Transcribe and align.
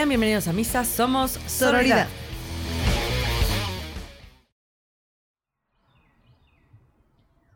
Sean 0.00 0.08
bienvenidos 0.08 0.48
a 0.48 0.54
Misa, 0.54 0.82
somos 0.82 1.32
Sororidad. 1.32 2.06
Sororidad. 2.06 2.08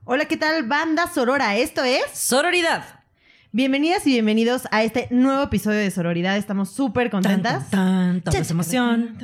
Hola, 0.05 0.27
¿qué 0.27 0.37
tal, 0.37 0.65
banda 0.65 1.07
Sorora? 1.07 1.57
Esto 1.57 1.85
es. 1.85 2.03
Sororidad. 2.13 2.85
Bienvenidas 3.53 4.07
y 4.07 4.11
bienvenidos 4.11 4.69
a 4.73 4.83
este 4.83 5.09
nuevo 5.11 5.43
episodio 5.45 5.79
de 5.79 5.91
Sororidad. 5.91 6.37
Estamos 6.37 6.69
súper 6.69 7.09
contentas. 7.09 7.71
Tan, 7.71 8.21
tan, 8.21 8.35
emoción. 8.35 9.17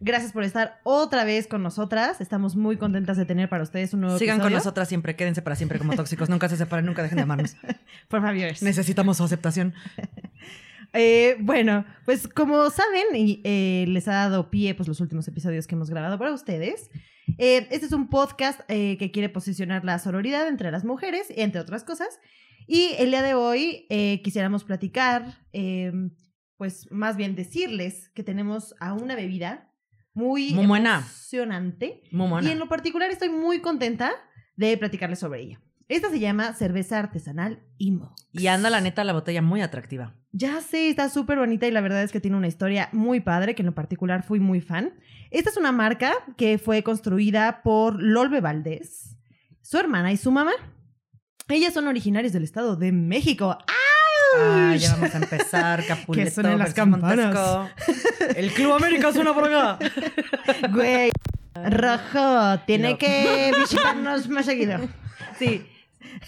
Gracias 0.00 0.32
por 0.32 0.42
estar 0.42 0.80
otra 0.84 1.24
vez 1.24 1.46
con 1.46 1.62
nosotras. 1.62 2.22
Estamos 2.22 2.56
muy 2.56 2.78
contentas 2.78 3.18
de 3.18 3.26
tener 3.26 3.50
para 3.50 3.62
ustedes 3.62 3.92
un 3.92 4.00
nuevo 4.00 4.18
Sigan 4.18 4.40
con 4.40 4.54
nosotras 4.54 4.88
siempre, 4.88 5.16
quédense 5.16 5.42
para 5.42 5.54
siempre 5.54 5.78
como 5.78 5.94
tóxicos. 5.94 6.30
Nunca 6.30 6.48
se 6.48 6.56
separen, 6.56 6.86
nunca 6.86 7.02
dejen 7.02 7.16
de 7.16 7.24
amarnos. 7.24 7.56
Por 8.08 8.22
favor. 8.22 8.34
Necesitamos 8.62 9.18
su 9.18 9.24
aceptación. 9.24 9.74
Eh, 10.96 11.36
bueno, 11.40 11.84
pues 12.04 12.26
como 12.28 12.70
saben, 12.70 13.04
y 13.14 13.40
eh, 13.44 13.84
les 13.88 14.08
ha 14.08 14.12
dado 14.14 14.50
pie 14.50 14.74
pues, 14.74 14.88
los 14.88 15.00
últimos 15.00 15.26
episodios 15.28 15.66
que 15.66 15.74
hemos 15.74 15.90
grabado 15.90 16.18
para 16.18 16.32
ustedes. 16.32 16.90
eh, 17.38 17.66
este 17.70 17.86
es 17.86 17.92
un 17.92 18.08
podcast 18.08 18.60
eh, 18.68 18.96
que 18.98 19.10
quiere 19.10 19.28
posicionar 19.28 19.84
la 19.84 19.98
sororidad 19.98 20.48
entre 20.48 20.70
las 20.70 20.84
mujeres, 20.84 21.26
entre 21.30 21.60
otras 21.60 21.84
cosas. 21.84 22.08
Y 22.68 22.90
el 22.98 23.10
día 23.10 23.22
de 23.22 23.34
hoy 23.34 23.86
quisiéramos 24.24 24.64
platicar, 24.64 25.38
eh, 25.52 25.92
pues 26.56 26.90
más 26.90 27.16
bien 27.16 27.36
decirles 27.36 28.08
que 28.14 28.22
tenemos 28.24 28.74
a 28.80 28.92
una 28.94 29.14
bebida 29.14 29.70
muy, 30.14 30.52
Muy 30.52 30.66
buena. 30.66 30.98
emocionante. 30.98 32.02
Muy. 32.10 32.44
Y 32.44 32.50
en 32.50 32.58
lo 32.58 32.68
particular 32.68 33.10
estoy 33.10 33.28
muy 33.28 33.60
contenta 33.60 34.12
de 34.56 34.76
platicarles 34.78 35.18
sobre 35.18 35.42
ella. 35.42 35.60
Esta 35.88 36.10
se 36.10 36.18
llama 36.18 36.52
cerveza 36.54 36.98
artesanal 36.98 37.60
Imo. 37.78 38.14
Y 38.32 38.48
anda 38.48 38.70
la 38.70 38.80
neta 38.80 39.04
la 39.04 39.12
botella 39.12 39.40
muy 39.42 39.60
atractiva. 39.62 40.14
Ya 40.32 40.60
sé, 40.60 40.90
está 40.90 41.08
súper 41.08 41.38
bonita 41.38 41.66
y 41.66 41.70
la 41.70 41.80
verdad 41.80 42.02
es 42.02 42.10
que 42.12 42.20
tiene 42.20 42.36
una 42.36 42.48
historia 42.48 42.88
muy 42.92 43.20
padre, 43.20 43.54
que 43.54 43.62
en 43.62 43.66
lo 43.66 43.74
particular 43.74 44.22
fui 44.24 44.40
muy 44.40 44.60
fan. 44.60 44.94
Esta 45.30 45.50
es 45.50 45.56
una 45.56 45.72
marca 45.72 46.12
que 46.36 46.58
fue 46.58 46.82
construida 46.82 47.62
por 47.62 48.02
Lolbe 48.02 48.40
Valdés, 48.40 49.16
su 49.62 49.78
hermana 49.78 50.12
y 50.12 50.16
su 50.16 50.30
mamá. 50.32 50.52
Ellas 51.48 51.72
son 51.72 51.86
originarias 51.86 52.32
del 52.32 52.42
Estado 52.42 52.74
de 52.76 52.90
México. 52.90 53.56
Ah, 54.36 54.74
ya 54.76 54.92
vamos 54.96 55.14
a 55.14 55.18
empezar, 55.18 55.84
Capuleto. 55.88 56.24
Que 56.26 56.30
suenen 56.34 56.58
las 56.58 56.74
campanas. 56.74 57.32
Montesco. 57.32 57.68
El 58.36 58.50
Club 58.50 58.72
América 58.72 59.12
suena 59.12 59.32
por 59.32 59.44
acá. 59.44 59.78
Güey, 60.72 61.12
rojo, 61.54 62.58
tiene 62.66 62.90
No. 62.92 62.98
que 62.98 63.52
visitarnos 63.60 64.28
más 64.28 64.44
seguido. 64.46 64.80
Sí. 65.38 65.64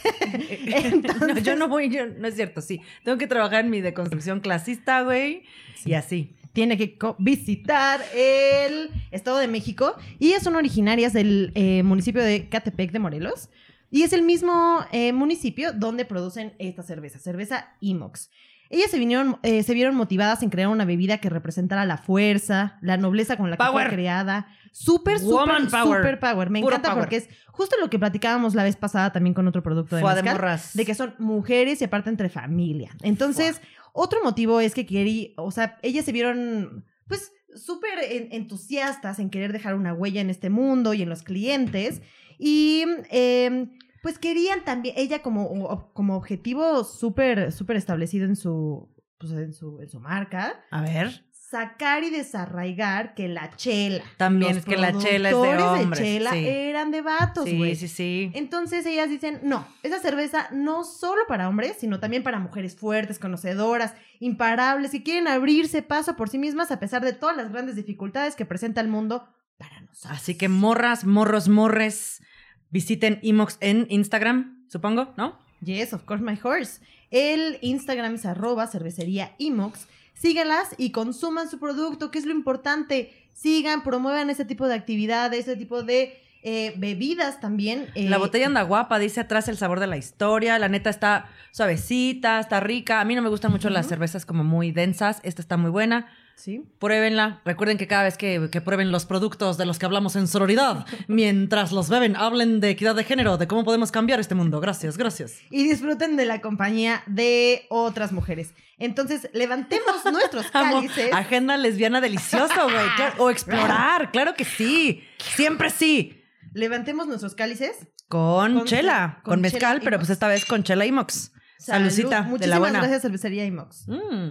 No, 1.20 1.38
yo 1.38 1.56
no 1.56 1.68
voy, 1.68 1.88
yo, 1.90 2.06
no 2.06 2.28
es 2.28 2.34
cierto, 2.34 2.60
sí. 2.60 2.80
Tengo 3.04 3.18
que 3.18 3.26
trabajar 3.26 3.64
en 3.64 3.70
mi 3.70 3.80
deconstrucción 3.80 4.40
clasista, 4.40 5.02
güey. 5.02 5.42
Y 5.84 5.94
así. 5.94 6.34
tiene 6.52 6.76
que 6.76 6.98
visitar 7.18 8.00
el 8.14 8.90
Estado 9.10 9.38
de 9.38 9.48
México 9.48 9.94
y 10.18 10.28
ellas 10.28 10.42
son 10.42 10.56
originarias 10.56 11.12
del 11.12 11.52
eh, 11.54 11.82
municipio 11.82 12.22
de 12.22 12.48
Catepec 12.48 12.90
de 12.90 12.98
Morelos 12.98 13.48
y 13.90 14.02
es 14.02 14.12
el 14.12 14.22
mismo 14.22 14.84
eh, 14.92 15.12
municipio 15.12 15.72
donde 15.72 16.04
producen 16.04 16.54
esta 16.58 16.82
cerveza, 16.82 17.18
cerveza 17.18 17.72
Imox. 17.80 18.30
Ellas 18.70 18.90
se, 18.90 18.98
vinieron, 18.98 19.38
eh, 19.42 19.62
se 19.62 19.72
vieron 19.74 19.94
motivadas 19.94 20.42
en 20.42 20.50
crear 20.50 20.68
una 20.68 20.84
bebida 20.84 21.18
que 21.18 21.30
representara 21.30 21.86
la 21.86 21.96
fuerza, 21.96 22.78
la 22.82 22.96
nobleza 22.98 23.36
con 23.36 23.50
la 23.50 23.56
que 23.56 23.64
Power. 23.64 23.86
fue 23.86 23.94
creada. 23.96 24.46
Súper, 24.72 25.18
Woman 25.22 25.64
súper, 25.64 25.80
power. 25.82 25.98
súper 26.00 26.20
power. 26.20 26.50
Me 26.50 26.60
Puro 26.60 26.76
encanta 26.76 26.90
power. 26.90 27.02
porque 27.04 27.16
es 27.16 27.28
justo 27.46 27.76
lo 27.80 27.88
que 27.88 27.98
platicábamos 27.98 28.54
la 28.54 28.64
vez 28.64 28.76
pasada 28.76 29.10
también 29.12 29.32
con 29.34 29.48
otro 29.48 29.62
producto 29.62 29.96
de 29.96 30.02
Fue 30.02 30.14
de 30.14 30.22
mezcal, 30.22 30.34
morras. 30.40 30.74
de 30.74 30.84
que 30.84 30.94
son 30.94 31.14
mujeres 31.18 31.80
y 31.80 31.84
aparte 31.84 32.10
entre 32.10 32.28
familia. 32.28 32.90
Entonces, 33.02 33.60
otro 33.94 34.22
motivo 34.22 34.60
es 34.60 34.74
que 34.74 34.84
querí, 34.86 35.32
o 35.38 35.50
sea, 35.50 35.78
ellas 35.82 36.04
se 36.04 36.12
vieron, 36.12 36.84
pues, 37.08 37.32
súper 37.56 37.98
en- 38.10 38.28
entusiastas 38.32 39.18
en 39.18 39.30
querer 39.30 39.52
dejar 39.54 39.74
una 39.74 39.94
huella 39.94 40.20
en 40.20 40.28
este 40.30 40.50
mundo 40.50 40.92
y 40.92 41.00
en 41.02 41.08
los 41.08 41.22
clientes. 41.22 42.02
Y, 42.38 42.84
eh, 43.10 43.66
pues, 44.02 44.18
querían 44.18 44.64
también, 44.64 44.94
ella 44.98 45.22
como, 45.22 45.92
como 45.92 46.16
objetivo 46.16 46.84
súper, 46.84 47.52
súper 47.52 47.76
establecido 47.76 48.24
en 48.24 48.36
su, 48.36 48.88
pues, 49.18 49.32
en 49.32 49.52
su, 49.52 49.80
en 49.80 49.88
su 49.88 50.00
marca, 50.00 50.60
A 50.70 50.82
ver. 50.82 51.24
sacar 51.32 52.04
y 52.04 52.10
desarraigar 52.10 53.14
que 53.14 53.26
la 53.28 53.50
chela. 53.56 54.04
También 54.16 54.56
los 54.56 54.58
es 54.58 54.64
que 54.66 54.76
la 54.76 54.96
chela 54.96 55.30
es 55.30 55.36
de 55.36 55.62
hombres, 55.62 56.00
chela 56.00 56.32
sí. 56.32 56.46
eran 56.46 56.90
de 56.90 57.02
vatos, 57.02 57.44
güey. 57.44 57.74
Sí, 57.74 57.88
sí, 57.88 57.94
sí. 57.94 58.30
Entonces 58.34 58.84
ellas 58.86 59.08
dicen, 59.08 59.40
no, 59.42 59.66
esa 59.82 59.98
cerveza 59.98 60.48
no 60.52 60.84
solo 60.84 61.22
para 61.26 61.48
hombres, 61.48 61.76
sino 61.78 62.00
también 62.00 62.22
para 62.22 62.38
mujeres 62.38 62.76
fuertes, 62.76 63.18
conocedoras, 63.18 63.94
imparables, 64.20 64.90
que 64.90 65.02
quieren 65.02 65.26
abrirse 65.26 65.82
paso 65.82 66.16
por 66.16 66.28
sí 66.28 66.38
mismas 66.38 66.70
a 66.70 66.78
pesar 66.78 67.04
de 67.04 67.12
todas 67.14 67.36
las 67.36 67.50
grandes 67.50 67.76
dificultades 67.76 68.36
que 68.36 68.44
presenta 68.44 68.80
el 68.80 68.88
mundo 68.88 69.26
para 69.56 69.80
nosotros. 69.80 70.18
Así 70.18 70.36
que 70.36 70.48
morras, 70.48 71.04
morros, 71.04 71.48
morres, 71.48 72.22
visiten 72.70 73.18
Imox 73.22 73.56
en 73.60 73.86
Instagram, 73.90 74.64
supongo, 74.68 75.12
¿no? 75.16 75.38
Yes, 75.62 75.92
of 75.92 76.04
course, 76.04 76.22
my 76.22 76.38
horse. 76.42 76.80
El 77.10 77.58
Instagram 77.62 78.14
es 78.14 78.26
arroba 78.26 78.66
cervecería 78.66 79.34
Imox. 79.38 79.86
Síganlas 80.14 80.74
y 80.78 80.90
consuman 80.90 81.48
su 81.48 81.58
producto, 81.58 82.10
que 82.10 82.18
es 82.18 82.26
lo 82.26 82.32
importante. 82.32 83.12
Sigan, 83.34 83.82
promuevan 83.82 84.30
ese 84.30 84.44
tipo 84.44 84.66
de 84.66 84.74
actividades, 84.74 85.40
ese 85.46 85.56
tipo 85.56 85.82
de 85.82 86.18
eh, 86.42 86.74
bebidas 86.76 87.40
también. 87.40 87.88
eh, 87.94 88.08
La 88.08 88.18
botella 88.18 88.46
anda 88.46 88.62
guapa, 88.62 88.98
dice 88.98 89.20
atrás 89.20 89.48
el 89.48 89.56
sabor 89.56 89.80
de 89.80 89.86
la 89.86 89.96
historia. 89.96 90.58
La 90.58 90.68
neta 90.68 90.90
está 90.90 91.28
suavecita, 91.52 92.40
está 92.40 92.60
rica. 92.60 93.00
A 93.00 93.04
mí 93.04 93.14
no 93.14 93.22
me 93.22 93.28
gustan 93.28 93.52
mucho 93.52 93.70
las 93.70 93.86
cervezas 93.86 94.26
como 94.26 94.44
muy 94.44 94.72
densas. 94.72 95.20
Esta 95.22 95.40
está 95.42 95.56
muy 95.56 95.70
buena. 95.70 96.08
Sí. 96.38 96.62
Pruébenla. 96.78 97.42
Recuerden 97.44 97.78
que 97.78 97.88
cada 97.88 98.04
vez 98.04 98.16
que, 98.16 98.48
que 98.52 98.60
prueben 98.60 98.92
los 98.92 99.06
productos 99.06 99.58
de 99.58 99.66
los 99.66 99.78
que 99.80 99.86
hablamos 99.86 100.14
en 100.14 100.28
sororidad, 100.28 100.86
mientras 101.08 101.72
los 101.72 101.88
beben, 101.88 102.14
hablen 102.14 102.60
de 102.60 102.70
equidad 102.70 102.94
de 102.94 103.02
género, 103.02 103.36
de 103.38 103.48
cómo 103.48 103.64
podemos 103.64 103.90
cambiar 103.90 104.20
este 104.20 104.36
mundo. 104.36 104.60
Gracias, 104.60 104.96
gracias. 104.96 105.34
y 105.50 105.64
disfruten 105.68 106.16
de 106.16 106.26
la 106.26 106.40
compañía 106.40 107.02
de 107.06 107.66
otras 107.70 108.12
mujeres. 108.12 108.54
Entonces, 108.78 109.28
levantemos 109.34 110.04
nuestros 110.12 110.46
Amo. 110.52 110.76
cálices. 110.76 111.12
Agenda 111.12 111.56
lesbiana 111.56 112.00
delicioso, 112.00 112.62
güey. 112.62 112.86
Claro, 112.94 113.14
o 113.24 113.30
explorar, 113.30 114.12
claro 114.12 114.34
que 114.34 114.44
sí. 114.44 115.02
Siempre 115.18 115.70
sí. 115.70 116.22
Levantemos 116.54 117.08
nuestros 117.08 117.34
cálices. 117.34 117.88
Con, 118.08 118.54
Con 118.54 118.64
chela, 118.64 119.20
con, 119.24 119.32
con 119.34 119.40
mezcal, 119.42 119.78
chela 119.78 119.84
pero 119.84 119.98
pues 119.98 120.08
esta 120.08 120.28
vez 120.28 120.44
con 120.46 120.62
chela 120.62 120.86
Imox. 120.86 121.32
Salud. 121.58 121.90
Salucita, 121.90 122.08
de 122.08 122.22
la 122.22 122.28
Muchísimas 122.30 122.58
buena. 122.60 122.78
gracias, 122.78 123.02
Cervecería 123.02 123.44
Imox. 123.44 123.88
Mm. 123.88 124.28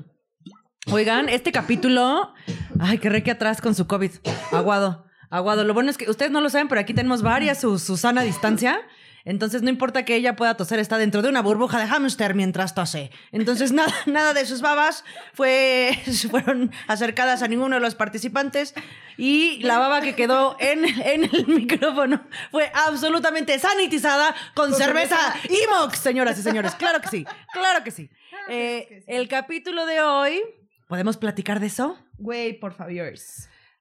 Oigan, 0.91 1.27
este 1.27 1.51
capítulo. 1.51 2.33
Ay, 2.79 2.97
qué 2.99 3.09
reque 3.09 3.31
atrás 3.31 3.61
con 3.61 3.75
su 3.75 3.87
COVID. 3.87 4.11
Aguado, 4.51 5.05
aguado. 5.29 5.65
Lo 5.65 5.73
bueno 5.73 5.89
es 5.89 5.97
que 5.97 6.09
ustedes 6.09 6.31
no 6.31 6.39
lo 6.39 6.49
saben, 6.49 6.69
pero 6.69 6.79
aquí 6.79 6.93
tenemos 6.93 7.21
varias 7.21 7.59
su, 7.59 7.77
su 7.77 7.97
sana 7.97 8.21
distancia. 8.21 8.79
Entonces 9.25 9.61
no 9.61 9.69
importa 9.69 10.05
que 10.05 10.15
ella 10.15 10.37
pueda 10.37 10.55
toser, 10.55 10.79
está 10.79 10.97
dentro 10.97 11.21
de 11.21 11.27
una 11.27 11.41
burbuja 11.41 11.77
de 11.79 11.87
hámster 11.87 12.33
mientras 12.33 12.73
tose. 12.73 13.11
Entonces 13.33 13.73
nada, 13.73 13.93
nada 14.05 14.33
de 14.33 14.45
sus 14.45 14.61
babas 14.61 15.03
fue, 15.33 15.99
fueron 16.31 16.71
acercadas 16.87 17.43
a 17.43 17.49
ninguno 17.49 17.75
de 17.75 17.81
los 17.81 17.95
participantes 17.95 18.73
y 19.17 19.61
la 19.63 19.79
baba 19.79 19.99
que 19.99 20.15
quedó 20.15 20.55
en, 20.61 20.85
en 20.85 21.25
el 21.25 21.45
micrófono 21.47 22.25
fue 22.51 22.71
absolutamente 22.73 23.59
sanitizada 23.59 24.33
con, 24.55 24.69
Con 24.69 24.79
cerveza, 24.79 25.17
cerveza 25.33 25.63
Imox, 25.65 25.99
señoras 25.99 26.39
y 26.39 26.43
señores. 26.43 26.75
Claro 26.75 27.01
que 27.01 27.09
sí, 27.09 27.25
claro 27.51 27.83
que 27.83 27.91
sí. 27.91 28.09
Eh, 28.47 28.85
que 28.87 29.01
sí. 29.01 29.05
El 29.07 29.27
capítulo 29.27 29.85
de 29.85 30.01
hoy, 30.01 30.41
¿podemos 30.87 31.17
platicar 31.17 31.59
de 31.59 31.67
eso? 31.67 31.97
Güey, 32.17 32.59
por 32.59 32.73
favor. 32.73 33.13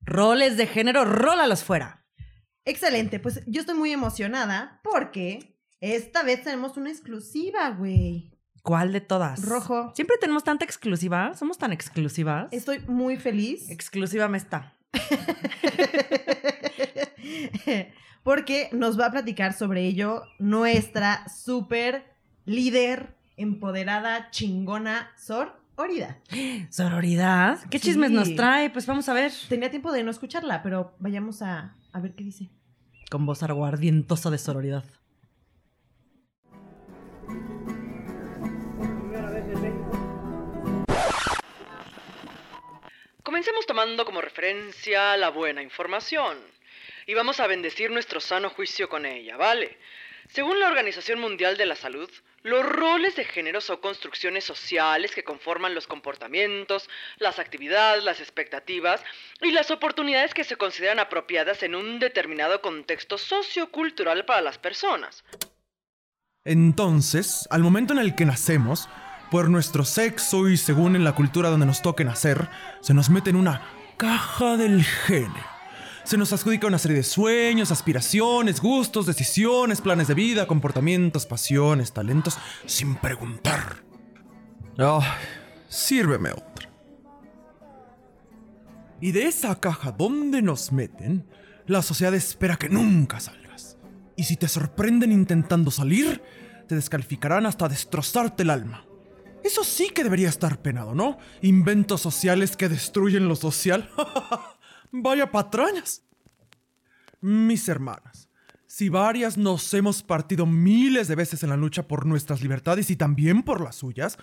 Roles 0.02 0.56
de 0.56 0.66
género, 0.66 1.04
rólalos 1.04 1.62
fuera. 1.64 2.04
Excelente, 2.64 3.20
pues 3.20 3.42
yo 3.46 3.60
estoy 3.60 3.76
muy 3.76 3.92
emocionada 3.92 4.80
porque 4.82 5.56
esta 5.80 6.24
vez 6.24 6.42
tenemos 6.42 6.76
una 6.76 6.90
exclusiva, 6.90 7.70
güey. 7.70 8.32
¿Cuál 8.62 8.92
de 8.92 9.00
todas? 9.00 9.44
Rojo. 9.44 9.92
Siempre 9.94 10.16
tenemos 10.20 10.42
tanta 10.42 10.64
exclusiva, 10.64 11.34
somos 11.34 11.58
tan 11.58 11.72
exclusivas. 11.72 12.52
Estoy 12.52 12.80
muy 12.80 13.16
feliz. 13.16 13.70
Exclusiva 13.70 14.26
me 14.28 14.38
está. 14.38 14.72
porque 18.24 18.68
nos 18.72 18.98
va 18.98 19.06
a 19.06 19.12
platicar 19.12 19.52
sobre 19.52 19.84
ello 19.84 20.24
nuestra 20.40 21.28
super 21.28 22.12
líder, 22.44 23.14
empoderada, 23.36 24.32
chingona, 24.32 25.12
Sor 25.16 25.64
Orida. 25.76 26.18
¿Sororidad? 26.70 27.58
¿Qué 27.70 27.78
Sí. 27.78 27.88
chismes 27.88 28.10
nos 28.10 28.34
trae? 28.34 28.70
Pues 28.70 28.86
vamos 28.86 29.08
a 29.08 29.14
ver. 29.14 29.30
Tenía 29.48 29.70
tiempo 29.70 29.92
de 29.92 30.02
no 30.02 30.10
escucharla, 30.10 30.62
pero 30.62 30.94
vayamos 30.98 31.42
a, 31.42 31.74
a 31.92 32.00
ver 32.00 32.14
qué 32.14 32.24
dice. 32.24 32.48
Con 33.10 33.26
voz 33.26 33.42
aguardientosa 33.42 34.30
de 34.30 34.38
sororidad. 34.38 34.84
Comencemos 43.22 43.66
tomando 43.66 44.04
como 44.04 44.20
referencia 44.20 45.16
la 45.16 45.30
buena 45.30 45.62
información. 45.62 46.38
Y 47.06 47.14
vamos 47.14 47.40
a 47.40 47.46
bendecir 47.46 47.90
nuestro 47.90 48.20
sano 48.20 48.50
juicio 48.50 48.88
con 48.88 49.04
ella, 49.06 49.36
¿vale? 49.36 49.78
Según 50.28 50.58
la 50.58 50.68
Organización 50.68 51.20
Mundial 51.20 51.56
de 51.56 51.66
la 51.66 51.76
Salud, 51.76 52.10
los 52.46 52.64
roles 52.64 53.16
de 53.16 53.24
género 53.24 53.60
son 53.60 53.78
construcciones 53.78 54.44
sociales 54.44 55.12
que 55.12 55.24
conforman 55.24 55.74
los 55.74 55.88
comportamientos, 55.88 56.88
las 57.18 57.40
actividades, 57.40 58.04
las 58.04 58.20
expectativas 58.20 59.02
y 59.42 59.50
las 59.50 59.72
oportunidades 59.72 60.32
que 60.32 60.44
se 60.44 60.54
consideran 60.54 61.00
apropiadas 61.00 61.64
en 61.64 61.74
un 61.74 61.98
determinado 61.98 62.62
contexto 62.62 63.18
sociocultural 63.18 64.24
para 64.24 64.42
las 64.42 64.58
personas. 64.58 65.24
Entonces, 66.44 67.48
al 67.50 67.62
momento 67.62 67.92
en 67.92 67.98
el 67.98 68.14
que 68.14 68.24
nacemos, 68.24 68.88
por 69.32 69.50
nuestro 69.50 69.84
sexo 69.84 70.48
y 70.48 70.56
según 70.56 70.94
en 70.94 71.02
la 71.02 71.16
cultura 71.16 71.50
donde 71.50 71.66
nos 71.66 71.82
toque 71.82 72.04
nacer, 72.04 72.48
se 72.80 72.94
nos 72.94 73.10
mete 73.10 73.30
en 73.30 73.36
una 73.36 73.62
caja 73.96 74.56
del 74.56 74.84
género. 74.84 75.55
Se 76.06 76.16
nos 76.16 76.32
adjudica 76.32 76.68
una 76.68 76.78
serie 76.78 76.98
de 76.98 77.02
sueños, 77.02 77.72
aspiraciones, 77.72 78.60
gustos, 78.60 79.06
decisiones, 79.06 79.80
planes 79.80 80.06
de 80.06 80.14
vida, 80.14 80.46
comportamientos, 80.46 81.26
pasiones, 81.26 81.92
talentos, 81.92 82.38
sin 82.64 82.94
preguntar. 82.94 83.82
Ay, 84.78 85.02
sírveme 85.68 86.30
otra. 86.30 86.70
Y 89.00 89.10
de 89.10 89.26
esa 89.26 89.58
caja 89.58 89.90
donde 89.90 90.42
nos 90.42 90.70
meten, 90.70 91.26
la 91.66 91.82
sociedad 91.82 92.14
espera 92.14 92.54
que 92.54 92.68
nunca 92.68 93.18
salgas. 93.18 93.76
Y 94.14 94.22
si 94.22 94.36
te 94.36 94.46
sorprenden 94.46 95.10
intentando 95.10 95.72
salir, 95.72 96.22
te 96.68 96.76
descalificarán 96.76 97.46
hasta 97.46 97.68
destrozarte 97.68 98.44
el 98.44 98.50
alma. 98.50 98.86
Eso 99.42 99.64
sí 99.64 99.90
que 99.92 100.04
debería 100.04 100.28
estar 100.28 100.62
penado, 100.62 100.94
¿no? 100.94 101.18
Inventos 101.42 102.00
sociales 102.00 102.56
que 102.56 102.68
destruyen 102.68 103.26
lo 103.26 103.34
social. 103.34 103.90
Vaya 105.02 105.30
patrañas. 105.30 106.02
Mis 107.20 107.68
hermanas, 107.68 108.28
si 108.66 108.88
varias 108.88 109.36
nos 109.36 109.72
hemos 109.74 110.02
partido 110.02 110.46
miles 110.46 111.08
de 111.08 111.14
veces 111.14 111.42
en 111.42 111.50
la 111.50 111.56
lucha 111.56 111.86
por 111.86 112.06
nuestras 112.06 112.42
libertades 112.42 112.90
y 112.90 112.96
también 112.96 113.42
por 113.42 113.60
las 113.60 113.76
suyas, 113.76 114.18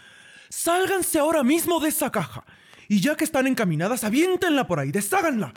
sálganse 0.49 1.19
ahora 1.19 1.43
mismo 1.43 1.79
de 1.79 1.89
esa 1.89 2.11
caja. 2.11 2.45
Y 2.87 2.99
ya 2.99 3.15
que 3.15 3.23
están 3.23 3.47
encaminadas, 3.47 4.03
aviéntenla 4.03 4.67
por 4.67 4.79
ahí, 4.79 4.91
desháganla. 4.91 5.53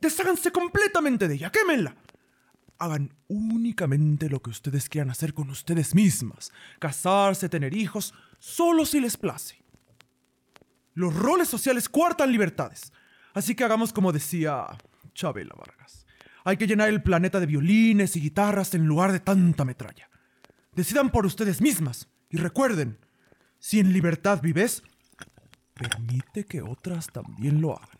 Desháganse 0.00 0.52
completamente 0.52 1.28
de 1.28 1.34
ella, 1.34 1.50
quémenla. 1.50 1.96
Hagan 2.78 3.14
únicamente 3.28 4.28
lo 4.28 4.40
que 4.42 4.50
ustedes 4.50 4.88
quieran 4.88 5.10
hacer 5.10 5.34
con 5.34 5.50
ustedes 5.50 5.94
mismas. 5.94 6.52
Casarse, 6.78 7.48
tener 7.48 7.76
hijos, 7.76 8.14
solo 8.38 8.84
si 8.86 9.00
les 9.00 9.16
place. 9.16 9.62
Los 10.94 11.14
roles 11.14 11.48
sociales 11.48 11.88
cuartan 11.88 12.30
libertades. 12.30 12.92
Así 13.34 13.56
que 13.56 13.64
hagamos 13.64 13.92
como 13.92 14.12
decía 14.12 14.64
Chabela 15.12 15.54
Vargas. 15.56 16.06
Hay 16.44 16.56
que 16.56 16.66
llenar 16.66 16.88
el 16.88 17.02
planeta 17.02 17.40
de 17.40 17.46
violines 17.46 18.16
y 18.16 18.20
guitarras 18.20 18.74
en 18.74 18.86
lugar 18.86 19.12
de 19.12 19.20
tanta 19.20 19.64
metralla. 19.64 20.08
Decidan 20.72 21.10
por 21.10 21.26
ustedes 21.26 21.60
mismas 21.60 22.08
y 22.30 22.36
recuerden, 22.36 22.98
si 23.58 23.80
en 23.80 23.92
libertad 23.92 24.40
vives, 24.40 24.82
permite 25.74 26.44
que 26.44 26.62
otras 26.62 27.08
también 27.08 27.60
lo 27.60 27.76
hagan. 27.76 27.98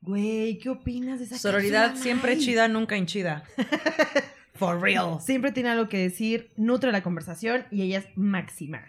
Güey, 0.00 0.58
¿qué 0.58 0.70
opinas 0.70 1.18
de 1.18 1.26
esa 1.26 1.38
Sororidad 1.38 1.88
canción, 1.88 2.02
siempre 2.02 2.38
chida, 2.38 2.66
nunca 2.66 2.96
hinchida. 2.96 3.44
For 4.58 4.80
real. 4.80 5.20
Siempre 5.20 5.52
tiene 5.52 5.70
algo 5.70 5.88
que 5.88 5.98
decir, 5.98 6.52
nutre 6.56 6.90
la 6.90 7.02
conversación 7.02 7.64
y 7.70 7.82
ella 7.82 7.98
es 7.98 8.06
máxima. 8.16 8.82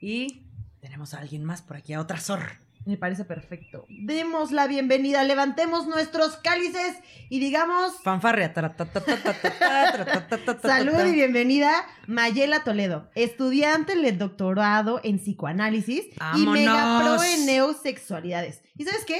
Y 0.00 0.42
tenemos 0.80 1.14
a 1.14 1.18
alguien 1.20 1.44
más 1.44 1.62
por 1.62 1.76
aquí, 1.76 1.92
a 1.92 2.00
otra 2.00 2.18
Sor. 2.18 2.40
Me 2.84 2.98
parece 2.98 3.24
perfecto. 3.24 3.86
Demos 3.88 4.50
la 4.52 4.66
bienvenida, 4.66 5.24
levantemos 5.24 5.86
nuestros 5.86 6.36
cálices 6.36 6.96
y 7.30 7.38
digamos 7.38 7.94
Fanfarria. 8.02 8.52
salud 10.60 11.06
y 11.06 11.12
bienvenida 11.12 11.72
Mayela 12.06 12.62
Toledo, 12.62 13.08
estudiante 13.14 13.96
del 13.96 14.18
doctorado 14.18 15.00
en 15.02 15.18
psicoanálisis 15.18 16.06
y 16.36 16.46
mega 16.46 16.74
¡Vámonos! 16.74 17.22
pro 17.22 17.24
en 17.24 17.46
neosexualidades. 17.46 18.62
¿Y 18.76 18.84
sabes 18.84 19.04
qué? 19.06 19.18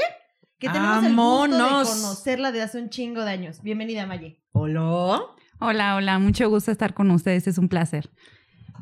Que 0.58 0.68
tenemos 0.68 1.04
el 1.04 1.14
gusto 1.14 1.56
de 1.56 1.84
conocerla 1.84 2.52
de 2.52 2.62
hace 2.62 2.78
un 2.78 2.90
chingo 2.90 3.24
de 3.24 3.30
años. 3.30 3.62
Bienvenida, 3.62 4.06
Maye. 4.06 4.40
Hola. 4.52 5.22
Hola, 5.60 5.96
hola, 5.96 6.18
mucho 6.18 6.48
gusto 6.48 6.70
estar 6.70 6.94
con 6.94 7.10
ustedes, 7.10 7.46
es 7.46 7.58
un 7.58 7.68
placer. 7.68 8.10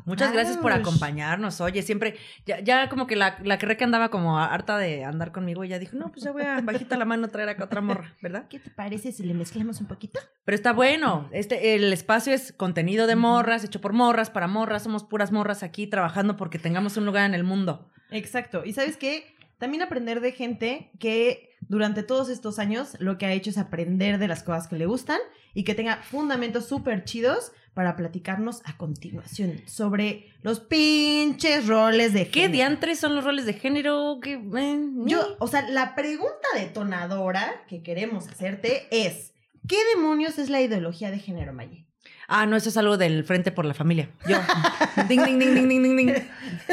Muchas 0.05 0.33
gracias 0.33 0.57
por 0.57 0.73
acompañarnos. 0.73 1.61
Oye, 1.61 1.81
siempre, 1.81 2.15
ya, 2.45 2.59
ya 2.59 2.89
como 2.89 3.07
que 3.07 3.15
la, 3.15 3.37
la 3.43 3.57
que 3.57 3.73
que 3.77 3.83
andaba 3.83 4.09
como 4.09 4.37
harta 4.37 4.77
de 4.77 5.05
andar 5.05 5.31
conmigo, 5.31 5.63
ya 5.63 5.79
dijo, 5.79 5.95
no, 5.95 6.11
pues 6.11 6.25
ya 6.25 6.31
voy 6.31 6.43
a 6.43 6.59
bajita 6.61 6.97
la 6.97 7.05
mano 7.05 7.27
a 7.27 7.29
traer 7.29 7.49
acá 7.49 7.63
otra 7.63 7.81
morra, 7.81 8.13
¿verdad? 8.21 8.47
¿Qué 8.49 8.59
te 8.59 8.69
parece 8.69 9.11
si 9.11 9.23
le 9.23 9.33
mezclamos 9.33 9.79
un 9.79 9.87
poquito? 9.87 10.19
Pero 10.43 10.55
está 10.55 10.73
bueno. 10.73 11.29
Este, 11.31 11.75
el 11.75 11.91
espacio 11.93 12.33
es 12.33 12.51
contenido 12.51 13.07
de 13.07 13.15
morras, 13.15 13.63
hecho 13.63 13.79
por 13.79 13.93
morras, 13.93 14.29
para 14.29 14.47
morras. 14.47 14.83
Somos 14.83 15.03
puras 15.03 15.31
morras 15.31 15.63
aquí 15.63 15.87
trabajando 15.87 16.35
porque 16.35 16.59
tengamos 16.59 16.97
un 16.97 17.05
lugar 17.05 17.25
en 17.25 17.33
el 17.33 17.43
mundo. 17.45 17.89
Exacto. 18.11 18.63
¿Y 18.65 18.73
sabes 18.73 18.97
qué? 18.97 19.35
También 19.57 19.81
aprender 19.83 20.19
de 20.19 20.33
gente 20.33 20.91
que 20.99 21.52
durante 21.69 22.03
todos 22.03 22.29
estos 22.29 22.59
años 22.59 22.95
lo 22.99 23.17
que 23.17 23.25
ha 23.25 23.33
hecho 23.33 23.49
es 23.49 23.57
aprender 23.57 24.17
de 24.17 24.27
las 24.27 24.43
cosas 24.43 24.67
que 24.67 24.77
le 24.77 24.85
gustan 24.85 25.19
y 25.53 25.63
que 25.63 25.75
tenga 25.75 25.97
fundamentos 25.97 26.65
súper 26.67 27.03
chidos 27.03 27.51
para 27.73 27.95
platicarnos 27.95 28.61
a 28.65 28.77
continuación 28.77 29.61
sobre 29.65 30.31
los 30.41 30.59
pinches 30.59 31.67
roles 31.67 32.13
de 32.13 32.27
¿Qué 32.27 32.41
género. 32.41 32.53
diantres 32.53 32.99
son 32.99 33.15
los 33.15 33.23
roles 33.23 33.45
de 33.45 33.53
género? 33.53 34.19
¿Qué, 34.21 34.33
eh, 34.33 34.79
Yo, 35.05 35.35
o 35.39 35.47
sea, 35.47 35.67
la 35.69 35.95
pregunta 35.95 36.47
detonadora 36.55 37.63
que 37.67 37.81
queremos 37.81 38.27
hacerte 38.27 38.87
es, 38.91 39.33
¿qué 39.67 39.77
demonios 39.95 40.37
es 40.37 40.49
la 40.49 40.61
ideología 40.61 41.09
de 41.11 41.19
género, 41.19 41.53
Maye? 41.53 41.87
Ah, 42.35 42.47
no, 42.47 42.55
eso 42.55 42.69
es 42.69 42.77
algo 42.77 42.97
del 42.97 43.23
Frente 43.25 43.51
por 43.51 43.63
la 43.63 43.75
Familia. 43.75 44.09
Yo. 44.27 44.37
ding, 45.07 45.23
ding, 45.23 45.37
ding, 45.37 45.53
ding, 45.53 45.69
ding, 45.69 45.83
ding, 45.83 45.97
ding. 45.97 46.13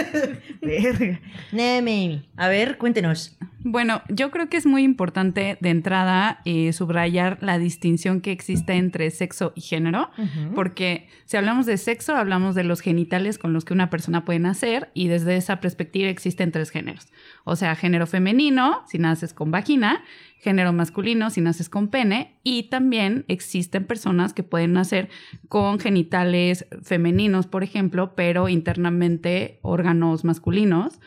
Verga. 0.62 1.20
No. 1.52 2.22
A 2.38 2.48
ver, 2.48 2.78
cuéntenos. 2.78 3.36
Bueno, 3.62 4.00
yo 4.08 4.30
creo 4.30 4.48
que 4.48 4.56
es 4.56 4.64
muy 4.64 4.82
importante 4.82 5.58
de 5.60 5.68
entrada 5.68 6.40
eh, 6.46 6.72
subrayar 6.72 7.36
la 7.42 7.58
distinción 7.58 8.22
que 8.22 8.32
existe 8.32 8.72
entre 8.72 9.10
sexo 9.10 9.52
y 9.54 9.60
género, 9.60 10.10
porque 10.54 11.08
si 11.26 11.36
hablamos 11.36 11.66
de 11.66 11.76
sexo, 11.76 12.16
hablamos 12.16 12.54
de 12.54 12.64
los 12.64 12.80
genitales 12.80 13.36
con 13.36 13.52
los 13.52 13.66
que 13.66 13.74
una 13.74 13.90
persona 13.90 14.24
puede 14.24 14.38
nacer 14.38 14.90
y 14.94 15.08
desde 15.08 15.36
esa 15.36 15.60
perspectiva 15.60 16.08
existen 16.08 16.52
tres 16.52 16.70
géneros. 16.70 17.08
O 17.44 17.54
sea, 17.54 17.76
género 17.76 18.06
femenino, 18.06 18.82
si 18.88 18.98
naces 18.98 19.34
con 19.34 19.50
vagina, 19.50 20.04
género 20.40 20.72
masculino, 20.72 21.30
si 21.30 21.40
naces 21.40 21.68
con 21.68 21.88
pene, 21.88 22.40
y 22.42 22.64
también 22.64 23.24
existen 23.28 23.84
personas 23.84 24.32
que 24.32 24.42
pueden 24.42 24.72
nacer 24.72 25.10
con 25.48 25.78
genitales 25.78 26.66
femeninos, 26.82 27.46
por 27.46 27.62
ejemplo, 27.62 28.14
pero 28.14 28.48
internamente 28.48 29.60
órganos 29.62 30.24
masculinos. 30.24 30.98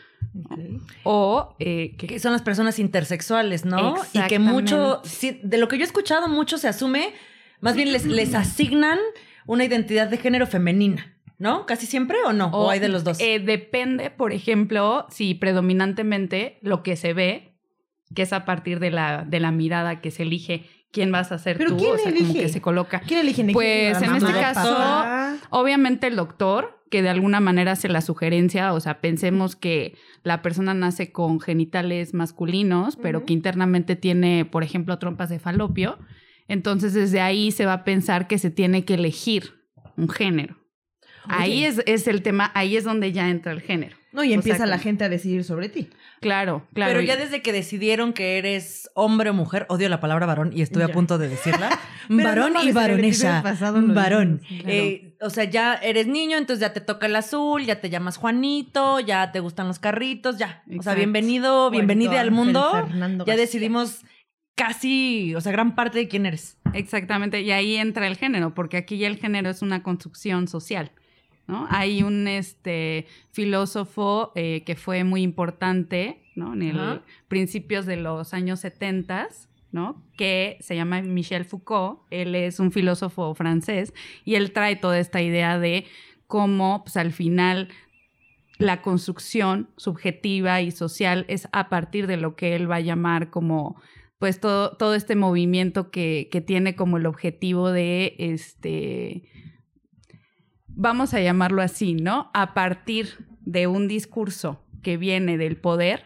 O 1.02 1.56
eh, 1.58 1.96
que 1.98 2.06
Que 2.06 2.18
son 2.18 2.32
las 2.32 2.42
personas 2.42 2.78
intersexuales, 2.78 3.64
¿no? 3.64 3.96
Y 4.12 4.20
que 4.22 4.38
mucho, 4.38 5.00
sí, 5.04 5.40
de 5.42 5.58
lo 5.58 5.68
que 5.68 5.76
yo 5.78 5.82
he 5.82 5.86
escuchado, 5.86 6.28
mucho 6.28 6.56
se 6.56 6.68
asume, 6.68 7.12
más 7.60 7.74
bien 7.74 7.92
les, 7.92 8.06
les 8.06 8.34
asignan 8.34 8.98
una 9.46 9.64
identidad 9.64 10.08
de 10.08 10.16
género 10.18 10.46
femenina, 10.46 11.12
¿no? 11.38 11.66
¿Casi 11.66 11.86
siempre 11.86 12.18
o 12.24 12.32
no? 12.32 12.50
¿O, 12.52 12.70
hay 12.70 12.78
de 12.78 12.88
los 12.88 13.02
dos? 13.02 13.20
eh, 13.20 13.40
depende, 13.40 14.10
por 14.10 14.32
ejemplo, 14.32 15.06
si 15.10 15.34
predominantemente 15.34 16.58
lo 16.62 16.82
que 16.82 16.96
se 16.96 17.12
ve, 17.12 17.53
que 18.14 18.22
es 18.22 18.32
a 18.32 18.44
partir 18.44 18.80
de 18.80 18.90
la, 18.90 19.24
de 19.24 19.40
la 19.40 19.50
mirada 19.50 20.00
que 20.00 20.10
se 20.10 20.22
elige 20.22 20.64
quién 20.94 21.10
vas 21.10 21.32
a 21.32 21.38
ser 21.38 21.58
¿Pero 21.58 21.70
tú, 21.70 21.78
quién 21.78 21.94
o 21.94 21.98
sea, 21.98 22.12
como 22.12 22.16
elige? 22.16 22.40
que 22.40 22.48
se 22.48 22.60
coloca. 22.60 23.00
¿Quién 23.00 23.20
eligen? 23.20 23.52
Pues, 23.52 24.00
¿La 24.00 24.06
en 24.06 24.14
este 24.14 24.32
caso, 24.32 24.74
papá? 24.74 25.36
Obviamente 25.50 26.06
el 26.06 26.16
doctor, 26.16 26.82
que 26.90 27.02
de 27.02 27.08
alguna 27.08 27.40
manera 27.40 27.72
hace 27.72 27.88
la 27.88 28.00
sugerencia, 28.00 28.72
o 28.72 28.80
sea, 28.80 29.00
pensemos 29.00 29.56
que 29.56 29.96
la 30.22 30.40
persona 30.40 30.72
nace 30.72 31.10
con 31.10 31.40
genitales 31.40 32.14
masculinos, 32.14 32.96
pero 32.96 33.26
que 33.26 33.32
internamente 33.32 33.96
tiene, 33.96 34.44
por 34.44 34.62
ejemplo, 34.62 34.98
trompas 34.98 35.28
de 35.28 35.40
falopio. 35.40 35.98
Entonces, 36.46 36.94
desde 36.94 37.20
ahí 37.20 37.50
se 37.50 37.66
va 37.66 37.72
a 37.72 37.84
pensar 37.84 38.28
que 38.28 38.38
se 38.38 38.50
tiene 38.50 38.84
que 38.84 38.94
elegir 38.94 39.54
un 39.96 40.08
género. 40.08 40.56
Ahí 41.26 41.64
es, 41.64 41.82
es 41.86 42.06
el 42.06 42.22
tema, 42.22 42.52
ahí 42.54 42.76
es 42.76 42.84
donde 42.84 43.10
ya 43.12 43.30
entra 43.30 43.52
el 43.52 43.60
género. 43.60 43.96
No, 44.14 44.24
y 44.24 44.30
O 44.30 44.34
empieza 44.34 44.58
sea, 44.58 44.66
la 44.66 44.78
gente 44.78 45.04
a 45.04 45.08
decidir 45.10 45.44
sobre 45.44 45.68
ti. 45.68 45.90
Claro, 46.20 46.66
claro. 46.72 46.92
Pero 46.92 47.04
ya 47.04 47.16
desde 47.16 47.42
que 47.42 47.52
decidieron 47.52 48.12
que 48.14 48.38
eres 48.38 48.88
hombre 48.94 49.28
o 49.30 49.34
mujer, 49.34 49.66
odio 49.68 49.88
la 49.88 50.00
palabra 50.00 50.24
varón 50.24 50.52
y 50.54 50.62
estoy 50.62 50.82
a 50.84 50.86
Ya. 50.86 50.94
punto 50.94 51.18
de 51.18 51.28
decirla. 51.28 51.68
Pero 52.08 52.22
varón 52.22 52.52
no 52.54 52.62
y 52.64 52.72
varonesa. 52.72 53.42
lo 53.42 53.94
Varón. 53.94 54.40
claro. 54.46 54.64
Eh, 54.68 55.16
o 55.20 55.30
sea, 55.30 55.44
ya 55.44 55.74
eres 55.74 56.06
niño, 56.06 56.38
entonces 56.38 56.60
ya 56.60 56.72
te 56.72 56.80
toca 56.80 57.06
el 57.06 57.16
azul, 57.16 57.64
ya 57.64 57.80
te 57.80 57.90
llamas 57.90 58.16
Juanito, 58.16 59.00
ya 59.00 59.32
te 59.32 59.40
gustan 59.40 59.66
los 59.68 59.78
carritos, 59.80 60.38
ya. 60.38 60.62
O 60.78 60.82
sea, 60.82 60.94
bienvenido, 60.94 61.70
bienvenida 61.70 62.12
Juanito 62.12 62.22
al 62.28 62.30
mundo. 62.30 62.70
Fernando 62.86 63.24
Ya 63.26 63.36
decidimos 63.36 64.02
casi, 64.54 65.34
o 65.34 65.40
sea, 65.40 65.52
gran 65.52 65.74
parte 65.74 65.98
de 65.98 66.08
quién 66.08 66.26
eres. 66.26 66.58
Exactamente, 66.72 67.40
y 67.42 67.50
ahí 67.50 67.76
entra 67.76 68.06
el 68.06 68.16
género, 68.16 68.54
porque 68.54 68.76
aquí 68.76 68.98
ya 68.98 69.08
el 69.08 69.16
género 69.16 69.50
es 69.50 69.62
una 69.62 69.82
construcción 69.82 70.46
social. 70.48 70.92
¿No? 71.46 71.66
Hay 71.70 72.02
un 72.02 72.26
este, 72.26 73.06
filósofo 73.32 74.32
eh, 74.34 74.62
que 74.64 74.76
fue 74.76 75.04
muy 75.04 75.22
importante, 75.22 76.22
¿no? 76.34 76.54
En 76.54 76.62
el 76.62 77.00
principios 77.28 77.86
de 77.86 77.96
los 77.96 78.34
años 78.34 78.60
70, 78.60 79.28
¿no? 79.72 80.02
Que 80.16 80.56
se 80.60 80.76
llama 80.76 81.02
Michel 81.02 81.44
Foucault. 81.44 82.00
Él 82.10 82.34
es 82.34 82.60
un 82.60 82.72
filósofo 82.72 83.34
francés 83.34 83.92
y 84.24 84.36
él 84.36 84.52
trae 84.52 84.76
toda 84.76 84.98
esta 84.98 85.20
idea 85.20 85.58
de 85.58 85.84
cómo, 86.26 86.82
pues, 86.84 86.96
al 86.96 87.12
final 87.12 87.68
la 88.58 88.82
construcción 88.82 89.68
subjetiva 89.76 90.62
y 90.62 90.70
social 90.70 91.24
es 91.28 91.48
a 91.52 91.68
partir 91.68 92.06
de 92.06 92.16
lo 92.16 92.36
que 92.36 92.54
él 92.54 92.70
va 92.70 92.76
a 92.76 92.80
llamar 92.80 93.30
como 93.30 93.80
pues 94.18 94.40
todo, 94.40 94.76
todo 94.76 94.94
este 94.94 95.16
movimiento 95.16 95.90
que, 95.90 96.28
que 96.30 96.40
tiene 96.40 96.76
como 96.76 96.96
el 96.96 97.06
objetivo 97.06 97.70
de 97.70 98.14
este 98.18 99.24
vamos 100.74 101.14
a 101.14 101.20
llamarlo 101.20 101.62
así, 101.62 101.94
¿no? 101.94 102.30
A 102.34 102.54
partir 102.54 103.26
de 103.40 103.66
un 103.66 103.88
discurso 103.88 104.60
que 104.82 104.96
viene 104.96 105.38
del 105.38 105.56
poder, 105.56 106.04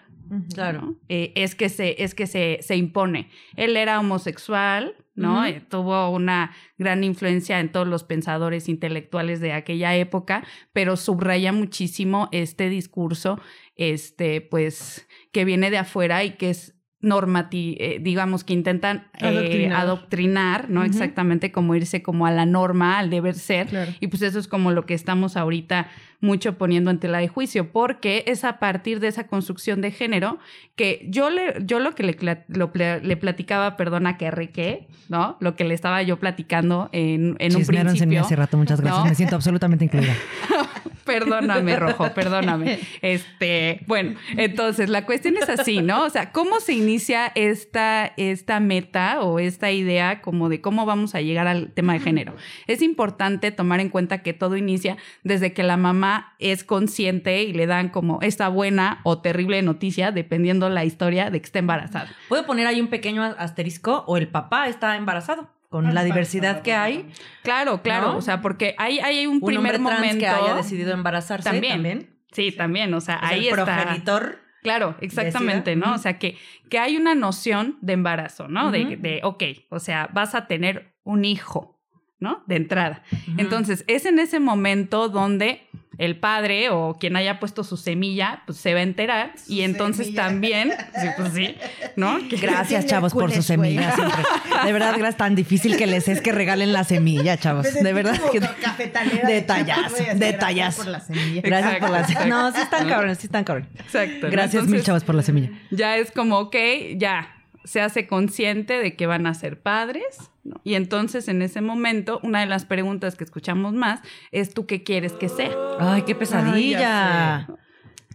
Claro. 0.54 0.96
Eh, 1.08 1.32
es 1.36 1.54
que, 1.54 1.68
se, 1.68 2.02
es 2.02 2.14
que 2.14 2.26
se, 2.26 2.58
se 2.60 2.76
impone. 2.76 3.30
Él 3.56 3.76
era 3.76 3.98
homosexual, 3.98 4.94
¿no? 5.14 5.44
Eh, 5.44 5.62
tuvo 5.68 6.10
una 6.10 6.52
gran 6.76 7.02
influencia 7.02 7.60
en 7.60 7.72
todos 7.72 7.88
los 7.88 8.04
pensadores 8.04 8.68
intelectuales 8.68 9.40
de 9.40 9.52
aquella 9.52 9.96
época, 9.96 10.44
pero 10.72 10.96
subraya 10.96 11.52
muchísimo 11.52 12.28
este 12.30 12.68
discurso, 12.68 13.40
este, 13.74 14.40
pues, 14.40 15.08
que 15.32 15.44
viene 15.44 15.70
de 15.70 15.78
afuera 15.78 16.22
y 16.24 16.32
que 16.32 16.50
es 16.50 16.74
normati, 17.00 17.76
eh, 17.78 17.98
digamos, 18.00 18.42
que 18.42 18.52
intentan 18.52 19.06
eh, 19.20 19.70
Adoctrinar. 19.72 20.68
¿no? 20.68 20.82
Exactamente 20.82 21.52
como 21.52 21.74
irse 21.74 22.02
como 22.02 22.26
a 22.26 22.30
la 22.30 22.46
norma, 22.46 22.98
al 22.98 23.10
deber 23.10 23.34
ser. 23.34 23.68
Claro. 23.68 23.92
Y 24.00 24.08
pues 24.08 24.22
eso 24.22 24.38
es 24.38 24.48
como 24.48 24.72
lo 24.72 24.84
que 24.84 24.94
estamos 24.94 25.36
ahorita 25.36 25.88
mucho 26.20 26.58
poniendo 26.58 26.90
en 26.90 26.98
tela 26.98 27.18
de 27.18 27.28
juicio, 27.28 27.70
porque 27.70 28.24
es 28.26 28.42
a 28.42 28.58
partir 28.58 28.98
de 28.98 29.06
esa 29.08 29.28
construcción 29.28 29.80
de 29.80 29.92
género 29.92 30.38
que 30.74 31.06
yo, 31.08 31.30
le, 31.30 31.54
yo 31.64 31.78
lo 31.78 31.94
que 31.94 32.02
le, 32.02 32.16
lo 32.48 32.72
le 32.74 33.16
platicaba, 33.16 33.76
perdona 33.76 34.16
que 34.16 34.30
requé, 34.32 34.88
¿no? 35.08 35.36
Lo 35.40 35.54
que 35.54 35.62
le 35.62 35.74
estaba 35.74 36.02
yo 36.02 36.18
platicando 36.18 36.88
en, 36.92 37.36
en 37.38 37.54
un 37.54 37.60
Chismeáronse 37.60 38.02
en 38.02 38.08
mí 38.08 38.16
principio. 38.16 38.20
hace 38.22 38.34
rato, 38.36 38.56
muchas 38.56 38.80
gracias. 38.80 39.04
¿no? 39.04 39.08
Me 39.08 39.14
siento 39.14 39.36
absolutamente 39.36 39.84
incluida. 39.84 40.14
Perdóname, 41.08 41.76
Rojo, 41.76 42.12
perdóname. 42.14 42.78
Este, 43.02 43.80
bueno, 43.86 44.18
entonces 44.36 44.88
la 44.90 45.06
cuestión 45.06 45.36
es 45.36 45.48
así, 45.48 45.80
¿no? 45.80 46.04
O 46.04 46.10
sea, 46.10 46.32
¿cómo 46.32 46.60
se 46.60 46.74
inicia 46.74 47.32
esta, 47.34 48.12
esta 48.16 48.60
meta 48.60 49.20
o 49.22 49.38
esta 49.38 49.70
idea 49.70 50.20
como 50.20 50.48
de 50.48 50.60
cómo 50.60 50.84
vamos 50.86 51.14
a 51.14 51.20
llegar 51.20 51.46
al 51.46 51.72
tema 51.72 51.94
de 51.94 52.00
género? 52.00 52.36
Es 52.66 52.82
importante 52.82 53.50
tomar 53.50 53.80
en 53.80 53.88
cuenta 53.88 54.22
que 54.22 54.32
todo 54.34 54.56
inicia 54.56 54.96
desde 55.22 55.52
que 55.52 55.62
la 55.62 55.76
mamá 55.76 56.34
es 56.38 56.64
consciente 56.64 57.42
y 57.42 57.52
le 57.52 57.66
dan 57.66 57.88
como 57.88 58.20
esta 58.20 58.48
buena 58.48 59.00
o 59.04 59.20
terrible 59.20 59.62
noticia, 59.62 60.12
dependiendo 60.12 60.68
la 60.68 60.84
historia 60.84 61.30
de 61.30 61.40
que 61.40 61.46
esté 61.46 61.60
embarazada. 61.60 62.10
¿Puedo 62.28 62.46
poner 62.46 62.66
ahí 62.66 62.80
un 62.80 62.88
pequeño 62.88 63.22
asterisco 63.22 64.04
o 64.06 64.16
el 64.16 64.28
papá 64.28 64.68
está 64.68 64.96
embarazado? 64.96 65.57
Con 65.68 65.92
la 65.94 66.02
diversidad 66.02 66.62
que 66.62 66.72
hay, 66.74 67.10
Claro, 67.42 67.82
claro, 67.82 68.12
¿No? 68.12 68.18
o 68.18 68.22
sea, 68.22 68.40
porque 68.40 68.74
hay, 68.78 69.00
hay 69.00 69.26
un, 69.26 69.34
un 69.34 69.40
primer 69.42 69.72
trans 69.72 69.82
momento 69.82 70.18
que 70.20 70.26
haya 70.26 70.54
decidido 70.54 70.92
embarazarse 70.92 71.50
También. 71.50 71.74
también. 71.74 72.18
Sí, 72.32 72.52
también, 72.52 72.92
o 72.94 73.00
sea, 73.00 73.18
sea, 73.20 73.28
ahí 73.28 73.48
el 73.48 73.58
está. 73.58 73.64
progenitor. 73.82 74.38
Claro, 74.62 74.96
exactamente. 75.00 75.76
¿no? 75.76 75.94
O 75.94 75.98
sea, 75.98 76.18
que, 76.18 76.36
que 76.68 76.78
hay 76.78 76.96
una 76.96 77.14
noción 77.14 77.78
de 77.80 77.92
embarazo, 77.94 78.48
¿no? 78.48 78.70
de, 78.70 78.96
de, 78.96 79.20
ok, 79.22 79.44
o 79.70 79.78
sea, 79.78 80.08
vas 80.12 80.34
a 80.34 80.46
tener 80.46 80.94
un 81.04 81.24
hijo, 81.24 81.80
¿no? 82.18 82.42
De 82.46 82.56
entrada. 82.56 83.02
Entonces, 83.36 83.84
es 83.86 84.04
en 84.04 84.18
ese 84.18 84.40
momento 84.40 85.08
donde 85.08 85.68
el 85.98 86.16
padre 86.16 86.70
o 86.70 86.96
quien 86.98 87.16
haya 87.16 87.40
puesto 87.40 87.64
su 87.64 87.76
semilla, 87.76 88.42
pues 88.46 88.58
se 88.58 88.72
va 88.72 88.80
a 88.80 88.82
enterar. 88.84 89.32
Su 89.36 89.52
y 89.52 89.62
entonces 89.62 90.06
semilla. 90.06 90.22
también, 90.24 90.72
sí, 91.00 91.08
pues 91.16 91.32
sí, 91.34 91.56
¿no? 91.96 92.18
Que- 92.28 92.36
Gracias, 92.40 92.86
chavos, 92.86 93.12
por 93.12 93.30
su 93.32 93.42
culés, 93.42 93.56
güey. 93.56 93.74
semilla. 93.74 93.94
siempre. 93.94 94.22
De 94.64 94.72
verdad, 94.72 94.92
gracias. 94.96 95.16
Tan 95.16 95.34
difícil 95.34 95.76
que 95.76 95.86
les 95.86 96.06
es 96.08 96.20
que 96.20 96.32
regalen 96.32 96.72
la 96.72 96.84
semilla, 96.84 97.36
chavos. 97.36 97.66
De 97.74 97.92
verdad. 97.92 98.18
que- 98.32 98.40
cafetalera 98.40 99.26
de 99.28 99.34
Detallazo, 99.34 99.72
Chiapas, 99.74 99.90
güey, 99.92 100.08
así, 100.08 100.18
detallazo. 100.18 100.54
gracias 100.54 100.76
por 100.76 100.86
la 100.92 101.00
semilla. 101.00 101.42
Gracias 101.42 101.76
por 101.80 101.90
la 101.90 102.00
Exacto, 102.00 102.26
No, 102.28 102.42
sí 102.42 102.48
están 102.48 102.62
exacto. 102.62 102.88
cabrones, 102.88 103.18
sí 103.18 103.26
están 103.26 103.44
cabrones. 103.44 103.70
Exacto. 103.78 104.26
¿no? 104.26 104.30
Gracias 104.32 104.66
mil 104.66 104.82
chavos 104.82 105.04
por 105.04 105.14
la 105.14 105.22
semilla. 105.22 105.50
ya 105.70 105.96
es 105.96 106.10
como, 106.12 106.38
ok, 106.38 106.56
ya 106.96 107.34
se 107.68 107.80
hace 107.82 108.06
consciente 108.06 108.78
de 108.78 108.96
que 108.96 109.06
van 109.06 109.26
a 109.26 109.34
ser 109.34 109.60
padres. 109.60 110.30
¿no? 110.42 110.60
Y 110.64 110.74
entonces 110.74 111.28
en 111.28 111.42
ese 111.42 111.60
momento, 111.60 112.18
una 112.22 112.40
de 112.40 112.46
las 112.46 112.64
preguntas 112.64 113.14
que 113.16 113.24
escuchamos 113.24 113.74
más 113.74 114.00
es 114.32 114.54
tú 114.54 114.64
qué 114.66 114.82
quieres 114.82 115.12
que 115.12 115.28
sea. 115.28 115.52
Ay, 115.78 116.02
qué 116.02 116.14
pesadilla. 116.14 117.46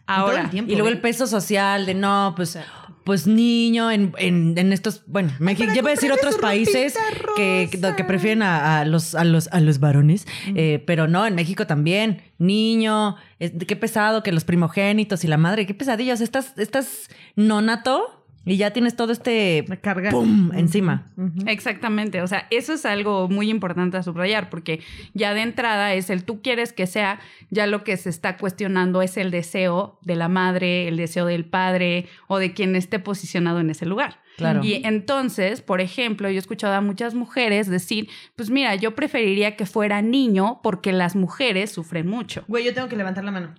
Ahora, 0.06 0.50
tiempo. 0.50 0.72
y 0.72 0.76
luego 0.76 0.90
¿eh? 0.90 0.94
el 0.94 1.02
peso 1.02 1.28
social 1.28 1.86
de 1.86 1.94
no, 1.94 2.34
pues, 2.36 2.58
pues 3.06 3.26
niño 3.28 3.90
en, 3.90 4.14
en, 4.18 4.58
en 4.58 4.74
estos, 4.74 5.04
bueno, 5.08 5.32
México, 5.40 5.72
ya 5.74 5.82
voy 5.82 5.92
a 5.92 5.96
decir 5.96 6.12
otros 6.12 6.38
países 6.40 6.96
que, 7.38 7.70
que 7.96 8.04
prefieren 8.04 8.42
a, 8.44 8.80
a 8.82 8.86
los, 8.86 9.16
a, 9.16 9.24
los, 9.24 9.48
a 9.50 9.62
los 9.62 9.80
varones, 9.80 10.26
eh, 10.56 10.84
pero 10.86 11.08
no, 11.08 11.26
en 11.26 11.36
México 11.36 11.68
también, 11.68 12.22
niño, 12.38 13.16
es- 13.40 13.54
qué 13.66 13.76
pesado 13.78 14.24
que 14.24 14.32
los 14.34 14.44
primogénitos 14.44 15.24
y 15.24 15.28
la 15.28 15.38
madre, 15.38 15.66
qué 15.66 15.74
pesadillas, 15.74 16.20
estás, 16.20 16.58
estás 16.58 17.10
nonato 17.38 18.23
y 18.46 18.58
ya 18.58 18.72
tienes 18.72 18.96
todo 18.96 19.12
este 19.12 19.66
La 19.68 19.78
carga. 19.78 20.12
pum 20.12 20.52
encima. 20.54 21.06
Exactamente, 21.46 22.22
o 22.22 22.28
sea, 22.28 22.48
eso 22.50 22.74
es 22.74 22.86
algo 22.86 23.28
muy 23.30 23.50
importante 23.50 23.98
a 23.98 24.04
subrayar, 24.04 24.50
porque 24.50 24.82
ya 25.14 25.34
de 25.34 25.42
entrada 25.42 25.94
es 25.94 26.10
el 26.10 26.24
tú 26.24 26.42
quieres 26.42 26.74
que 26.74 26.88
sea, 26.88 27.20
ya 27.50 27.68
lo 27.68 27.84
que 27.84 27.98
se 27.98 28.10
está 28.10 28.38
cuestionando 28.38 29.02
es 29.02 29.18
el 29.18 29.32
deseo 29.32 30.00
de 30.02 30.16
la 30.16 30.28
madre, 30.28 30.88
el 30.88 30.98
deseo 30.98 31.26
del 31.26 31.46
padre 31.46 32.08
o 32.28 32.38
de 32.38 32.54
quien 32.54 32.76
esté 32.76 33.00
posicionado 33.00 33.60
en 33.60 33.70
ese 33.70 33.86
lugar. 33.86 34.20
Claro. 34.38 34.64
Y 34.64 34.82
entonces, 34.84 35.62
por 35.62 35.80
ejemplo, 35.80 36.28
yo 36.30 36.36
he 36.36 36.40
escuchado 36.40 36.74
a 36.74 36.82
muchas 36.82 37.14
mujeres 37.14 37.70
decir, 37.70 38.10
pues 38.36 38.50
mira, 38.50 38.74
yo 38.76 38.96
preferiría 38.96 39.56
que 39.56 39.66
fuera 39.66 40.02
niño 40.02 40.60
porque 40.64 40.92
las 40.92 41.16
mujeres 41.16 41.72
sufren 41.72 42.08
mucho. 42.08 42.44
Güey, 42.48 42.66
yo 42.66 42.74
tengo 42.74 42.88
que 42.88 42.96
levantar 42.96 43.24
la 43.24 43.32
mano. 43.32 43.54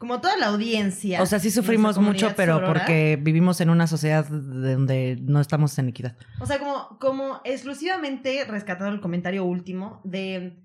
Como 0.00 0.22
toda 0.22 0.38
la 0.38 0.46
audiencia. 0.46 1.20
O 1.20 1.26
sea, 1.26 1.38
sí 1.40 1.50
sufrimos 1.50 1.98
mucho, 1.98 2.32
pero 2.34 2.54
sorora, 2.54 2.72
porque 2.72 3.18
vivimos 3.20 3.60
en 3.60 3.68
una 3.68 3.86
sociedad 3.86 4.24
de 4.24 4.72
donde 4.72 5.18
no 5.20 5.42
estamos 5.42 5.78
en 5.78 5.90
equidad. 5.90 6.16
O 6.40 6.46
sea, 6.46 6.58
como, 6.58 6.98
como 6.98 7.42
exclusivamente 7.44 8.42
rescatado 8.46 8.90
el 8.90 9.02
comentario 9.02 9.44
último 9.44 10.00
de 10.04 10.56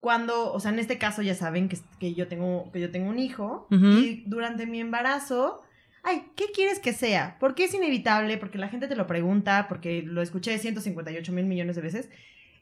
cuando, 0.00 0.52
o 0.52 0.58
sea, 0.58 0.72
en 0.72 0.80
este 0.80 0.98
caso 0.98 1.22
ya 1.22 1.36
saben 1.36 1.68
que, 1.68 1.78
que 2.00 2.14
yo 2.14 2.26
tengo 2.26 2.72
que 2.72 2.80
yo 2.80 2.90
tengo 2.90 3.10
un 3.10 3.20
hijo 3.20 3.68
y 3.70 4.24
durante 4.26 4.66
mi 4.66 4.80
embarazo, 4.80 5.62
ay, 6.02 6.24
¿qué 6.34 6.46
quieres 6.52 6.80
que 6.80 6.92
sea? 6.92 7.36
Porque 7.38 7.66
es 7.66 7.74
inevitable, 7.74 8.38
porque 8.38 8.58
la 8.58 8.68
gente 8.68 8.88
te 8.88 8.96
lo 8.96 9.06
pregunta, 9.06 9.66
porque 9.68 10.02
lo 10.02 10.20
escuché 10.20 10.58
158 10.58 11.32
mil 11.32 11.44
millones 11.44 11.76
de 11.76 11.82
veces. 11.82 12.10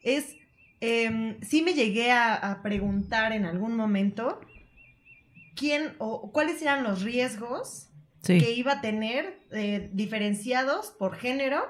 Es, 0.03 0.35
em, 0.79 1.41
sí 1.41 1.63
me 1.63 1.73
llegué 1.73 2.11
a, 2.11 2.35
a 2.35 2.61
preguntar 2.61 3.31
en 3.31 3.45
algún 3.45 3.75
momento 3.75 4.39
quién 5.55 5.93
o 5.99 6.31
cuáles 6.31 6.61
eran 6.61 6.83
los 6.83 7.01
riesgos 7.01 7.89
Sí. 8.21 8.39
que 8.39 8.53
iba 8.53 8.71
a 8.73 8.81
tener 8.81 9.37
eh, 9.51 9.89
diferenciados 9.93 10.91
por 10.97 11.17
género 11.17 11.61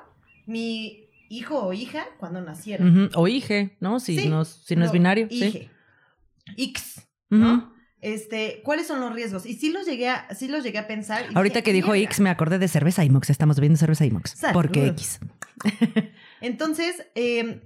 mi 0.46 1.10
hijo 1.30 1.58
o 1.64 1.74
hija 1.74 2.06
cuando 2.20 2.42
naciera. 2.42 2.86
O 3.16 3.28
hije, 3.28 3.76
¿no? 3.80 4.00
Si, 4.00 4.20
Sí, 4.20 4.30
no, 4.30 4.46
si 4.46 4.76
no 4.76 4.86
es 4.86 4.92
binario. 4.92 5.28
sí. 5.30 5.44
Ige. 5.46 5.70
X, 6.58 7.08
Ujú. 7.32 7.42
¿no? 7.42 7.74
Este, 8.02 8.62
¿cuáles 8.64 8.86
son 8.86 9.00
los 9.00 9.14
riesgos? 9.16 9.46
Y 9.48 9.54
sí 9.56 9.72
los 9.72 9.86
llegué 9.88 10.10
a, 10.10 10.28
sí 10.36 10.48
los 10.48 10.64
llegué 10.64 10.78
a 10.78 10.86
pensar. 10.88 11.26
Ahorita 11.34 11.56
dije, 11.56 11.64
que 11.64 11.74
dijo. 11.74 11.96
X, 11.96 12.20
me 12.20 12.30
acordé 12.30 12.60
de 12.60 12.68
cerveza 12.68 13.04
Imox. 13.04 13.30
Estamos 13.32 13.56
bebiendo 13.56 13.80
cerveza 13.80 14.06
Imox. 14.06 14.32
Salud. 14.32 14.54
Porque 14.54 14.88
X. 14.88 15.22
Entonces, 16.42 17.08
eh, 17.16 17.62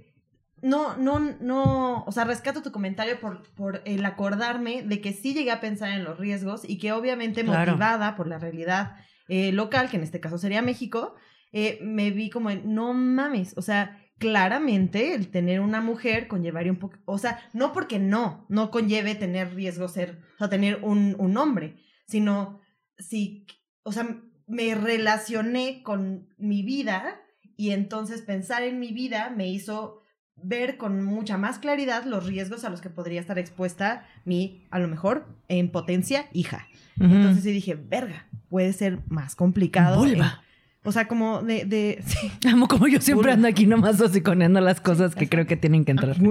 no, 0.62 0.96
no, 0.96 1.18
no, 1.40 2.04
o 2.04 2.12
sea, 2.12 2.24
rescato 2.24 2.62
tu 2.62 2.72
comentario 2.72 3.20
por, 3.20 3.42
por 3.54 3.82
el 3.84 4.04
acordarme 4.04 4.82
de 4.82 5.00
que 5.00 5.12
sí 5.12 5.34
llegué 5.34 5.50
a 5.50 5.60
pensar 5.60 5.90
en 5.90 6.04
los 6.04 6.18
riesgos 6.18 6.62
y 6.68 6.78
que 6.78 6.92
obviamente 6.92 7.44
Claro. 7.44 7.72
motivada 7.72 8.16
por 8.16 8.26
la 8.26 8.38
realidad 8.38 8.96
eh, 9.28 9.52
local, 9.52 9.88
que 9.90 9.96
en 9.96 10.02
este 10.02 10.20
caso 10.20 10.38
sería 10.38 10.62
México, 10.62 11.14
eh, 11.52 11.78
me 11.82 12.10
vi 12.10 12.30
como, 12.30 12.50
en, 12.50 12.74
no 12.74 12.92
mames, 12.94 13.54
o 13.56 13.62
sea, 13.62 14.02
claramente 14.18 15.14
el 15.14 15.30
tener 15.30 15.60
una 15.60 15.80
mujer 15.80 16.28
conllevaría 16.28 16.72
un 16.72 16.78
poco, 16.78 16.98
o 17.04 17.18
sea, 17.18 17.38
no 17.52 17.72
porque 17.72 17.98
no, 17.98 18.46
no 18.48 18.70
conlleve 18.70 19.14
tener 19.14 19.54
riesgo 19.54 19.88
ser, 19.88 20.20
o 20.34 20.38
sea, 20.38 20.48
tener 20.48 20.80
un, 20.82 21.14
un 21.18 21.36
hombre, 21.36 21.76
sino 22.06 22.60
si, 22.98 23.46
o 23.82 23.92
sea, 23.92 24.20
me 24.46 24.74
relacioné 24.74 25.82
con 25.82 26.28
mi 26.38 26.62
vida 26.62 27.20
y 27.56 27.70
entonces 27.70 28.22
pensar 28.22 28.62
en 28.62 28.78
mi 28.80 28.92
vida 28.92 29.30
me 29.30 29.48
hizo 29.48 30.02
ver 30.42 30.76
con 30.76 31.02
mucha 31.04 31.36
más 31.36 31.58
claridad 31.58 32.04
los 32.04 32.26
riesgos 32.26 32.64
a 32.64 32.70
los 32.70 32.80
que 32.80 32.90
podría 32.90 33.20
estar 33.20 33.38
expuesta 33.38 34.06
mi, 34.24 34.62
a 34.70 34.78
lo 34.78 34.88
mejor, 34.88 35.26
en 35.48 35.70
potencia, 35.70 36.26
hija. 36.32 36.68
Entonces 37.00 37.44
sí 37.44 37.52
dije, 37.52 37.74
verga, 37.76 38.26
puede 38.48 38.72
ser 38.72 39.00
más 39.08 39.36
complicado. 39.36 39.98
Vulva. 39.98 40.42
O 40.88 40.92
sea, 40.92 41.06
como 41.06 41.42
de... 41.42 41.66
de 41.66 42.02
sí. 42.06 42.30
Amo 42.48 42.66
como 42.66 42.88
yo 42.88 43.00
siempre 43.00 43.32
ando 43.32 43.46
aquí 43.46 43.66
nomás 43.66 44.00
hociconeando 44.00 44.60
las 44.60 44.80
cosas 44.80 45.14
que 45.14 45.28
creo 45.28 45.46
que 45.46 45.56
tienen 45.56 45.84
que 45.84 45.92
entrar. 45.92 46.16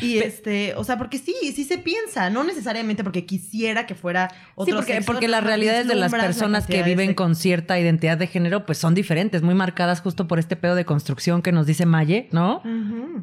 Y 0.00 0.18
este, 0.18 0.74
o 0.74 0.84
sea, 0.84 0.96
porque 0.96 1.18
sí, 1.18 1.34
sí 1.54 1.64
se 1.64 1.78
piensa, 1.78 2.30
no 2.30 2.44
necesariamente 2.44 3.02
porque 3.02 3.26
quisiera 3.26 3.86
que 3.86 3.94
fuera 3.94 4.28
Sí, 4.30 4.36
otro 4.54 4.76
porque, 4.76 4.92
sexo, 4.94 5.06
porque 5.06 5.26
no 5.26 5.32
las 5.32 5.44
realidades 5.44 5.86
de 5.88 5.94
las 5.94 6.12
la 6.12 6.18
personas 6.18 6.66
que 6.66 6.82
viven 6.82 7.14
con 7.14 7.34
cierta 7.34 7.78
identidad 7.78 8.16
de 8.16 8.26
género, 8.26 8.66
pues 8.66 8.78
son 8.78 8.94
diferentes, 8.94 9.42
muy 9.42 9.54
marcadas 9.54 10.00
justo 10.00 10.28
por 10.28 10.38
este 10.38 10.56
pedo 10.56 10.74
de 10.74 10.84
construcción 10.84 11.42
que 11.42 11.52
nos 11.52 11.66
dice 11.66 11.86
Maye, 11.86 12.28
¿no? 12.32 12.62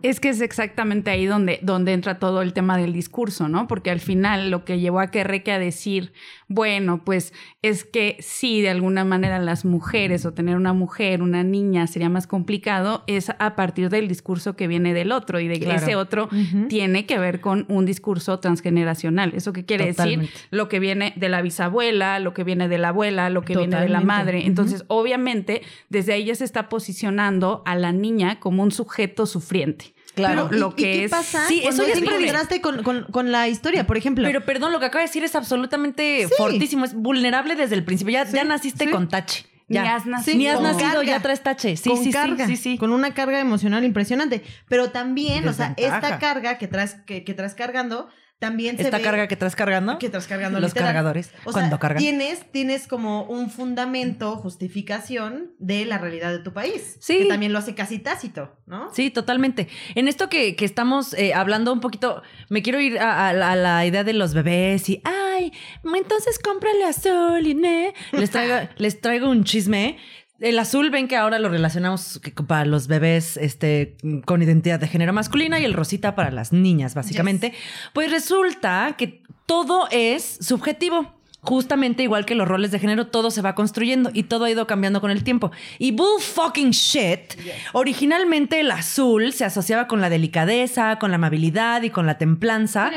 Es 0.01 0.19
que 0.19 0.29
es 0.29 0.41
exactamente 0.41 1.11
ahí 1.11 1.25
donde, 1.25 1.59
donde 1.61 1.93
entra 1.93 2.19
todo 2.19 2.41
el 2.41 2.53
tema 2.53 2.77
del 2.77 2.93
discurso, 2.93 3.47
¿no? 3.47 3.67
Porque 3.67 3.91
al 3.91 3.99
final 3.99 4.49
lo 4.51 4.65
que 4.65 4.79
llevó 4.79 4.99
a 4.99 5.11
Querreque 5.11 5.51
a 5.51 5.59
decir, 5.59 6.13
bueno, 6.47 7.03
pues 7.03 7.33
es 7.61 7.83
que 7.83 8.17
sí, 8.19 8.61
de 8.61 8.69
alguna 8.69 9.05
manera 9.05 9.39
las 9.39 9.65
mujeres 9.65 10.24
o 10.25 10.33
tener 10.33 10.55
una 10.55 10.73
mujer, 10.73 11.21
una 11.21 11.43
niña 11.43 11.87
sería 11.87 12.09
más 12.09 12.27
complicado, 12.27 13.03
es 13.07 13.29
a 13.37 13.55
partir 13.55 13.89
del 13.89 14.07
discurso 14.07 14.55
que 14.55 14.67
viene 14.67 14.93
del 14.93 15.11
otro 15.11 15.39
y 15.39 15.47
de 15.47 15.59
Claro. 15.59 15.79
ese 15.81 15.95
otro 15.95 16.29
tiene 16.69 17.05
que 17.05 17.17
ver 17.19 17.39
con 17.41 17.65
un 17.69 17.85
discurso 17.85 18.39
transgeneracional. 18.39 19.33
¿Eso 19.35 19.53
qué 19.53 19.65
quiere 19.65 19.87
Totalmente. 19.91 20.25
decir? 20.27 20.47
Lo 20.51 20.69
que 20.69 20.79
viene 20.79 21.13
de 21.15 21.29
la 21.29 21.41
bisabuela, 21.41 22.19
lo 22.19 22.33
que 22.33 22.43
viene 22.43 22.67
de 22.67 22.77
la 22.77 22.89
abuela, 22.89 23.29
lo 23.29 23.43
que 23.43 23.55
viene 23.57 23.79
de 23.79 23.89
la 23.89 24.01
madre. 24.01 24.45
Entonces, 24.45 24.83
obviamente, 24.87 25.61
desde 25.89 26.13
ahí 26.13 26.25
ya 26.25 26.35
se 26.35 26.43
está 26.43 26.69
posicionando 26.69 27.61
a 27.65 27.75
la 27.75 27.91
niña 27.91 28.39
como 28.39 28.63
un 28.63 28.71
sujeto 28.71 29.25
sufriente. 29.25 29.93
Claro. 30.15 30.47
Pero, 30.49 30.55
¿y- 30.55 30.59
lo 30.61 30.67
y 30.69 30.73
que 30.75 30.83
qué 30.83 31.03
es- 31.05 31.11
pasa 31.11 31.45
Sí, 31.47 31.61
eso 31.65 31.85
ya 31.85 31.93
es 31.93 32.01
contraste 32.01 32.61
con, 32.61 32.83
con, 32.83 33.03
con 33.11 33.31
la 33.33 33.49
historia? 33.49 33.85
Por 33.85 33.97
ejemplo, 33.97 34.23
Pero 34.25 34.45
perdón, 34.45 34.71
lo 34.71 34.79
que 34.79 34.85
acaba 34.85 35.01
de 35.01 35.07
decir 35.07 35.23
es 35.25 35.35
absolutamente 35.35 36.25
Sí. 36.27 36.33
fortísimo, 36.37 36.85
es 36.85 36.93
vulnerable 36.93 37.55
desde 37.55 37.75
el 37.75 37.83
principio. 37.83 38.13
Ya, 38.13 38.25
ya 38.25 38.45
naciste 38.45 38.85
sí. 38.85 38.91
con 38.91 39.09
tache. 39.09 39.45
Ni 39.67 39.77
has 39.77 40.05
nacido. 40.05 40.37
Ni 40.37 40.47
has 40.47 40.55
con 40.55 40.63
nacido, 40.63 40.93
carga. 40.93 41.03
ya 41.03 41.19
traes 41.21 41.41
tache. 41.41 41.75
Sí, 41.75 41.89
con 41.89 42.03
sí, 42.03 42.11
carga, 42.11 42.47
sí, 42.55 42.77
con 42.77 42.91
una 42.91 43.13
carga 43.13 43.39
emocional 43.39 43.83
impresionante. 43.83 44.43
Pero 44.67 44.91
también, 44.91 45.47
o 45.47 45.53
sea, 45.53 45.73
esta 45.77 46.19
carga 46.19 46.57
que 46.57 46.67
traes, 46.67 46.95
que, 47.05 47.23
que 47.23 47.33
traes 47.33 47.55
cargando, 47.55 48.09
también 48.45 48.77
se 48.77 48.83
Esta 48.83 48.97
ve 48.97 49.03
carga 49.03 49.27
que 49.27 49.35
traes 49.35 49.55
cargando. 49.55 49.97
que 49.97 50.09
traes 50.09 50.27
cargando 50.27 50.59
Los 50.59 50.71
literal. 50.71 50.89
cargadores, 50.89 51.31
O 51.45 51.51
cuando 51.51 51.71
sea, 51.71 51.79
cargan. 51.79 51.97
Tienes, 52.01 52.51
tienes 52.51 52.87
como 52.87 53.23
un 53.23 53.49
fundamento, 53.49 54.35
justificación 54.37 55.51
de 55.59 55.85
la 55.85 55.97
realidad 55.97 56.31
de 56.31 56.39
tu 56.39 56.53
país. 56.53 56.97
Sí. 56.99 57.19
Que 57.19 57.25
también 57.25 57.53
lo 57.53 57.59
hace 57.59 57.73
casi 57.75 57.99
tácito, 57.99 58.55
¿no? 58.67 58.93
Sí, 58.93 59.09
totalmente. 59.09 59.67
En 59.95 60.07
esto 60.07 60.29
que, 60.29 60.55
que 60.55 60.65
estamos 60.65 61.13
eh, 61.13 61.33
hablando 61.33 61.73
un 61.73 61.79
poquito, 61.79 62.21
me 62.49 62.61
quiero 62.61 62.79
ir 62.79 62.99
a, 62.99 63.29
a 63.29 63.33
la- 63.33 63.51
a 63.51 63.55
la 63.55 63.85
idea 63.85 64.03
de 64.03 64.13
los 64.13 64.33
bebés 64.33 64.87
y, 64.89 65.01
ay, 65.03 65.51
entonces 65.95 66.39
cómprale 66.39 66.83
azul 66.85 67.45
y 67.47 67.55
ne. 67.55 67.93
Les 68.11 68.29
traigo, 68.29 68.69
les 68.77 69.01
traigo 69.01 69.29
un 69.29 69.43
chisme. 69.43 69.97
El 70.39 70.59
azul, 70.59 70.89
ven 70.89 71.07
que 71.07 71.15
ahora 71.15 71.39
lo 71.39 71.47
relacionamos 71.47 72.19
para 72.45 72.65
los 72.65 72.87
bebés 72.87 73.37
este, 73.37 73.95
con 74.25 74.41
identidad 74.41 74.79
de 74.79 74.87
género 74.87 75.13
masculina 75.13 75.59
y 75.59 75.65
el 75.65 75.73
rosita 75.73 76.13
para 76.13 76.29
las 76.29 76.51
niñas, 76.51 76.93
básicamente. 76.93 77.53
Pues 77.93 78.11
resulta 78.11 78.95
que 78.97 79.23
todo 79.45 79.87
es 79.91 80.37
subjetivo. 80.41 81.13
Justamente 81.39 82.01
igual 82.01 82.25
que 82.25 82.33
los 82.33 82.47
roles 82.47 82.71
de 82.71 82.79
género, 82.79 83.05
todo 83.05 83.29
se 83.29 83.43
va 83.43 83.53
construyendo 83.53 84.09
y 84.11 84.23
todo 84.23 84.45
ha 84.45 84.49
ido 84.49 84.65
cambiando 84.65 84.99
con 84.99 85.11
el 85.11 85.23
tiempo. 85.23 85.51
Y 85.77 85.91
bull 85.91 86.19
fucking 86.19 86.71
shit, 86.71 87.35
originalmente 87.71 88.59
el 88.59 88.71
azul 88.71 89.31
se 89.31 89.45
asociaba 89.45 89.87
con 89.87 90.01
la 90.01 90.09
delicadeza, 90.09 90.97
con 90.97 91.11
la 91.11 91.15
amabilidad 91.15 91.83
y 91.83 91.91
con 91.91 92.07
la 92.07 92.17
templanza. 92.17 92.91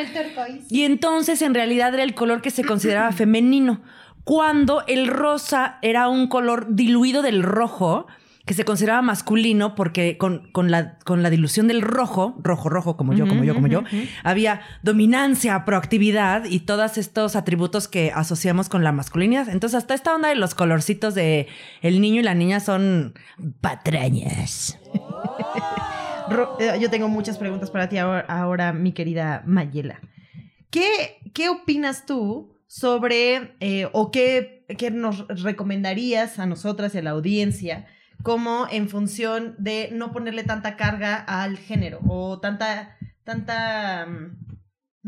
Y 0.71 0.85
entonces 0.85 1.43
en 1.43 1.53
realidad 1.53 1.93
era 1.93 2.03
el 2.03 2.15
color 2.15 2.41
que 2.41 2.51
se 2.51 2.65
consideraba 2.65 3.13
femenino, 3.13 3.83
cuando 4.29 4.85
el 4.87 5.07
rosa 5.07 5.79
era 5.81 6.11
un 6.11 6.27
color 6.27 6.67
diluido 6.69 7.23
del 7.23 7.43
rojo 7.43 8.07
que 8.45 8.53
se 8.53 8.67
consideraba 8.67 9.01
masculino 9.01 9.75
porque 9.75 10.19
con, 10.19 10.53
con 10.53 10.71
la, 10.71 10.99
con 10.99 11.23
la 11.23 11.31
dilución 11.31 11.67
del 11.67 11.81
rojo, 11.81 12.37
rojo, 12.43 12.69
rojo, 12.69 12.99
como 12.99 13.15
yo, 13.15 13.27
como 13.27 13.43
yo, 13.43 13.55
como 13.55 13.69
yo, 13.69 13.85
había 14.25 14.61
dominancia, 14.83 15.65
proactividad 15.65 16.45
y 16.45 16.61
todos 16.61 16.99
estos 16.99 17.37
atributos 17.37 17.89
que 17.89 18.13
asociamos 18.15 18.69
con 18.69 18.85
la 18.85 18.93
masculinidad. 18.93 19.49
Entonces, 19.49 19.79
hasta 19.79 19.95
esta 19.95 20.15
onda 20.15 20.29
de 20.29 20.35
los 20.35 20.55
colorcitos 20.55 21.15
de 21.15 21.47
el 21.81 22.03
niño 22.03 22.21
y 22.21 22.25
la 22.25 22.35
niña 22.35 22.61
son 22.61 23.15
patrañas. 23.63 24.79
Eh, 26.61 26.79
yo 26.79 26.91
tengo 26.91 27.09
muchas 27.09 27.39
preguntas 27.39 27.71
para 27.71 27.89
ti 27.89 27.97
ahora, 27.97 28.27
ahora, 28.29 28.75
mi 28.75 28.93
querida 28.93 29.43
Mayela. 29.47 29.99
¿Qué, 30.69 31.17
qué 31.33 31.49
opinas 31.49 32.05
tú 32.05 32.58
sobre 32.69 33.57
eh, 33.59 33.89
o 33.93 34.13
qué, 34.13 34.65
qué 34.79 34.93
nos 34.93 35.27
recomendarías 35.27 36.39
a 36.39 36.47
nosotras 36.47 36.95
y 36.95 36.99
a 36.99 37.03
la 37.03 37.11
audiencia 37.11 37.87
como 38.23 38.67
en 38.71 38.89
función 38.89 39.55
de 39.59 39.91
no 39.93 40.13
ponerle 40.13 40.45
tanta 40.45 40.77
carga 40.77 41.17
al 41.17 41.57
género 41.59 41.99
o 42.07 42.39
tanta, 42.39 42.97
tanta... 43.25 44.07
mm, 44.07 44.48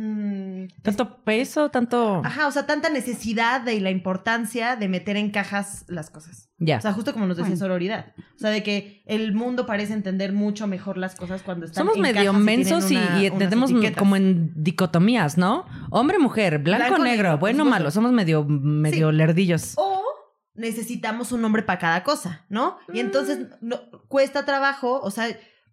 mm, 0.04 0.68
Tanto 0.82 1.22
peso, 1.24 1.70
tanto... 1.70 2.22
Ajá, 2.24 2.46
o 2.46 2.50
sea, 2.50 2.66
tanta 2.66 2.88
necesidad 2.90 3.60
de 3.60 3.74
y 3.74 3.80
la 3.80 3.90
importancia 3.90 4.76
de 4.76 4.88
meter 4.88 5.16
en 5.16 5.30
cajas 5.30 5.84
las 5.88 6.10
cosas. 6.10 6.48
Ya. 6.58 6.78
O 6.78 6.80
sea, 6.80 6.92
justo 6.92 7.12
como 7.12 7.26
nos 7.26 7.36
decía 7.36 7.50
Bueno. 7.50 7.58
sororidad. 7.58 8.12
O 8.36 8.38
sea, 8.38 8.50
de 8.50 8.62
que 8.62 9.02
el 9.06 9.32
mundo 9.34 9.66
parece 9.66 9.92
entender 9.92 10.32
mucho 10.32 10.66
mejor 10.66 10.96
las 10.98 11.14
cosas 11.16 11.42
cuando 11.42 11.66
están 11.66 11.82
Somos 11.82 11.96
en 11.96 12.02
medio 12.02 12.24
cajas 12.32 12.40
mensos 12.40 12.90
y, 12.90 12.96
una- 12.96 13.22
y 13.22 13.26
entendemos 13.26 13.72
como 13.96 14.16
en 14.16 14.52
dicotomías, 14.56 15.38
¿no? 15.38 15.66
Hombre, 15.90 16.18
mujer, 16.18 16.58
blanco, 16.58 16.86
Blanco, 16.86 17.04
negro, 17.04 17.22
negro, 17.28 17.38
bueno, 17.38 17.64
malo. 17.64 17.90
Somos 17.90 18.12
medio, 18.12 18.44
medio 18.44 19.10
Sí. 19.10 19.16
lerdillos. 19.16 19.74
O 19.76 20.02
necesitamos 20.54 21.32
un 21.32 21.40
nombre 21.42 21.62
para 21.62 21.78
cada 21.78 22.02
cosa, 22.02 22.44
¿no? 22.48 22.76
Y 22.92 22.98
Mm. 22.98 23.06
entonces 23.06 23.38
no, 23.60 23.78
cuesta 24.08 24.44
trabajo, 24.44 25.00
o 25.00 25.10
sea, 25.10 25.28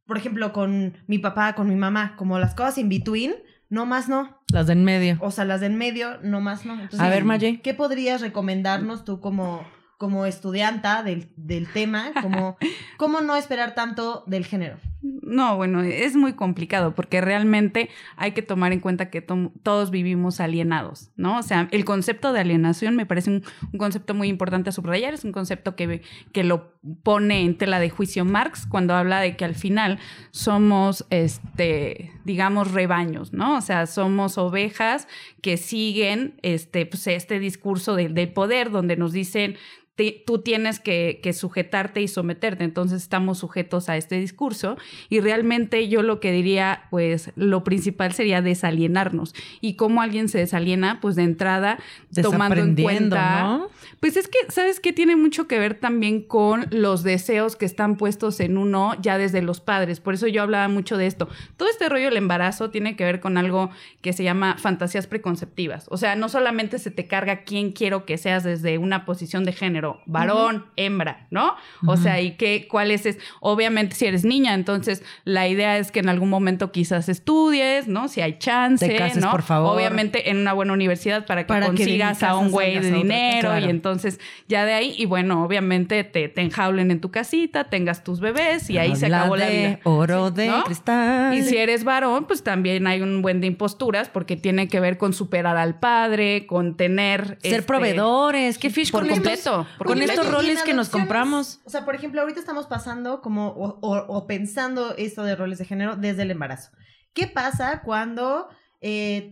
por 0.05 0.17
ejemplo, 0.17 0.53
con 0.53 0.97
mi 1.07 1.17
papá, 1.19 1.53
con 1.55 1.67
mi 1.67 1.75
mamá, 1.75 2.15
como 2.15 2.39
las 2.39 2.53
cosas 2.55 2.77
in 2.77 2.87
between, 2.87 3.33
no 3.69 3.85
más 3.85 4.09
no. 4.09 4.41
Las 4.51 4.67
de 4.67 4.73
en 4.73 4.83
medio. 4.83 5.17
O 5.21 5.31
sea, 5.31 5.45
las 5.45 5.61
de 5.61 5.67
en 5.67 5.77
medio, 5.77 6.19
no 6.21 6.41
más 6.41 6.65
no. 6.65 6.73
Entonces, 6.73 6.99
A 6.99 7.09
ver, 7.09 7.25
Maye. 7.25 7.61
¿Qué 7.61 7.73
podrías 7.73 8.21
recomendarnos 8.21 9.03
tú 9.03 9.19
como, 9.19 9.65
como 9.97 10.25
estudianta 10.25 11.03
del, 11.03 11.31
del 11.35 11.71
tema? 11.71 12.11
Como, 12.21 12.57
¿Cómo 12.97 13.21
no 13.21 13.35
esperar 13.35 13.75
tanto 13.75 14.23
del 14.27 14.45
género? 14.45 14.77
No, 15.21 15.57
bueno, 15.57 15.81
es 15.81 16.15
muy 16.15 16.33
complicado 16.33 16.95
porque 16.95 17.21
realmente 17.21 17.89
hay 18.15 18.31
que 18.31 18.41
tomar 18.41 18.71
en 18.71 18.79
cuenta 18.79 19.09
que 19.09 19.21
todos 19.21 19.91
vivimos 19.91 20.39
alienados, 20.39 21.11
¿no? 21.15 21.37
O 21.37 21.43
sea, 21.43 21.67
el 21.71 21.85
concepto 21.85 22.33
de 22.33 22.39
alienación 22.39 22.95
me 22.95 23.05
parece 23.05 23.29
un, 23.29 23.43
concepto 23.77 24.13
muy 24.13 24.27
importante 24.27 24.69
a 24.69 24.73
subrayar, 24.73 25.13
es 25.13 25.23
un 25.23 25.31
concepto 25.31 25.75
que, 25.75 26.01
que 26.31 26.43
lo 26.43 26.73
pone 27.03 27.41
en 27.41 27.57
tela 27.57 27.79
de 27.79 27.89
juicio 27.89 28.25
Marx 28.25 28.65
cuando 28.65 28.95
habla 28.95 29.19
de 29.19 29.35
que 29.35 29.45
al 29.45 29.55
final 29.55 29.99
somos, 30.31 31.05
este, 31.09 32.11
digamos, 32.25 32.71
rebaños, 32.71 33.33
¿no? 33.33 33.57
O 33.57 33.61
sea, 33.61 33.85
somos 33.85 34.37
ovejas 34.37 35.07
que 35.41 35.57
siguen 35.57 36.39
este, 36.41 36.85
pues, 36.85 37.07
este 37.07 37.39
discurso 37.39 37.95
de, 37.95 38.09
de 38.09 38.27
poder 38.27 38.71
donde 38.71 38.97
nos 38.97 39.11
dicen 39.11 39.57
te- 39.97 40.23
tú 40.25 40.39
tienes 40.39 40.79
que, 40.79 41.19
que 41.21 41.33
sujetarte 41.33 42.01
y 42.01 42.07
someterte. 42.07 42.63
Entonces 42.63 43.01
estamos 43.01 43.39
sujetos 43.39 43.89
a 43.89 43.97
este 43.97 44.17
discurso 44.17 44.77
y 45.09 45.19
realmente 45.19 45.89
yo 45.89 46.01
lo 46.03 46.21
que 46.21 46.31
diría, 46.31 46.83
pues 46.89 47.31
lo 47.35 47.65
principal 47.65 48.13
sería 48.13 48.41
desalienarnos. 48.41 49.35
¿Y 49.59 49.73
cómo 49.73 50.01
alguien 50.01 50.29
se 50.29 50.37
desaliena? 50.37 50.99
Pues 51.01 51.15
de 51.17 51.23
entrada, 51.23 51.79
tomando 52.21 52.55
en 52.61 52.75
cuenta... 52.75 53.41
¿no? 53.43 53.69
Pues 53.99 54.15
es 54.15 54.27
que, 54.27 54.37
¿sabes 54.49 54.79
qué? 54.79 54.93
Tiene 54.93 55.15
mucho 55.15 55.47
que 55.47 55.57
ver 55.57 55.73
también 55.73 56.21
con 56.21 56.67
los 56.69 57.01
deseos 57.01 57.55
que 57.55 57.65
están 57.65 57.97
puestos 57.97 58.39
en 58.39 58.57
uno 58.59 58.93
ya 59.01 59.17
desde 59.17 59.41
los 59.41 59.59
padres. 59.59 59.99
Por 59.99 60.13
eso 60.13 60.27
yo 60.27 60.43
hablaba 60.43 60.67
mucho 60.67 60.97
de 60.97 61.07
esto. 61.07 61.27
Todo 61.57 61.67
este 61.67 61.89
rollo 61.89 62.05
del 62.05 62.17
embarazo 62.17 62.69
tiene 62.69 62.95
que 62.95 63.03
ver 63.03 63.19
con 63.19 63.37
algo 63.37 63.71
que 64.01 64.13
se 64.13 64.23
llama 64.23 64.57
fantasías 64.59 65.07
preconceptivas. 65.07 65.87
O 65.89 65.97
sea, 65.97 66.15
no 66.15 66.29
solamente 66.29 66.77
se 66.77 66.91
te 66.91 67.07
carga 67.07 67.41
quién 67.43 67.71
quiero 67.71 68.05
que 68.05 68.19
seas 68.19 68.43
desde 68.43 68.77
una 68.77 69.03
posición 69.03 69.43
de 69.43 69.53
género, 69.53 69.86
varón, 70.05 70.65
hembra, 70.75 71.27
¿no? 71.31 71.55
O 71.85 71.97
sea, 71.97 72.21
y 72.21 72.31
qué, 72.37 72.67
cuál 72.69 72.91
es, 72.91 73.05
es- 73.05 73.17
obviamente 73.39 73.95
si 73.95 74.05
eres 74.05 74.23
niña, 74.25 74.53
entonces 74.53 75.03
la 75.23 75.47
idea 75.47 75.77
es 75.77 75.91
que 75.91 75.99
en 75.99 76.09
algún 76.09 76.29
momento 76.29 76.71
quizás 76.71 77.09
estudies, 77.09 77.87
¿no? 77.87 78.07
Si 78.07 78.21
hay 78.21 78.37
chance, 78.39 78.87
Te 78.87 78.95
cases, 78.95 79.23
¿no? 79.23 79.31
por 79.31 79.41
favor. 79.43 79.75
Obviamente 79.75 80.29
en 80.29 80.37
una 80.37 80.53
buena 80.53 80.73
universidad 80.73 81.25
para 81.25 81.43
que 81.43 81.47
Para 81.47 81.67
que 81.67 81.75
consigas 81.77 82.23
a 82.23 82.35
un 82.37 82.51
güey 82.51 82.79
de 82.79 82.91
dinero 82.91 83.57
y 83.59 83.65
entonces 83.65 84.19
ya 84.47 84.65
de 84.65 84.73
ahí, 84.73 84.93
y 84.97 85.05
bueno, 85.05 85.43
obviamente 85.43 86.03
te, 86.03 86.29
te 86.29 86.41
enjaulen 86.41 86.91
en 86.91 87.01
tu 87.01 87.11
casita, 87.11 87.65
tengas 87.65 88.03
tus 88.03 88.19
bebés 88.19 88.69
y 88.69 88.77
ahí 88.77 88.95
se 88.95 89.07
acabó 89.07 89.35
la 89.35 89.45
de 89.45 89.57
vida. 89.57 89.79
Oro 89.83 90.31
de 90.31 90.47
¿no? 90.47 90.63
cristal. 90.63 91.33
Y 91.35 91.43
si 91.43 91.57
eres 91.57 91.83
varón, 91.83 92.25
pues 92.25 92.43
también 92.43 92.87
hay 92.87 93.01
un 93.01 93.21
buen 93.21 93.41
de 93.41 93.47
imposturas 93.47 94.09
porque 94.09 94.35
tiene 94.35 94.67
que 94.67 94.79
ver 94.79 94.97
con 94.97 95.13
superar 95.13 95.57
al 95.57 95.79
padre, 95.79 96.45
con 96.47 96.75
tener... 96.75 97.37
Ser 97.41 97.51
este, 97.53 97.61
proveedores. 97.63 98.57
¿Qué 98.57 98.69
fish 98.69 98.91
por 98.91 99.07
completo, 99.07 99.65
con 99.77 100.01
estos 100.01 100.29
roles 100.31 100.63
que 100.63 100.73
nos 100.73 100.89
compramos? 100.89 101.59
O 101.65 101.69
sea, 101.69 101.85
por 101.85 101.95
ejemplo, 101.95 102.21
ahorita 102.21 102.39
estamos 102.39 102.65
pasando 102.67 103.21
como 103.21 103.49
o, 103.49 103.79
o- 103.81 104.05
o 104.07 104.27
pensando 104.27 104.95
esto 104.97 105.23
de 105.23 105.35
roles 105.35 105.57
de 105.59 105.65
género 105.65 105.95
desde 105.95 106.23
el 106.23 106.31
embarazo. 106.31 106.71
¿Qué 107.13 107.27
pasa 107.27 107.81
cuando 107.83 108.47
eh, 108.81 109.29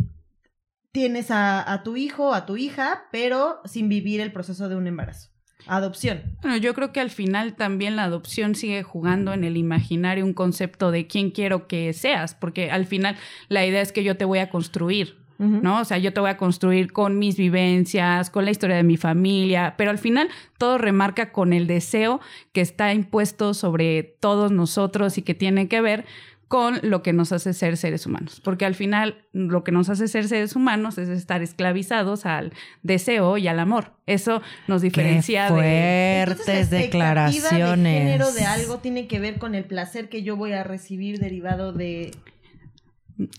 tienes 0.91 1.31
a, 1.31 1.71
a 1.71 1.83
tu 1.83 1.97
hijo, 1.97 2.33
a 2.33 2.45
tu 2.45 2.57
hija, 2.57 3.05
pero 3.11 3.61
sin 3.65 3.89
vivir 3.89 4.21
el 4.21 4.31
proceso 4.31 4.69
de 4.69 4.75
un 4.75 4.87
embarazo? 4.87 5.29
adopción. 5.67 6.37
Bueno, 6.43 6.57
yo 6.57 6.75
creo 6.75 6.91
que 6.91 6.99
al 6.99 7.09
final 7.09 7.55
también 7.55 7.95
la 7.95 8.03
adopción 8.03 8.53
sigue 8.53 8.83
jugando 8.83 9.33
en 9.33 9.43
el 9.43 9.57
imaginario 9.57 10.23
un 10.23 10.35
concepto 10.35 10.91
de 10.91 11.07
quién 11.07 11.31
quiero 11.31 11.67
que 11.67 11.91
seas, 11.93 12.35
porque 12.35 12.69
al 12.69 12.85
final 12.85 13.17
la 13.47 13.65
idea 13.65 13.81
es 13.81 13.91
que 13.91 14.03
yo 14.03 14.15
te 14.15 14.25
voy 14.25 14.37
a 14.37 14.51
construir. 14.51 15.24
¿No? 15.37 15.81
O 15.81 15.85
sea, 15.85 15.97
yo 15.97 16.13
te 16.13 16.21
voy 16.21 16.29
a 16.29 16.37
construir 16.37 16.93
con 16.93 17.19
mis 17.19 17.35
vivencias, 17.35 18.29
con 18.29 18.45
la 18.45 18.51
historia 18.51 18.77
de 18.77 18.83
mi 18.83 18.95
familia, 18.95 19.75
pero 19.77 19.91
al 19.91 19.97
final 19.97 20.29
todo 20.57 20.77
remarca 20.77 21.31
con 21.31 21.51
el 21.51 21.67
deseo 21.67 22.21
que 22.53 22.61
está 22.61 22.93
impuesto 22.93 23.53
sobre 23.53 24.03
todos 24.03 24.51
nosotros 24.51 25.17
y 25.17 25.23
que 25.23 25.33
tiene 25.33 25.67
que 25.67 25.81
ver 25.81 26.05
con 26.47 26.79
lo 26.83 27.01
que 27.01 27.11
nos 27.11 27.31
hace 27.31 27.53
ser 27.53 27.75
seres 27.77 28.05
humanos. 28.05 28.41
Porque 28.43 28.65
al 28.65 28.75
final 28.75 29.25
lo 29.33 29.63
que 29.63 29.71
nos 29.71 29.89
hace 29.89 30.07
ser 30.07 30.27
seres 30.27 30.55
humanos 30.55 30.97
es 30.97 31.09
estar 31.09 31.41
esclavizados 31.41 32.25
al 32.25 32.53
deseo 32.83 33.37
y 33.37 33.47
al 33.47 33.59
amor. 33.59 33.93
Eso 34.05 34.41
nos 34.67 34.81
diferencia 34.81 35.47
Qué 35.47 35.53
de... 35.53 36.23
fuertes 36.25 36.47
la 36.47 36.79
expectativa 36.79 36.81
declaraciones. 36.81 37.93
De 37.93 37.99
género 37.99 38.31
de 38.31 38.45
algo 38.45 38.77
tiene 38.77 39.07
que 39.07 39.19
ver 39.19 39.39
con 39.39 39.55
el 39.55 39.65
placer 39.65 40.09
que 40.09 40.23
yo 40.23 40.35
voy 40.37 40.53
a 40.53 40.63
recibir 40.63 41.19
derivado 41.19 41.73
de. 41.73 42.11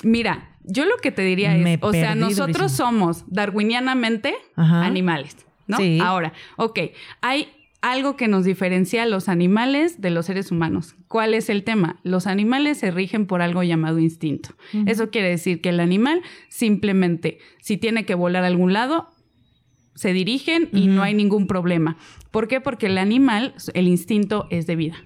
Mira, 0.02 0.55
yo 0.66 0.84
lo 0.84 0.96
que 0.98 1.12
te 1.12 1.22
diría 1.22 1.56
es, 1.56 1.78
o 1.80 1.92
sea, 1.92 2.14
nosotros 2.14 2.56
durísimo. 2.56 2.88
somos 2.88 3.24
darwinianamente 3.28 4.34
Ajá. 4.56 4.84
animales, 4.84 5.36
¿no? 5.66 5.78
Sí. 5.78 5.98
Ahora, 6.02 6.32
ok, 6.56 6.80
hay 7.20 7.48
algo 7.80 8.16
que 8.16 8.26
nos 8.26 8.44
diferencia 8.44 9.04
a 9.04 9.06
los 9.06 9.28
animales 9.28 10.00
de 10.00 10.10
los 10.10 10.26
seres 10.26 10.50
humanos. 10.50 10.96
¿Cuál 11.08 11.34
es 11.34 11.48
el 11.48 11.62
tema? 11.62 12.00
Los 12.02 12.26
animales 12.26 12.78
se 12.78 12.90
rigen 12.90 13.26
por 13.26 13.42
algo 13.42 13.62
llamado 13.62 13.98
instinto. 14.00 14.50
Eso 14.86 15.10
quiere 15.10 15.28
decir 15.28 15.60
que 15.60 15.68
el 15.68 15.78
animal 15.78 16.22
simplemente, 16.48 17.38
si 17.60 17.76
tiene 17.76 18.04
que 18.04 18.14
volar 18.14 18.42
a 18.42 18.48
algún 18.48 18.72
lado, 18.72 19.08
se 19.94 20.12
dirigen 20.12 20.68
y 20.72 20.88
no 20.88 21.02
hay 21.02 21.14
ningún 21.14 21.46
problema. 21.46 21.96
¿Por 22.36 22.48
qué? 22.48 22.60
Porque 22.60 22.84
el 22.84 22.98
animal, 22.98 23.54
el 23.72 23.88
instinto 23.88 24.46
es 24.50 24.66
de 24.66 24.76
vida. 24.76 24.96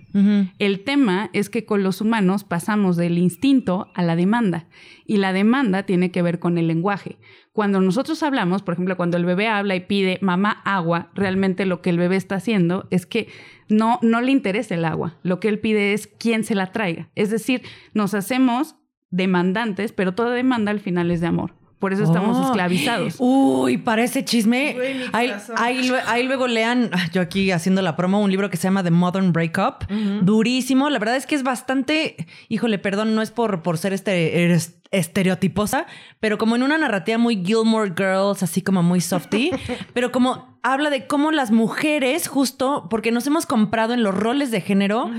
El 0.58 0.82
tema 0.82 1.30
es 1.32 1.48
que 1.48 1.64
con 1.64 1.84
los 1.84 2.00
humanos 2.00 2.42
pasamos 2.42 2.96
del 2.96 3.18
instinto 3.18 3.86
a 3.94 4.02
la 4.02 4.16
demanda 4.16 4.66
y 5.06 5.18
la 5.18 5.32
demanda 5.32 5.84
tiene 5.84 6.10
que 6.10 6.22
ver 6.22 6.40
con 6.40 6.58
el 6.58 6.66
lenguaje. 6.66 7.18
Cuando 7.52 7.80
nosotros 7.80 8.24
hablamos, 8.24 8.62
por 8.62 8.74
ejemplo, 8.74 8.96
cuando 8.96 9.16
el 9.16 9.24
bebé 9.24 9.46
habla 9.46 9.76
y 9.76 9.80
pide 9.86 10.18
mamá 10.20 10.60
agua, 10.64 11.12
realmente 11.14 11.66
lo 11.66 11.82
que 11.82 11.90
el 11.90 11.98
bebé 11.98 12.16
está 12.16 12.34
haciendo 12.34 12.88
es 12.90 13.06
que 13.06 13.28
no, 13.68 14.00
no 14.02 14.20
le 14.22 14.32
interesa 14.32 14.74
el 14.74 14.84
agua. 14.84 15.20
Lo 15.22 15.38
que 15.38 15.50
él 15.50 15.60
pide 15.60 15.92
es 15.92 16.08
quién 16.08 16.42
se 16.42 16.56
la 16.56 16.72
traiga. 16.72 17.10
Es 17.14 17.30
decir, 17.30 17.62
nos 17.94 18.12
hacemos 18.14 18.74
demandantes, 19.10 19.92
pero 19.92 20.16
toda 20.16 20.34
demanda 20.34 20.72
al 20.72 20.80
final 20.80 21.12
es 21.12 21.20
de 21.20 21.28
amor. 21.28 21.59
Por 21.80 21.92
eso 21.92 22.04
estamos 22.04 22.36
Oh. 22.36 22.44
esclavizados. 22.44 23.16
Uy, 23.18 23.78
parece 23.78 24.24
chisme. 24.24 24.74
Güey, 24.74 24.94
mi 24.94 25.04
ahí, 25.12 26.22
luego 26.24 26.46
lean, 26.46 26.90
ah, 26.92 27.08
yo 27.12 27.20
aquí 27.22 27.50
haciendo 27.50 27.82
la 27.82 27.96
promo, 27.96 28.20
un 28.20 28.30
libro 28.30 28.48
que 28.50 28.56
se 28.56 28.64
llama 28.64 28.84
The 28.84 28.90
Modern 28.92 29.32
Breakup. 29.32 29.86
Durísimo. 30.22 30.90
La 30.90 30.98
verdad 30.98 31.16
es 31.16 31.26
que 31.26 31.34
es 31.34 31.42
bastante, 31.42 32.16
híjole, 32.48 32.78
perdón, 32.78 33.14
no 33.14 33.22
es 33.22 33.30
por, 33.32 33.62
por 33.62 33.78
ser 33.78 33.92
este, 33.94 34.44
eres- 34.44 34.76
estereotiposa, 34.90 35.86
pero 36.20 36.36
como 36.38 36.54
en 36.56 36.62
una 36.62 36.78
narrativa 36.78 37.16
muy 37.18 37.42
Gilmore 37.44 37.92
Girls, 37.96 38.42
así 38.42 38.60
como 38.62 38.82
muy 38.82 39.00
softy, 39.00 39.50
pero 39.94 40.12
como 40.12 40.58
habla 40.62 40.90
de 40.90 41.06
cómo 41.06 41.30
las 41.32 41.50
mujeres, 41.50 42.28
justo 42.28 42.86
porque 42.90 43.10
nos 43.12 43.26
hemos 43.26 43.46
comprado 43.46 43.94
en 43.94 44.02
los 44.02 44.14
roles 44.14 44.50
de 44.50 44.60
género, 44.60 45.10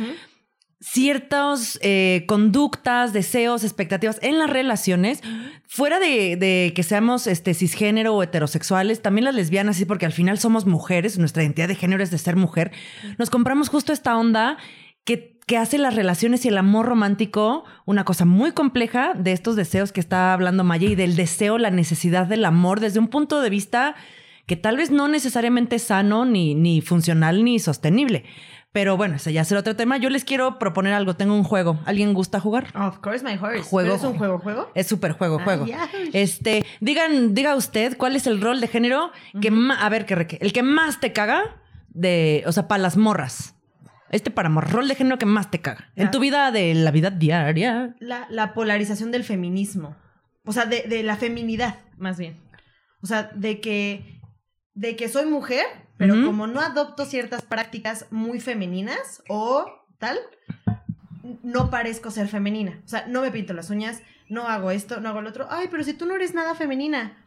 ciertas 0.82 1.78
eh, 1.84 2.26
conductas, 2.28 3.14
deseos, 3.14 3.64
expectativas 3.64 4.18
en 4.24 4.40
las 4.40 4.50
relaciones, 4.50 5.22
fuera 5.68 6.00
de, 6.00 6.36
de 6.36 6.74
que 6.76 6.82
seamos 6.82 7.28
este, 7.28 7.54
cisgénero 7.54 8.16
o 8.16 8.24
heterosexuales, 8.24 9.02
también 9.02 9.26
las 9.26 9.36
lesbianas, 9.36 9.78
sí, 9.78 9.86
porque 9.86 10.08
al 10.08 10.12
final 10.12 10.40
somos 10.40 10.66
mujeres, 10.66 11.20
nuestra 11.20 11.44
identidad 11.44 11.68
de 11.68 11.76
género 11.76 12.02
es 12.02 12.10
de 12.10 12.18
ser 12.18 12.36
mujer, 12.36 12.72
nos 13.20 13.30
compramos 13.30 13.70
justo 13.70 13.94
esta 13.94 14.18
onda 14.18 14.58
que, 15.06 15.40
que 15.46 15.58
hace 15.58 15.78
las 15.78 15.96
relaciones 15.96 16.46
y 16.46 16.48
el 16.48 16.58
amor 16.58 16.88
romántico 16.88 17.64
una 17.86 18.04
cosa 18.04 18.26
muy 18.26 18.52
compleja 18.52 19.14
de 19.14 19.34
estos 19.34 19.56
deseos 19.56 19.92
que 19.92 20.00
está 20.00 20.34
hablando 20.34 20.64
Maya 20.64 20.90
y 20.90 20.96
del 20.96 21.16
deseo, 21.16 21.60
la 21.60 21.70
necesidad 21.70 22.26
del 22.26 22.44
amor 22.44 22.80
desde 22.80 23.00
un 23.00 23.08
punto 23.08 23.40
de 23.42 23.52
vista 23.52 23.96
que 24.48 24.56
tal 24.56 24.78
vez 24.78 24.92
no 24.92 25.08
necesariamente 25.08 25.78
es 25.78 25.84
sano, 25.84 26.26
ni, 26.26 26.56
ni 26.56 26.82
funcional, 26.82 27.44
ni 27.44 27.60
sostenible. 27.60 28.26
Pero 28.74 28.96
bueno, 28.96 29.16
ese 29.16 29.34
ya 29.34 29.44
será 29.44 29.60
otro 29.60 29.76
tema. 29.76 29.98
Yo 29.98 30.10
les 30.10 30.24
quiero 30.24 30.58
proponer 30.58 30.94
algo. 30.94 31.16
Tengo 31.16 31.36
un 31.36 31.44
juego. 31.44 31.80
¿Alguien 31.86 32.14
gusta 32.14 32.40
jugar? 32.40 32.68
Of 32.76 33.00
course, 33.00 33.24
my 33.24 33.38
horse. 33.38 33.64
Juego. 33.64 33.90
¿Pero 33.90 33.96
¿Es 33.96 34.04
un 34.04 34.18
juego, 34.18 34.40
juego? 34.40 34.72
Es 34.76 34.88
súper 34.88 35.12
juego, 35.12 35.40
Ah, 35.42 35.44
juego. 35.44 35.66
Este, 36.14 36.66
digan, 36.80 37.34
diga 37.34 37.56
usted 37.56 37.98
cuál 37.98 38.16
es 38.16 38.28
el 38.28 38.40
rol 38.40 38.62
de 38.62 38.68
género 38.68 39.12
que 39.42 39.52
ma- 39.52 39.80
a 39.86 39.90
ver, 39.90 40.06
que 40.06 40.38
el 40.40 40.54
que 40.54 40.64
más 40.64 41.00
te 41.02 41.12
caga 41.12 41.62
de, 41.90 42.44
o 42.48 42.52
sea, 42.54 42.68
para 42.70 42.82
las 42.82 42.96
morras. 42.96 43.56
Este 44.10 44.32
para 44.32 44.48
morras, 44.50 44.72
rol 44.72 44.88
de 44.88 44.96
género 44.96 45.18
que 45.18 45.26
más 45.26 45.52
te 45.52 45.60
caga. 45.60 45.90
En 45.96 46.10
tu 46.12 46.20
vida 46.20 46.52
de 46.52 46.74
la 46.74 46.92
vida 46.92 47.10
diaria. 47.10 47.96
La, 48.00 48.26
la 48.30 48.54
polarización 48.54 49.12
del 49.12 49.24
feminismo. 49.26 49.96
O 50.46 50.54
sea, 50.54 50.66
de, 50.66 50.84
de 50.84 51.04
la 51.04 51.18
feminidad, 51.18 51.80
más 51.98 52.18
bien. 52.18 52.40
O 53.02 53.08
sea, 53.08 53.32
de 53.36 53.60
que, 53.62 54.22
de 54.74 54.96
que 54.96 55.08
soy 55.10 55.26
mujer, 55.26 55.66
pero 56.10 56.26
como 56.26 56.48
no 56.48 56.60
adopto 56.62 57.06
ciertas 57.06 57.42
prácticas 57.44 58.06
muy 58.12 58.40
femeninas 58.40 59.22
o 59.30 59.66
tal, 60.00 60.20
no 61.44 61.70
parezco 61.70 62.12
ser 62.12 62.28
femenina. 62.28 62.80
O 62.86 62.88
sea, 62.90 63.06
no 63.08 63.22
me 63.22 63.32
pinto 63.32 63.54
las 63.54 63.70
uñas, 63.70 64.02
no 64.30 64.48
hago 64.48 64.72
esto, 64.72 65.00
no 65.00 65.10
hago 65.10 65.22
lo 65.22 65.30
otro. 65.30 65.48
Ay, 65.50 65.68
pero 65.70 65.84
si 65.84 65.94
tú 65.94 66.06
no 66.06 66.16
eres 66.16 66.34
nada 66.34 66.56
femenina. 66.56 67.18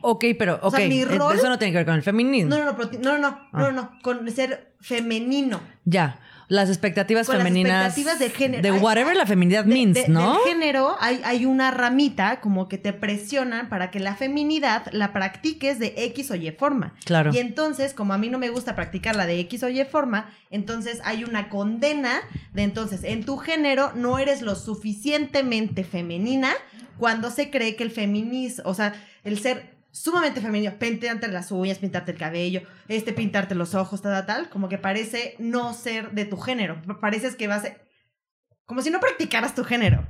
Ok, 0.00 0.24
pero, 0.38 0.58
ok. 0.62 0.76
sea, 0.76 0.88
mi 0.88 1.00
eh, 1.00 1.06
rol- 1.06 1.34
Eso 1.34 1.48
no 1.48 1.58
tiene 1.58 1.72
que 1.72 1.78
ver 1.78 1.86
con 1.86 1.94
el 1.94 2.02
feminismo. 2.02 2.50
No, 2.54 2.62
no, 2.64 2.72
no, 2.72 2.78
no, 2.78 2.98
no, 2.98 3.18
no, 3.18 3.26
Ah. 3.52 3.60
no, 3.62 3.72
no, 3.72 3.98
con 4.02 4.30
ser 4.30 4.74
femenino. 4.80 5.60
Ya. 5.84 6.18
Las 6.48 6.68
expectativas 6.68 7.26
Con 7.26 7.36
las 7.36 7.44
femeninas. 7.44 7.86
expectativas 7.86 8.18
de 8.18 8.30
género. 8.30 8.62
De 8.62 8.72
whatever 8.72 9.16
la 9.16 9.26
feminidad 9.26 9.64
De- 9.64 9.72
means, 9.74 9.94
de- 9.94 10.08
¿no? 10.08 10.32
Del 10.44 10.52
género 10.54 10.96
hay, 11.00 11.20
hay 11.24 11.46
una 11.46 11.70
ramita 11.70 12.40
como 12.40 12.68
que 12.68 12.76
te 12.78 12.92
presionan 12.92 13.68
para 13.68 13.90
que 13.90 14.00
la 14.00 14.14
feminidad 14.14 14.86
la 14.92 15.12
practiques 15.12 15.78
de 15.78 15.94
X 15.96 16.30
o 16.30 16.34
Y 16.34 16.50
forma. 16.52 16.94
Claro. 17.04 17.32
Y 17.32 17.38
entonces, 17.38 17.94
como 17.94 18.12
a 18.12 18.18
mí 18.18 18.28
no 18.28 18.38
me 18.38 18.50
gusta 18.50 18.74
practicarla 18.76 19.26
de 19.26 19.40
X 19.40 19.62
o 19.62 19.68
Y 19.68 19.82
forma, 19.84 20.30
entonces 20.50 21.00
hay 21.04 21.24
una 21.24 21.48
condena 21.48 22.20
de 22.52 22.62
entonces, 22.62 23.04
en 23.04 23.24
tu 23.24 23.36
género 23.38 23.92
no 23.94 24.18
eres 24.18 24.42
lo 24.42 24.54
suficientemente 24.54 25.84
femenina 25.84 26.50
cuando 26.98 27.30
se 27.30 27.50
cree 27.50 27.76
que 27.76 27.82
el 27.84 27.90
feminismo, 27.90 28.62
o 28.66 28.74
sea, 28.74 28.94
el 29.24 29.38
ser 29.38 29.73
sumamente 29.94 30.40
femenino, 30.40 30.72
pintarte 30.76 31.28
las 31.28 31.52
uñas, 31.52 31.78
pintarte 31.78 32.10
el 32.10 32.18
cabello, 32.18 32.62
este, 32.88 33.12
pintarte 33.12 33.54
los 33.54 33.76
ojos, 33.76 34.02
tal, 34.02 34.12
tal, 34.12 34.26
tal, 34.26 34.48
como 34.50 34.68
que 34.68 34.76
parece 34.76 35.36
no 35.38 35.72
ser 35.72 36.10
de 36.10 36.24
tu 36.24 36.36
género. 36.36 36.82
Pareces 37.00 37.36
que 37.36 37.46
vas 37.46 37.64
a... 37.64 37.76
Como 38.66 38.80
si 38.82 38.90
no 38.90 38.98
practicaras 38.98 39.54
tu 39.54 39.62
género. 39.62 40.04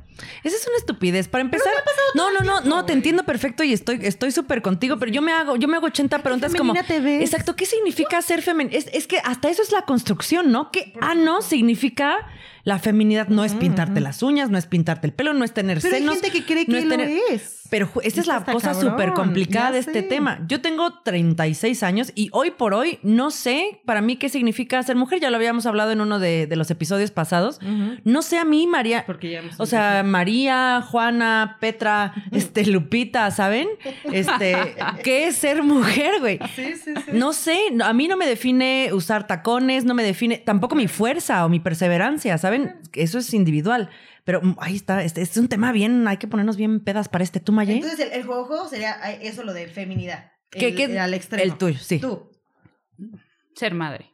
Esa 0.45 0.57
es 0.57 0.67
una 0.67 0.77
estupidez. 0.79 1.29
Para 1.29 1.43
empezar, 1.43 1.73
no, 2.15 2.31
no, 2.31 2.41
no, 2.41 2.61
no, 2.61 2.87
te 2.87 2.93
entiendo 2.93 3.25
perfecto 3.25 3.65
y 3.65 3.73
estoy 3.73 3.99
estoy 4.03 4.31
súper 4.31 4.63
contigo, 4.63 4.97
pero 4.99 5.11
yo 5.11 5.21
me 5.21 5.33
hago, 5.33 5.57
yo 5.57 5.67
me 5.67 5.77
hago 5.77 5.87
80 5.87 6.21
preguntas 6.21 6.55
como 6.55 6.73
te 6.73 7.01
ves? 7.01 7.21
Exacto, 7.21 7.57
¿qué 7.57 7.67
significa 7.67 8.23
ser 8.23 8.41
femenina? 8.41 8.77
Es, 8.77 8.87
es 8.93 9.09
que 9.09 9.19
hasta 9.19 9.51
eso 9.51 9.61
es 9.63 9.73
la 9.73 9.83
construcción, 9.83 10.53
¿no? 10.53 10.71
Que 10.71 10.95
ano 11.01 11.43
significa 11.43 12.29
la 12.65 12.79
feminidad 12.79 13.29
no 13.29 13.45
es 13.45 13.55
pintarte 13.55 14.01
las 14.01 14.23
uñas, 14.23 14.51
no 14.51 14.59
es 14.59 14.67
pintarte 14.67 15.07
el 15.07 15.13
pelo, 15.13 15.35
no 15.35 15.45
es 15.45 15.53
tener 15.53 15.81
Pero 15.81 15.95
hay 15.95 16.01
senos. 16.01 16.15
gente 16.21 16.31
que 16.31 16.45
cree 16.45 16.65
no 16.67 16.75
que 16.79 16.85
lo 16.85 16.91
tener- 16.97 17.11
es. 17.31 17.61
Pero 17.71 17.91
esa 18.03 18.21
es 18.21 18.27
la 18.27 18.45
cosa 18.45 18.73
súper 18.75 19.15
complicada 19.15 19.73
de 19.73 19.79
este 19.81 20.03
tema. 20.03 20.39
Yo 20.47 20.61
tengo 20.61 21.01
36 21.03 21.83
años 21.83 22.13
y 22.15 22.29
hoy 22.33 22.51
por 22.53 22.73
hoy 22.73 22.99
no 23.03 23.31
sé 23.31 23.81
para 23.85 24.01
mí 24.01 24.17
qué 24.17 24.29
significa 24.29 24.81
ser 24.83 24.95
mujer. 24.97 25.19
Ya 25.19 25.31
lo 25.31 25.37
habíamos 25.39 25.67
hablado 25.67 25.91
en 25.91 26.01
uno 26.01 26.19
de, 26.21 26.47
de 26.47 26.57
los 26.57 26.71
episodios 26.71 27.11
pasados. 27.11 27.59
No 28.05 28.23
sé 28.23 28.39
a 28.39 28.45
mí, 28.45 28.67
María. 28.67 29.05
Porque 29.07 29.31
ya 29.31 29.39
hemos 29.41 29.59
O 29.59 29.67
sea, 29.67 30.03
María, 30.05 30.83
Juana, 30.83 31.57
Petra, 31.59 32.13
este, 32.31 32.65
Lupita, 32.67 33.31
¿saben? 33.31 33.67
Este, 34.13 34.57
¿qué 35.03 35.27
es 35.29 35.37
ser 35.37 35.63
mujer, 35.63 36.21
güey? 36.21 36.39
Sí, 36.55 36.75
sí, 36.77 36.93
sí. 36.95 37.11
No 37.13 37.33
sé, 37.33 37.59
no- 37.73 37.87
a 37.87 37.93
mí 37.93 38.07
no 38.09 38.17
me 38.17 38.27
define 38.27 38.91
usar 38.93 39.27
tacones, 39.27 39.85
no 39.85 39.95
me 39.95 40.05
define 40.05 40.37
tampoco 40.39 40.77
mi 40.77 40.87
fuerza 40.87 41.45
o 41.45 41.49
mi 41.49 41.59
perseverancia, 41.61 42.39
¿saben? 42.63 42.81
Eso 42.93 43.19
es 43.19 43.33
individual. 43.35 43.91
Pero 44.25 44.41
mm, 44.43 44.57
ahí 44.59 44.77
está, 44.77 45.03
este, 45.05 45.21
este 45.23 45.33
es 45.35 45.39
un 45.43 45.49
tema 45.49 45.73
bien, 45.73 46.07
hay 46.09 46.17
que 46.17 46.27
ponernos 46.29 46.57
bien 46.57 46.81
pedas 46.81 47.09
para 47.09 47.25
este. 47.25 47.41
¿Tú, 47.41 47.53
Maye? 47.53 47.75
Entonces, 47.75 48.01
el, 48.01 48.13
el 48.13 48.25
juego, 48.25 48.69
sería 48.69 48.93
eso 49.21 49.43
lo 49.45 49.53
de 49.53 49.67
feminidad. 49.69 50.33
¿Qué- 50.51 50.69
El- 50.69 50.75
qué- 50.77 50.85
el 50.85 50.99
al 50.99 51.15
extremo. 51.15 51.43
el 51.45 51.59
tuyo, 51.59 51.79
sí. 51.79 51.99
Tú. 51.99 52.31
ser 53.55 53.75
madre. 53.75 54.11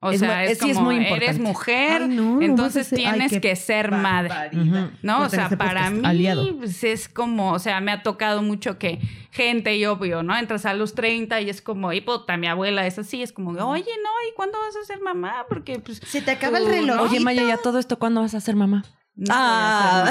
O 0.00 0.12
Es 0.12 0.20
sea, 0.20 0.44
es, 0.44 0.52
es- 0.52 0.58
sí, 0.60 0.70
es 0.70 0.76
como 0.76 0.92
muy 0.92 1.04
eres 1.04 1.40
mujer, 1.40 2.02
Ay, 2.02 2.08
no, 2.08 2.36
no 2.36 2.42
entonces 2.42 2.86
a 2.86 2.90
ser- 2.90 2.98
tienes 2.98 3.40
que 3.40 3.56
ser 3.56 3.90
madre. 3.90 4.28
barbaridad. 4.28 4.90
¿No? 5.02 5.22
O 5.22 5.28
sea, 5.28 5.48
para 5.48 5.90
mí 5.90 6.02
aliado. 6.04 6.56
pues, 6.56 6.84
es 6.84 7.08
como, 7.08 7.52
o 7.52 7.58
sea, 7.58 7.80
me 7.80 7.90
ha 7.90 8.04
tocado 8.04 8.40
mucho 8.42 8.78
que 8.78 9.00
gente 9.32 9.76
y 9.76 9.84
obvio, 9.86 10.22
¿no? 10.22 10.36
Entras 10.38 10.66
a 10.66 10.74
los 10.74 10.94
30 10.94 11.40
y 11.40 11.50
es 11.50 11.60
como, 11.62 11.92
y 11.92 12.00
puta, 12.00 12.36
mi 12.36 12.46
abuela 12.46 12.86
es 12.86 12.96
así, 13.00 13.22
es 13.22 13.32
como, 13.32 13.50
oye, 13.50 13.82
no, 13.82 14.28
¿y 14.30 14.34
cuándo 14.36 14.56
vas 14.58 14.76
a 14.76 14.84
ser 14.86 15.00
mamá? 15.00 15.46
Porque 15.48 15.80
pues... 15.80 16.00
Se 16.06 16.22
te 16.22 16.30
acaba 16.30 16.58
el 16.58 16.66
reloj. 16.66 16.96
¿no? 16.96 17.02
Oye, 17.02 17.18
Maya, 17.18 17.42
ya 17.44 17.56
todo 17.56 17.80
esto, 17.80 17.98
¿cuándo 17.98 18.20
vas 18.20 18.34
a 18.34 18.40
ser 18.40 18.54
mamá? 18.54 18.84
No 19.18 19.34
Ah. 19.36 20.10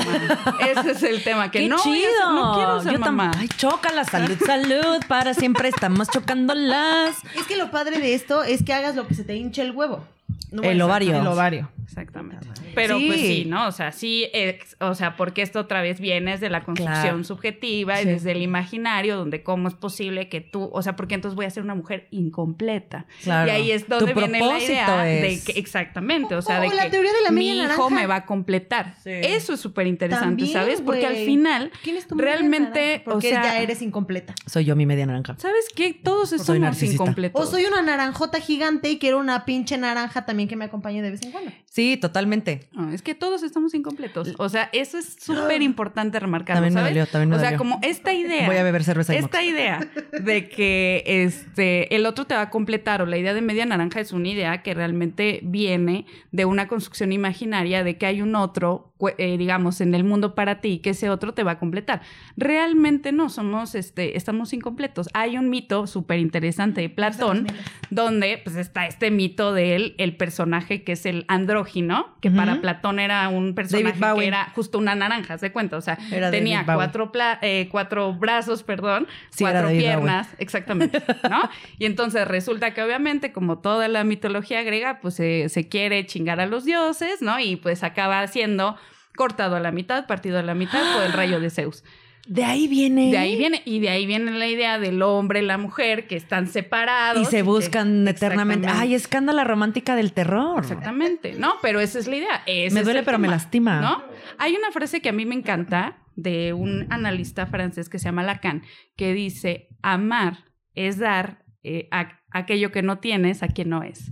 Ese 0.69 0.91
es 0.91 1.03
el 1.03 1.23
tema, 1.23 1.49
que 1.49 1.59
¡Qué 1.59 1.69
no, 1.69 1.77
voy 1.77 1.97
a 1.97 1.99
chido! 2.01 2.09
ser- 2.11 2.33
no 2.35 2.53
quiero 2.55 2.83
ser 2.83 2.93
Yo 2.93 2.99
mamá. 2.99 3.31
Ay, 3.37 3.47
chócala, 3.47 4.03
salud, 4.03 4.37
salud. 4.45 4.97
Para 5.07 5.33
siempre 5.33 5.69
estamos 5.69 6.09
chocándolas. 6.09 7.15
Es 7.35 7.45
que 7.47 7.55
lo 7.55 7.71
padre 7.71 7.99
de 7.99 8.13
esto 8.15 8.43
es 8.43 8.63
que 8.63 8.73
hagas 8.73 8.95
lo 8.97 9.07
que 9.07 9.13
se 9.15 9.23
te 9.23 9.35
hinche 9.35 9.61
el 9.61 9.71
huevo. 9.71 10.05
No 10.51 10.61
El 10.63 10.81
ovario. 10.81 11.15
El 11.21 11.27
ovario. 11.27 11.69
Exactamente. 11.85 12.45
Pero 12.77 12.97
Sí. 12.99 13.07
pues 13.07 13.19
sí, 13.19 13.45
¿no? 13.45 13.67
O 13.67 13.71
sea, 13.71 13.91
sí, 13.91 14.29
ex- 14.33 14.77
o 14.79 14.93
sea, 14.95 15.15
porque 15.17 15.41
esto 15.41 15.59
otra 15.59 15.81
vez 15.81 15.99
viene 15.99 16.31
desde 16.31 16.49
la 16.49 16.63
construcción 16.63 17.01
Claro. 17.01 17.23
subjetiva 17.23 17.99
y 17.99 18.03
Sí. 18.03 18.09
desde 18.09 18.31
el 18.31 18.41
imaginario, 18.41 19.15
donde 19.17 19.43
cómo 19.43 19.67
es 19.67 19.73
posible 19.73 20.29
que 20.29 20.41
tú, 20.41 20.69
o 20.71 20.81
sea, 20.81 20.95
porque 20.95 21.15
entonces 21.15 21.35
voy 21.35 21.45
a 21.45 21.49
ser 21.49 21.63
una 21.63 21.75
mujer 21.75 22.07
incompleta. 22.11 23.05
Claro. 23.23 23.47
Y 23.47 23.51
ahí 23.51 23.71
es 23.71 23.85
Tu 23.85 23.89
donde 23.95 24.13
viene 24.13 24.39
la 24.39 24.59
idea 24.59 25.09
es- 25.11 25.45
de 25.45 25.53
que, 25.53 25.59
exactamente, 25.59 26.35
o 26.35 26.41
sea, 26.41 26.59
O 26.59 26.61
de 26.61 26.75
la 26.75 26.83
que 26.85 26.89
teoría 26.91 27.11
de 27.11 27.21
la 27.23 27.31
mi 27.31 27.47
media 27.47 27.53
hijo 27.65 27.89
naranja. 27.89 27.89
me 27.89 28.07
va 28.07 28.15
a 28.17 28.25
completar. 28.25 28.95
Sí. 29.03 29.09
Eso 29.11 29.53
es 29.53 29.59
súper 29.59 29.87
interesante, 29.87 30.45
¿sabes? 30.47 30.81
Porque 30.81 31.05
al 31.05 31.15
final, 31.15 31.71
¿Quién 31.83 31.97
es 31.97 32.07
tu 32.07 32.15
realmente, 32.15 32.79
naranja? 32.79 33.03
Porque 33.05 33.27
o 33.27 33.29
sea, 33.31 33.43
ya 33.43 33.61
eres 33.61 33.81
incompleta. 33.81 34.33
Soy 34.45 34.65
yo 34.65 34.75
mi 34.75 34.85
media 34.85 35.05
naranja. 35.05 35.35
¿sabes 35.37 35.65
qué? 35.75 35.93
Todos 35.93 36.29
somos 36.29 36.83
incompletos. 36.83 37.41
O 37.41 37.49
soy 37.49 37.65
una 37.65 37.81
naranjota 37.81 38.39
gigante 38.39 38.89
y 38.91 38.99
quiero 38.99 39.19
una 39.19 39.45
pinche 39.45 39.77
naranja 39.77 40.25
también 40.25 40.47
que 40.47 40.55
me 40.55 40.65
acompañe 40.65 41.01
de 41.01 41.11
vez 41.11 41.21
en 41.23 41.31
cuando. 41.31 41.51
Sí, 41.65 41.97
totalmente. 41.97 42.66
No, 42.73 42.91
es 42.91 43.01
que 43.01 43.15
todos 43.15 43.41
estamos 43.43 43.73
incompletos. 43.73 44.33
O 44.37 44.49
sea, 44.49 44.69
eso 44.71 44.97
es 44.97 45.15
súper 45.19 45.61
importante 45.61 46.19
remarcarlo, 46.19 46.61
También 46.61 46.73
me 46.75 46.79
¿sabes? 46.81 46.93
dolió, 46.93 47.07
también 47.11 47.29
me 47.29 47.35
o 47.35 47.39
sea, 47.39 47.49
dolió. 47.49 47.57
como 47.57 47.79
esta 47.81 48.13
idea. 48.13 48.45
Voy 48.45 48.57
a 48.57 48.63
beber 48.63 48.83
cerveza 48.83 49.15
y 49.15 49.17
Esta 49.17 49.41
idea 49.43 49.79
de 50.19 50.47
que 50.49 51.03
este 51.05 51.95
el 51.95 52.05
otro 52.05 52.25
te 52.25 52.35
va 52.35 52.41
a 52.41 52.49
completar 52.49 53.01
o 53.01 53.05
la 53.05 53.17
idea 53.17 53.33
de 53.33 53.41
media 53.41 53.65
naranja 53.65 53.99
es 53.99 54.11
una 54.11 54.27
idea 54.29 54.61
que 54.61 54.73
realmente 54.73 55.39
viene 55.43 56.05
de 56.31 56.45
una 56.45 56.67
construcción 56.67 57.11
imaginaria 57.11 57.83
de 57.83 57.97
que 57.97 58.05
hay 58.05 58.21
un 58.21 58.35
otro, 58.35 58.86
eh, 59.17 59.37
digamos, 59.37 59.79
en 59.81 59.93
el 59.95 60.03
mundo 60.03 60.33
para 60.35 60.59
ti 60.61 60.79
que 60.79 60.91
ese 60.91 61.09
otro 61.09 61.33
te 61.33 61.43
va 61.43 61.51
a 61.53 61.59
completar. 61.59 62.01
Realmente 62.35 63.11
no 63.11 63.29
somos, 63.29 63.75
este, 63.75 64.17
estamos 64.17 64.53
incompletos. 64.53 65.09
Hay 65.13 65.37
un 65.37 65.49
mito 65.49 65.87
súper 65.87 66.19
interesante 66.19 66.81
de 66.81 66.89
Platón 66.89 67.47
donde 67.89 68.39
pues 68.43 68.55
está 68.55 68.85
este 68.87 69.11
mito 69.11 69.53
de 69.53 69.75
él, 69.75 69.95
el 69.97 70.15
personaje 70.15 70.83
que 70.83 70.93
es 70.93 71.05
el 71.05 71.25
andrógino, 71.27 72.07
que 72.21 72.31
para. 72.31 72.61
Platón 72.61 72.99
era 72.99 73.27
un 73.29 73.53
personaje 73.55 73.99
que 74.21 74.27
era 74.27 74.51
justo 74.55 74.77
una 74.77 74.95
naranja, 74.95 75.37
se 75.37 75.51
cuenta, 75.51 75.77
o 75.77 75.81
sea, 75.81 75.97
Era 76.11 76.31
tenía 76.31 76.59
cuatro, 76.77 77.11
pla- 77.11 77.39
eh, 77.41 77.67
cuatro 77.71 78.13
brazos, 78.13 78.63
perdón, 78.63 79.07
Sí, 79.29 79.43
cuatro 79.43 79.67
piernas, 79.69 80.27
exactamente, 80.39 81.01
¿no? 81.29 81.41
Y 81.77 81.85
entonces 81.85 82.27
resulta 82.27 82.73
que 82.73 82.81
obviamente, 82.83 83.31
como 83.31 83.59
toda 83.59 83.87
la 83.87 84.03
mitología 84.03 84.63
griega, 84.63 84.99
pues 85.01 85.15
se- 85.15 85.49
se 85.49 85.67
quiere 85.67 86.05
chingar 86.05 86.39
a 86.39 86.45
los 86.45 86.65
dioses, 86.65 87.21
¿no? 87.21 87.39
Y 87.39 87.55
pues 87.57 87.83
acaba 87.83 88.25
siendo 88.27 88.75
cortado 89.17 89.57
a 89.57 89.59
la 89.59 89.73
mitad, 89.73 90.07
partido 90.07 90.39
a 90.39 90.43
la 90.43 90.53
mitad 90.55 90.81
por 90.95 91.03
el 91.03 91.11
rayo 91.11 91.41
de 91.41 91.49
Zeus. 91.49 91.83
De 92.25 92.43
ahí 92.43 92.67
viene. 92.67 93.09
De 93.09 93.17
ahí 93.17 93.37
viene, 93.37 93.61
y 93.63 93.79
de 93.79 93.89
ahí 93.89 94.05
viene 94.05 94.31
la 94.31 94.47
idea 94.47 94.79
del 94.79 95.01
hombre 95.01 95.39
y 95.41 95.45
la 95.45 95.57
mujer 95.57 96.07
que 96.07 96.17
están 96.17 96.47
separados. 96.47 97.21
Y 97.21 97.25
se 97.25 97.37
que- 97.37 97.43
buscan 97.43 98.05
eternamente. 98.05 98.67
Ay, 98.69 98.95
escándala 98.95 99.45
romántica 99.45 99.95
del 99.95 100.11
terror. 100.11 100.59
Exactamente, 100.59 101.35
¿no? 101.39 101.53
Pero 101.61 101.79
esa 101.79 101.99
es 101.99 102.07
la 102.07 102.15
idea. 102.17 102.43
ese 102.45 102.73
Me 102.75 102.83
duele, 102.83 102.99
el 102.99 103.05
pero 103.05 103.17
me 103.17 103.29
lastima. 103.29 103.79
¿No? 103.79 104.03
Hay 104.39 104.55
una 104.55 104.71
frase 104.71 104.99
que 105.01 105.07
a 105.09 105.13
mí 105.13 105.25
me 105.25 105.35
encanta 105.35 105.99
de 106.17 106.51
un 106.51 106.87
analista 106.89 107.45
francés 107.45 107.87
que 107.87 107.97
se 107.97 108.05
llama 108.05 108.23
Lacan, 108.23 108.63
que 108.97 109.13
dice, 109.13 109.69
amar 109.81 110.45
es 110.75 110.97
dar 110.99 111.45
eh, 111.63 111.87
a- 111.91 112.19
aquello 112.31 112.71
que 112.73 112.81
no 112.81 112.99
tienes 112.99 113.41
a 113.41 113.47
quien 113.47 113.69
no 113.69 113.83
es. 113.83 114.11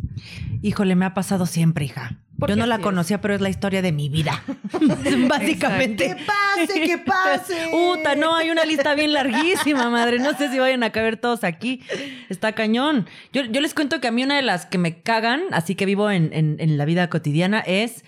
Híjole, 0.61 0.95
me 0.95 1.05
ha 1.05 1.13
pasado 1.13 1.45
siempre, 1.45 1.83
hija. 1.85 2.21
Yo 2.37 2.55
no 2.55 2.65
la 2.65 2.75
es. 2.75 2.81
conocía, 2.81 3.21
pero 3.21 3.33
es 3.35 3.41
la 3.41 3.49
historia 3.49 3.81
de 3.81 3.91
mi 3.91 4.09
vida. 4.09 4.43
Básicamente. 5.27 6.07
¡Que 6.07 6.15
pase, 6.25 6.81
que 6.81 6.97
pase! 6.97 7.69
Uta, 7.73 8.15
no, 8.15 8.35
hay 8.35 8.49
una 8.49 8.65
lista 8.65 8.93
bien 8.95 9.13
larguísima, 9.13 9.89
madre. 9.89 10.19
No 10.19 10.33
sé 10.37 10.49
si 10.49 10.59
vayan 10.59 10.83
a 10.83 10.91
caber 10.91 11.17
todos 11.17 11.43
aquí. 11.43 11.81
Está 12.29 12.51
cañón. 12.53 13.07
Yo, 13.33 13.43
yo 13.45 13.61
les 13.61 13.73
cuento 13.73 14.01
que 14.01 14.07
a 14.07 14.11
mí 14.11 14.23
una 14.23 14.35
de 14.35 14.41
las 14.41 14.65
que 14.65 14.77
me 14.77 15.01
cagan, 15.01 15.43
así 15.51 15.75
que 15.75 15.85
vivo 15.85 16.09
en, 16.11 16.31
en- 16.33 16.57
en 16.59 16.77
la 16.77 16.85
vida 16.85 17.09
cotidiana, 17.09 17.59
es. 17.59 18.03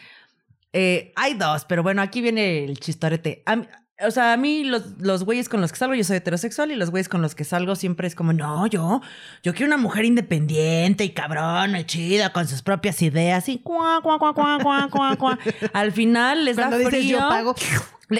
eh, 0.73 1.13
hay 1.15 1.33
dos, 1.33 1.65
pero 1.65 1.81
bueno, 1.83 2.01
aquí 2.01 2.21
viene 2.21 2.63
el 2.65 2.79
chistorete. 2.79 3.41
A 3.45 3.55
mí- 3.55 3.65
o 4.05 4.11
sea, 4.11 4.33
a 4.33 4.37
mí 4.37 4.63
los, 4.63 4.99
los 4.99 5.23
güeyes 5.23 5.49
con 5.49 5.59
los 5.61 5.71
que 5.71 5.77
salgo, 5.79 5.95
yo 5.95 6.03
soy 6.03 6.17
heterosexual 6.17 6.71
y 6.71 6.75
los 6.75 6.91
güeyes 6.91 7.09
con 7.09 7.21
los 7.21 7.33
que 7.35 7.43
salgo 7.43 7.75
siempre 7.75 8.07
es 8.07 8.15
como, 8.15 8.31
no, 8.33 8.67
yo, 8.67 9.01
yo 9.43 9.53
quiero 9.53 9.67
una 9.67 9.77
mujer 9.77 10.05
independiente 10.05 11.03
y 11.03 11.09
cabrona 11.11 11.79
y 11.79 11.85
chida 11.85 12.31
con 12.33 12.47
sus 12.47 12.61
propias 12.61 13.01
ideas 13.01 13.49
y 13.49 13.57
cuá, 13.59 13.99
cuá, 14.03 14.19
cuá, 14.19 14.33
cuá, 14.33 14.59
cuá, 14.61 14.87
cuá, 14.91 15.15
cuá. 15.15 15.39
Al 15.73 15.91
final 15.91 16.45
les 16.45 16.55
Cuando 16.55 16.77
da 16.77 16.83
dices 16.89 16.99
frío. 17.01 17.17
yo 17.19 17.27
pago. 17.29 17.55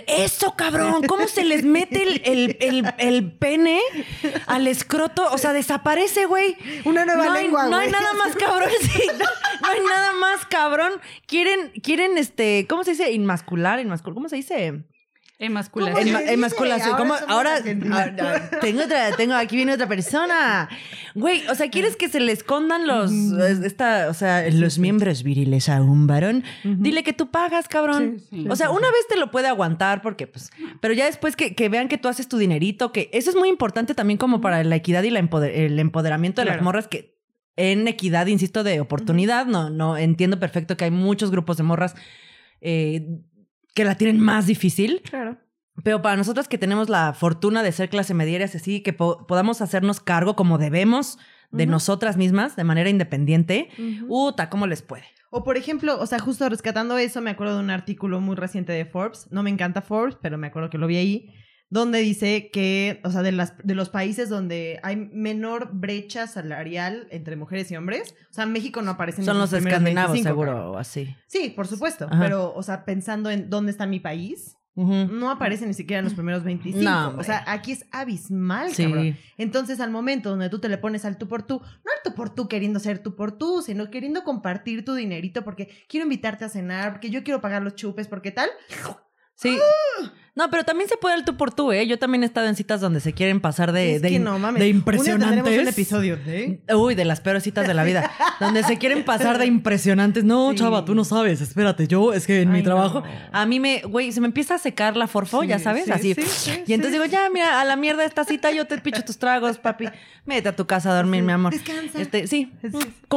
Eso, 0.08 0.54
cabrón. 0.58 1.04
¿Cómo 1.08 1.28
se 1.30 1.46
les 1.46 1.64
mete 1.64 2.04
el, 2.04 2.22
el- 2.26 2.58
el- 2.60 2.94
el 2.98 3.32
pene 3.32 3.80
al 4.46 4.68
escroto? 4.68 5.26
O 5.32 5.38
sea, 5.38 5.54
desaparece, 5.54 6.26
güey. 6.26 6.58
Una 6.84 7.06
nueva 7.06 7.26
no 7.26 7.32
hay, 7.32 7.44
lengua, 7.44 7.68
No 7.68 7.78
hay 7.78 7.90
nada 7.90 8.14
más 8.16 8.36
cabrón. 8.36 8.68
sí, 8.82 9.04
no, 9.18 9.18
no 9.62 9.68
hay 9.70 9.80
nada 9.88 10.12
más 10.20 10.46
cabrón. 10.48 10.92
Quieren, 11.26 11.72
quieren, 11.82 12.18
este, 12.18 12.66
¿cómo 12.70 12.84
se 12.84 12.92
dice? 12.92 13.12
Inmascular, 13.14 13.80
inmascular. 13.80 14.14
¿Cómo 14.16 14.28
se 14.28 14.36
dice? 14.36 14.84
Emasculación. 15.40 16.18
emasculación. 16.30 16.96
Ahora 16.96 16.98
¿Cómo? 16.98 17.14
Ahora, 17.32 17.62
tengo 18.60 18.84
otra, 18.84 19.16
tengo, 19.16 19.36
aquí 19.36 19.56
viene 19.56 19.74
otra 19.74 19.88
persona. 19.88 20.68
Güey, 21.14 21.46
o 21.48 21.54
sea, 21.54 21.70
¿quieres 21.70 21.96
que 21.96 22.10
se 22.10 22.20
le 22.20 22.32
escondan 22.32 22.88
los, 22.88 23.12
es- 23.12 23.60
esta, 23.60 24.08
o 24.10 24.16
sea, 24.16 24.50
los 24.50 24.80
miembros 24.80 25.22
viriles 25.22 25.70
a 25.70 25.82
un 25.82 26.08
varón? 26.08 26.44
Dile 26.64 27.04
que 27.04 27.14
tú 27.14 27.30
pagas, 27.30 27.68
cabrón. 27.68 28.18
Sí, 28.32 28.42
sí. 28.44 28.48
o 28.50 28.56
sea, 28.56 28.72
una 28.72 28.88
vez 28.92 29.08
te 29.10 29.16
lo 29.18 29.30
puede 29.30 29.48
aguantar 29.48 30.02
porque, 30.02 30.26
pues, 30.26 30.50
pero 30.82 30.96
ya 30.96 31.06
después 31.06 31.36
que, 31.36 31.54
que 31.54 31.70
vean 31.70 31.88
que 31.88 32.00
tú 32.00 32.08
haces 32.08 32.28
tu 32.28 32.38
dinerito, 32.40 32.92
que 32.92 33.10
eso 33.14 33.30
es 33.30 33.36
muy 33.36 33.50
importante 33.50 33.94
también 33.94 34.18
como 34.18 34.42
para 34.42 34.64
la 34.64 34.76
equidad 34.76 35.04
y 35.04 35.12
la 35.12 35.20
empoder- 35.22 35.52
el 35.54 35.78
empoderamiento 35.78 36.42
de 36.42 36.46
las 36.46 36.62
morras 36.64 36.88
que 36.88 37.16
en 37.58 37.88
equidad, 37.88 38.26
insisto, 38.28 38.64
de 38.64 38.80
oportunidad, 38.80 39.46
no, 39.46 39.70
no 39.70 39.98
entiendo 39.98 40.40
perfecto 40.40 40.78
que 40.78 40.86
hay 40.86 40.92
muchos 40.92 41.30
grupos 41.30 41.58
de 41.58 41.64
morras 41.64 41.96
eh, 42.62 43.20
que 43.78 43.86
la 43.86 43.96
tienen 43.96 44.20
más 44.20 44.48
difícil. 44.48 45.02
Claro. 45.10 45.38
Pero 45.84 46.02
para 46.02 46.18
nosotros 46.18 46.48
que 46.48 46.58
tenemos 46.58 46.90
la 46.90 47.14
fortuna 47.14 47.62
de 47.62 47.72
ser 47.72 47.90
clase 47.90 48.16
media 48.16 48.40
y 48.40 48.44
así, 48.44 48.82
que 48.82 48.92
po- 48.94 49.28
podamos 49.28 49.62
hacernos 49.62 50.00
cargo 50.00 50.36
como 50.36 50.58
debemos 50.58 51.20
de 51.52 51.66
nosotras 51.68 52.18
mismas 52.18 52.56
de 52.56 52.64
manera 52.64 52.90
independiente, 52.90 53.70
Ujú. 53.78 54.28
uta, 54.30 54.50
¿cómo 54.50 54.66
les 54.66 54.82
puede? 54.82 55.06
O 55.30 55.44
por 55.44 55.56
ejemplo, 55.58 55.98
o 56.00 56.06
sea, 56.08 56.18
justo 56.20 56.50
rescatando 56.50 56.98
eso, 56.98 57.22
me 57.22 57.30
acuerdo 57.30 57.58
de 57.58 57.64
un 57.64 57.70
artículo 57.70 58.20
muy 58.20 58.36
reciente 58.36 58.74
de 58.74 58.86
Forbes. 58.86 59.28
No 59.32 59.44
me 59.44 59.52
encanta 59.52 59.82
Forbes, 59.84 60.18
pero 60.22 60.38
me 60.40 60.48
acuerdo 60.48 60.70
que 60.72 60.78
lo 60.80 60.88
vi 60.88 60.98
ahí. 60.98 61.34
Donde 61.70 62.00
dice 62.00 62.50
que, 62.52 63.02
o 63.04 63.12
sea, 63.12 63.24
de, 63.24 63.34
las, 63.34 63.54
de 63.64 63.76
los 63.76 63.90
países 63.90 64.30
donde 64.30 64.80
hay 64.84 64.96
menor 64.96 65.72
brecha 65.74 66.26
salarial 66.28 67.08
entre 67.12 67.36
mujeres 67.36 67.70
y 67.72 67.76
hombres, 67.76 68.16
o 68.32 68.34
sea, 68.34 68.46
México 68.46 68.82
no 68.82 68.92
aparece 68.92 69.22
en 69.22 69.26
Son 69.26 69.38
los 69.38 69.52
escandinavos, 69.52 70.14
25, 70.14 70.30
seguro, 70.30 70.72
o 70.72 70.78
así. 70.78 71.14
Sí, 71.28 71.52
por 71.56 71.68
supuesto. 71.68 72.08
Ajá. 72.10 72.24
Pero, 72.24 72.54
o 72.54 72.64
sea, 72.64 72.86
pensando 72.86 73.30
en 73.30 73.50
dónde 73.50 73.72
está 73.72 73.86
mi 73.86 74.00
país, 74.00 74.54
no 74.76 75.32
aparece 75.32 75.66
ni 75.66 75.74
siquiera 75.74 76.00
en 76.00 76.06
los 76.06 76.14
primeros 76.14 76.44
25. 76.44 76.84
No, 76.84 77.16
o 77.18 77.24
sea, 77.24 77.44
aquí 77.48 77.72
es 77.72 77.86
abismal, 77.92 78.72
Sí. 78.72 78.84
cabrón. 78.84 79.18
Entonces, 79.40 79.80
al 79.80 79.90
momento 79.90 80.30
donde 80.30 80.50
tú 80.50 80.60
te 80.60 80.70
le 80.70 80.78
pones 80.78 81.04
al 81.04 81.18
tú 81.18 81.28
por 81.28 81.42
tú, 81.42 81.60
no 81.60 81.66
al 81.92 82.04
tú 82.04 82.14
por 82.14 82.30
tú 82.30 82.48
queriendo 82.48 82.80
ser 82.80 83.00
tú 83.00 83.16
por 83.16 83.32
tú, 83.32 83.64
sino 83.64 83.90
queriendo 83.90 84.24
compartir 84.24 84.86
tu 84.86 84.94
dinerito 84.94 85.44
porque 85.44 85.68
quiero 85.90 86.04
invitarte 86.04 86.46
a 86.46 86.50
cenar, 86.50 86.92
porque 86.92 87.10
yo 87.10 87.24
quiero 87.24 87.42
pagar 87.42 87.64
los 87.64 87.74
chupes, 87.74 88.08
porque 88.08 88.32
tal. 88.32 88.50
Sí. 89.34 89.58
No, 90.38 90.52
pero 90.52 90.64
también 90.64 90.88
se 90.88 90.98
puede 90.98 91.16
el 91.16 91.26
tú 91.26 91.36
por 91.36 91.52
tú, 91.52 91.72
¿eh? 91.72 91.88
Yo 91.88 91.98
también 91.98 92.22
he 92.22 92.28
estado 92.28 92.46
en 92.48 92.56
citas 92.56 92.80
donde 92.80 93.00
se 93.00 93.12
quieren 93.12 93.42
pasar 93.42 93.72
de, 93.72 93.96
es 93.96 94.02
de, 94.04 94.10
que 94.10 94.20
no 94.20 94.38
mames. 94.38 94.60
de 94.62 94.68
Un 94.68 94.72
día 94.72 94.78
impresionantes. 94.78 95.60
un 95.62 95.68
episodio 95.68 96.16
de. 96.18 96.60
Uy, 96.76 96.94
de 96.94 97.06
las 97.06 97.22
peores 97.22 97.42
citas 97.42 97.66
de 97.68 97.74
la 97.74 97.84
vida. 97.84 98.12
donde 98.40 98.62
se 98.64 98.78
quieren 98.78 99.04
pasar 99.04 99.40
de 99.40 99.48
impresionantes. 99.48 100.24
No, 100.24 100.52
Sí. 100.52 100.58
chava, 100.58 100.86
tú 100.86 100.94
no 100.94 101.04
sabes. 101.06 101.42
Espérate, 101.42 101.88
yo 101.88 102.14
es 102.14 102.28
que 102.28 102.42
en 102.44 102.52
mi 102.52 102.62
trabajo. 102.62 103.00
no. 103.02 103.08
A 103.32 103.46
mí 103.48 103.60
me, 103.60 103.82
güey, 103.82 104.12
se 104.12 104.22
me 104.22 104.28
empieza 104.28 104.54
a 104.54 104.60
secar 104.60 104.96
la 104.96 105.08
forfo, 105.08 105.42
Sí, 105.42 105.48
ya 105.48 105.58
sabes, 105.58 105.86
sí, 105.86 105.92
así. 105.92 106.14
sí, 106.14 106.22
sí, 106.22 106.64
y 106.68 106.74
entonces 106.74 106.94
digo, 106.94 107.06
ya, 107.06 107.28
mira, 107.34 107.60
a 107.60 107.66
la 107.66 107.76
mierda 107.76 108.06
esta 108.06 108.24
cita, 108.24 108.52
yo 108.52 108.66
te 108.68 108.78
picho 108.78 109.04
tus 109.04 109.18
tragos, 109.18 109.58
papi. 109.58 109.86
Vete 110.28 110.50
a 110.50 110.56
tu 110.56 110.68
casa 110.68 110.92
a 110.92 110.96
dormir, 110.96 111.24
mi 111.24 111.32
amor. 111.32 111.52
Descansa. 111.52 112.00
Este, 112.00 112.28
sí. 112.28 112.52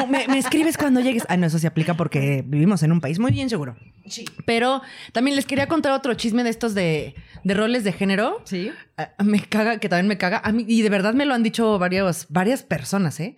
Me, 0.08 0.26
me 0.26 0.38
escribes 0.38 0.78
cuando 0.78 1.00
llegues. 1.00 1.24
Ay, 1.28 1.36
no, 1.36 1.46
eso 1.48 1.58
se 1.58 1.66
aplica 1.66 1.94
porque 1.94 2.42
vivimos 2.46 2.82
en 2.82 2.92
un 2.92 3.00
país 3.02 3.18
muy 3.18 3.30
bien 3.32 3.50
seguro. 3.50 3.76
Sí. 4.06 4.24
Pero 4.46 4.82
también 5.12 5.36
les 5.36 5.46
quería 5.46 5.68
contar 5.68 5.92
otro 5.92 6.14
chisme 6.14 6.42
de 6.42 6.50
estos 6.50 6.74
de, 6.74 7.14
de 7.44 7.54
roles 7.54 7.84
de 7.84 7.92
género. 7.92 8.42
Sí. 8.44 8.70
Ah, 8.96 9.10
Me 9.22 9.40
caga, 9.40 9.78
que 9.78 9.88
también 9.88 10.08
me 10.08 10.18
caga. 10.18 10.40
A 10.44 10.52
mí, 10.52 10.64
y 10.66 10.82
de 10.82 10.88
verdad 10.90 11.14
me 11.14 11.24
lo 11.24 11.34
han 11.34 11.42
dicho 11.42 11.78
varios, 11.78 12.26
varias 12.28 12.62
personas, 12.62 13.20
¿eh? 13.20 13.36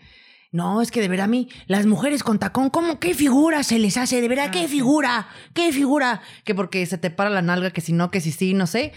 No, 0.54 0.82
es 0.82 0.90
que 0.90 1.00
de 1.00 1.08
verdad 1.08 1.24
a 1.24 1.28
mí, 1.28 1.48
las 1.66 1.86
mujeres 1.86 2.22
con 2.22 2.38
tacón, 2.38 2.68
¿cómo? 2.68 3.00
¿Qué 3.00 3.14
figura 3.14 3.62
se 3.62 3.78
les 3.78 3.96
hace? 3.96 4.20
De 4.20 4.28
verdad, 4.28 4.50
¿qué 4.50 4.68
figura? 4.68 5.26
¿Qué 5.54 5.72
figura? 5.72 6.20
Que 6.44 6.54
porque 6.54 6.84
se 6.84 6.98
te 6.98 7.08
para 7.10 7.30
la 7.30 7.40
nalga, 7.40 7.70
que 7.70 7.80
si 7.80 7.94
no, 7.94 8.10
que 8.10 8.20
si 8.20 8.32
sí, 8.32 8.52
no 8.52 8.66
sé. 8.66 8.92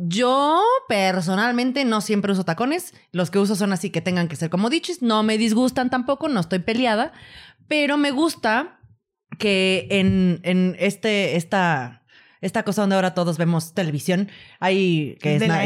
Yo 0.00 0.60
personalmente 0.88 1.84
no 1.84 2.00
siempre 2.00 2.32
uso 2.32 2.44
tacones. 2.44 2.92
Los 3.12 3.30
que 3.30 3.38
uso 3.38 3.54
son 3.54 3.72
así 3.72 3.90
que 3.90 4.00
tengan 4.00 4.26
que 4.26 4.34
ser 4.34 4.50
como 4.50 4.68
dichis. 4.68 5.00
No 5.00 5.22
me 5.22 5.38
disgustan 5.38 5.90
tampoco, 5.90 6.28
no 6.28 6.40
estoy 6.40 6.58
peleada. 6.58 7.12
Pero 7.68 7.96
me 7.98 8.10
gusta 8.10 8.80
que 9.38 9.86
en, 9.90 10.40
en 10.42 10.76
este, 10.78 11.36
esta, 11.36 12.02
esta 12.40 12.62
cosa 12.62 12.82
donde 12.82 12.96
ahora 12.96 13.14
todos 13.14 13.38
vemos 13.38 13.74
televisión. 13.74 14.28
Hay 14.60 15.16
que 15.20 15.36
es, 15.36 15.42
una 15.42 15.64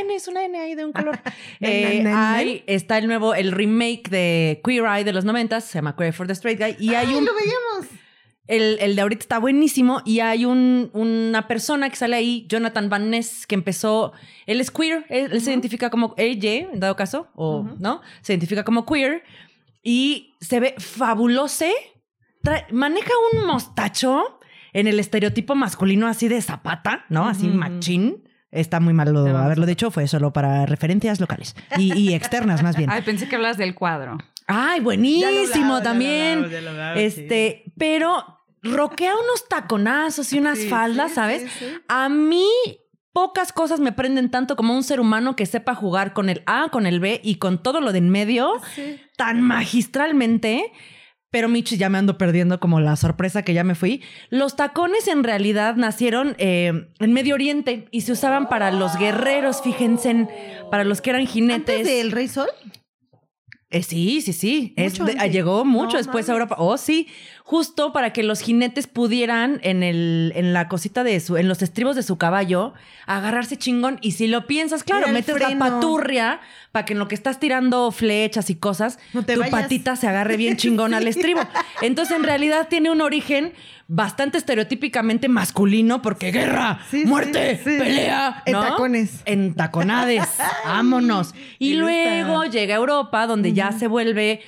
N, 0.00 0.14
es 0.14 0.28
una 0.28 0.44
N 0.44 0.58
ahí 0.58 0.74
de 0.74 0.84
un 0.84 0.92
color. 0.92 1.18
Eh, 1.60 2.04
hay, 2.06 2.62
está 2.66 2.98
el 2.98 3.06
nuevo, 3.06 3.34
el 3.34 3.52
remake 3.52 4.08
de 4.10 4.60
Queer 4.64 4.84
Eye 4.84 5.04
de 5.04 5.12
los 5.12 5.24
90 5.24 5.60
se 5.60 5.74
llama 5.74 5.96
Queer 5.96 6.12
for 6.12 6.26
the 6.26 6.32
Straight 6.32 6.58
Guy. 6.58 6.76
Y 6.78 6.94
hay 6.94 7.06
Ay, 7.06 7.14
un 7.14 7.24
lo 7.24 7.32
veíamos. 7.34 7.94
el, 8.46 8.78
el 8.80 8.96
de 8.96 9.02
ahorita 9.02 9.20
está 9.20 9.38
buenísimo 9.38 10.02
y 10.04 10.20
hay 10.20 10.44
un, 10.44 10.90
una 10.92 11.48
persona 11.48 11.88
que 11.88 11.96
sale 11.96 12.16
ahí, 12.16 12.46
Jonathan 12.48 12.90
Van 12.90 13.10
Ness, 13.10 13.46
que 13.46 13.54
empezó, 13.54 14.12
él 14.46 14.60
es 14.60 14.70
queer, 14.70 15.06
él, 15.08 15.40
se 15.40 15.50
identifica 15.50 15.90
como 15.90 16.14
ella, 16.18 16.68
en 16.72 16.80
dado 16.80 16.96
caso, 16.96 17.28
o 17.34 17.66
no, 17.78 18.02
se 18.20 18.32
identifica 18.32 18.64
como 18.64 18.84
queer 18.84 19.22
y 19.82 20.34
se 20.40 20.60
ve 20.60 20.74
fabuloso, 20.78 21.66
trae- 22.44 22.66
maneja 22.70 23.10
un 23.32 23.46
mostacho 23.46 24.38
en 24.72 24.86
el 24.86 25.00
estereotipo 25.00 25.54
masculino 25.54 26.06
así 26.06 26.28
de 26.28 26.40
zapata, 26.42 27.04
¿no? 27.08 27.26
Así 27.26 27.48
machín. 27.48 28.28
Está 28.50 28.78
muy 28.78 28.94
malo 28.94 29.24
Te 29.24 29.32
vamos 29.32 29.46
haberlo 29.46 29.66
dicho, 29.66 29.90
fue 29.90 30.06
solo 30.06 30.32
para 30.32 30.64
referencias 30.66 31.18
locales 31.18 31.56
y, 31.76 31.92
y 31.98 32.14
externas 32.14 32.62
más 32.62 32.76
bien. 32.76 32.88
Ay, 32.92 33.02
pensé 33.02 33.28
que 33.28 33.34
hablas 33.34 33.56
del 33.56 33.74
cuadro. 33.74 34.18
Ay, 34.46 34.78
lo 34.78 34.84
buenísimo 34.84 35.72
ya 35.74 35.78
lo 35.78 35.82
también. 35.82 36.48
ya 36.50 36.60
lo 36.60 36.94
este, 36.94 37.72
pero 37.76 38.42
roquea 38.62 39.12
unos 39.14 39.48
taconazos 39.48 40.32
y 40.32 40.38
unas 40.38 40.58
Sí, 40.58 40.68
faldas, 40.68 41.10
sí, 41.10 41.14
¿sabes? 41.16 41.44
A 41.88 42.08
mí 42.08 42.46
pocas 43.12 43.52
cosas 43.52 43.80
me 43.80 43.92
prenden 43.92 44.30
tanto 44.30 44.54
como 44.56 44.74
un 44.74 44.82
ser 44.84 45.00
humano 45.00 45.34
que 45.36 45.46
sepa 45.46 45.74
jugar 45.74 46.12
con 46.12 46.28
el 46.28 46.42
A, 46.46 46.68
con 46.70 46.86
el 46.86 47.00
B 47.00 47.20
y 47.24 47.36
con 47.36 47.62
todo 47.62 47.80
lo 47.80 47.90
de 47.92 47.98
en 47.98 48.10
medio 48.10 48.52
tan 49.16 49.40
magistralmente. 49.42 50.72
Pero 51.34 51.48
Michi, 51.48 51.76
ya 51.76 51.88
me 51.88 51.98
ando 51.98 52.16
perdiendo 52.16 52.60
como 52.60 52.78
la 52.78 52.94
sorpresa 52.94 53.42
que 53.42 53.54
ya 53.54 53.64
me 53.64 53.74
fui. 53.74 54.02
Los 54.30 54.54
tacones 54.54 55.08
en 55.08 55.24
realidad 55.24 55.74
nacieron 55.74 56.36
eh, 56.38 56.86
en 57.00 57.12
Medio 57.12 57.34
Oriente 57.34 57.88
y 57.90 58.02
se 58.02 58.12
usaban 58.12 58.48
para 58.48 58.70
los 58.70 58.96
guerreros, 58.96 59.60
fíjense, 59.60 60.10
en- 60.10 60.28
para 60.70 60.84
los 60.84 61.00
que 61.00 61.10
eran 61.10 61.26
jinetes. 61.26 61.78
¿Antes 61.80 61.86
del 61.88 62.12
Rey 62.12 62.28
Sol? 62.28 62.46
Eh, 63.70 63.82
sí, 63.82 64.20
sí, 64.20 64.32
sí. 64.32 64.74
Es 64.76 65.00
Mucho 65.00 65.12
de- 65.12 65.28
llegó 65.30 65.64
mucho 65.64 65.94
No 65.94 65.98
después 65.98 66.28
a. 66.28 66.32
Europa. 66.34 66.54
Oh, 66.60 66.76
sí. 66.78 67.08
Justo 67.46 67.92
para 67.92 68.14
que 68.14 68.22
los 68.22 68.40
jinetes 68.40 68.86
pudieran 68.86 69.60
en 69.62 69.82
el, 69.82 70.32
en 70.34 70.54
la 70.54 70.66
cosita 70.66 71.04
de 71.04 71.20
su, 71.20 71.36
en 71.36 71.46
los 71.46 71.60
estribos 71.60 71.94
de 71.94 72.02
su 72.02 72.16
caballo, 72.16 72.72
agarrarse 73.06 73.58
chingón. 73.58 73.98
Y 74.00 74.12
si 74.12 74.28
lo 74.28 74.46
piensas, 74.46 74.82
claro, 74.82 75.08
metes 75.08 75.38
la 75.38 75.56
paturria 75.58 76.40
para 76.72 76.86
que 76.86 76.94
en 76.94 76.98
lo 76.98 77.06
que 77.06 77.14
estás 77.14 77.38
tirando 77.38 77.90
flechas 77.92 78.48
y 78.48 78.54
cosas, 78.54 78.98
No 79.12 79.24
te 79.26 79.34
tu 79.34 79.40
vayas. 79.40 79.60
patita 79.60 79.94
se 79.94 80.08
agarre 80.08 80.38
bien 80.38 80.56
chingón 80.58 80.94
al 80.94 81.06
estribo. 81.06 81.40
Entonces, 81.82 82.16
en 82.16 82.22
realidad 82.24 82.68
tiene 82.70 82.90
un 82.90 83.02
origen 83.02 83.52
bastante 83.88 84.38
estereotípicamente 84.38 85.28
masculino, 85.28 86.00
porque 86.00 86.30
guerra, 86.32 86.80
Sí, 86.90 87.04
muerte, 87.04 87.56
sí. 87.62 87.76
pelea. 87.78 88.42
En 88.46 88.54
tacones. 88.54 89.20
En 89.26 89.54
taconades. 89.54 90.26
Vámonos. 90.64 91.34
Y 91.58 91.74
luego 91.74 92.46
llega 92.46 92.72
a 92.74 92.78
Europa, 92.78 93.26
donde 93.26 93.52
ya 93.52 93.70
se 93.72 93.86
vuelve. 93.86 94.40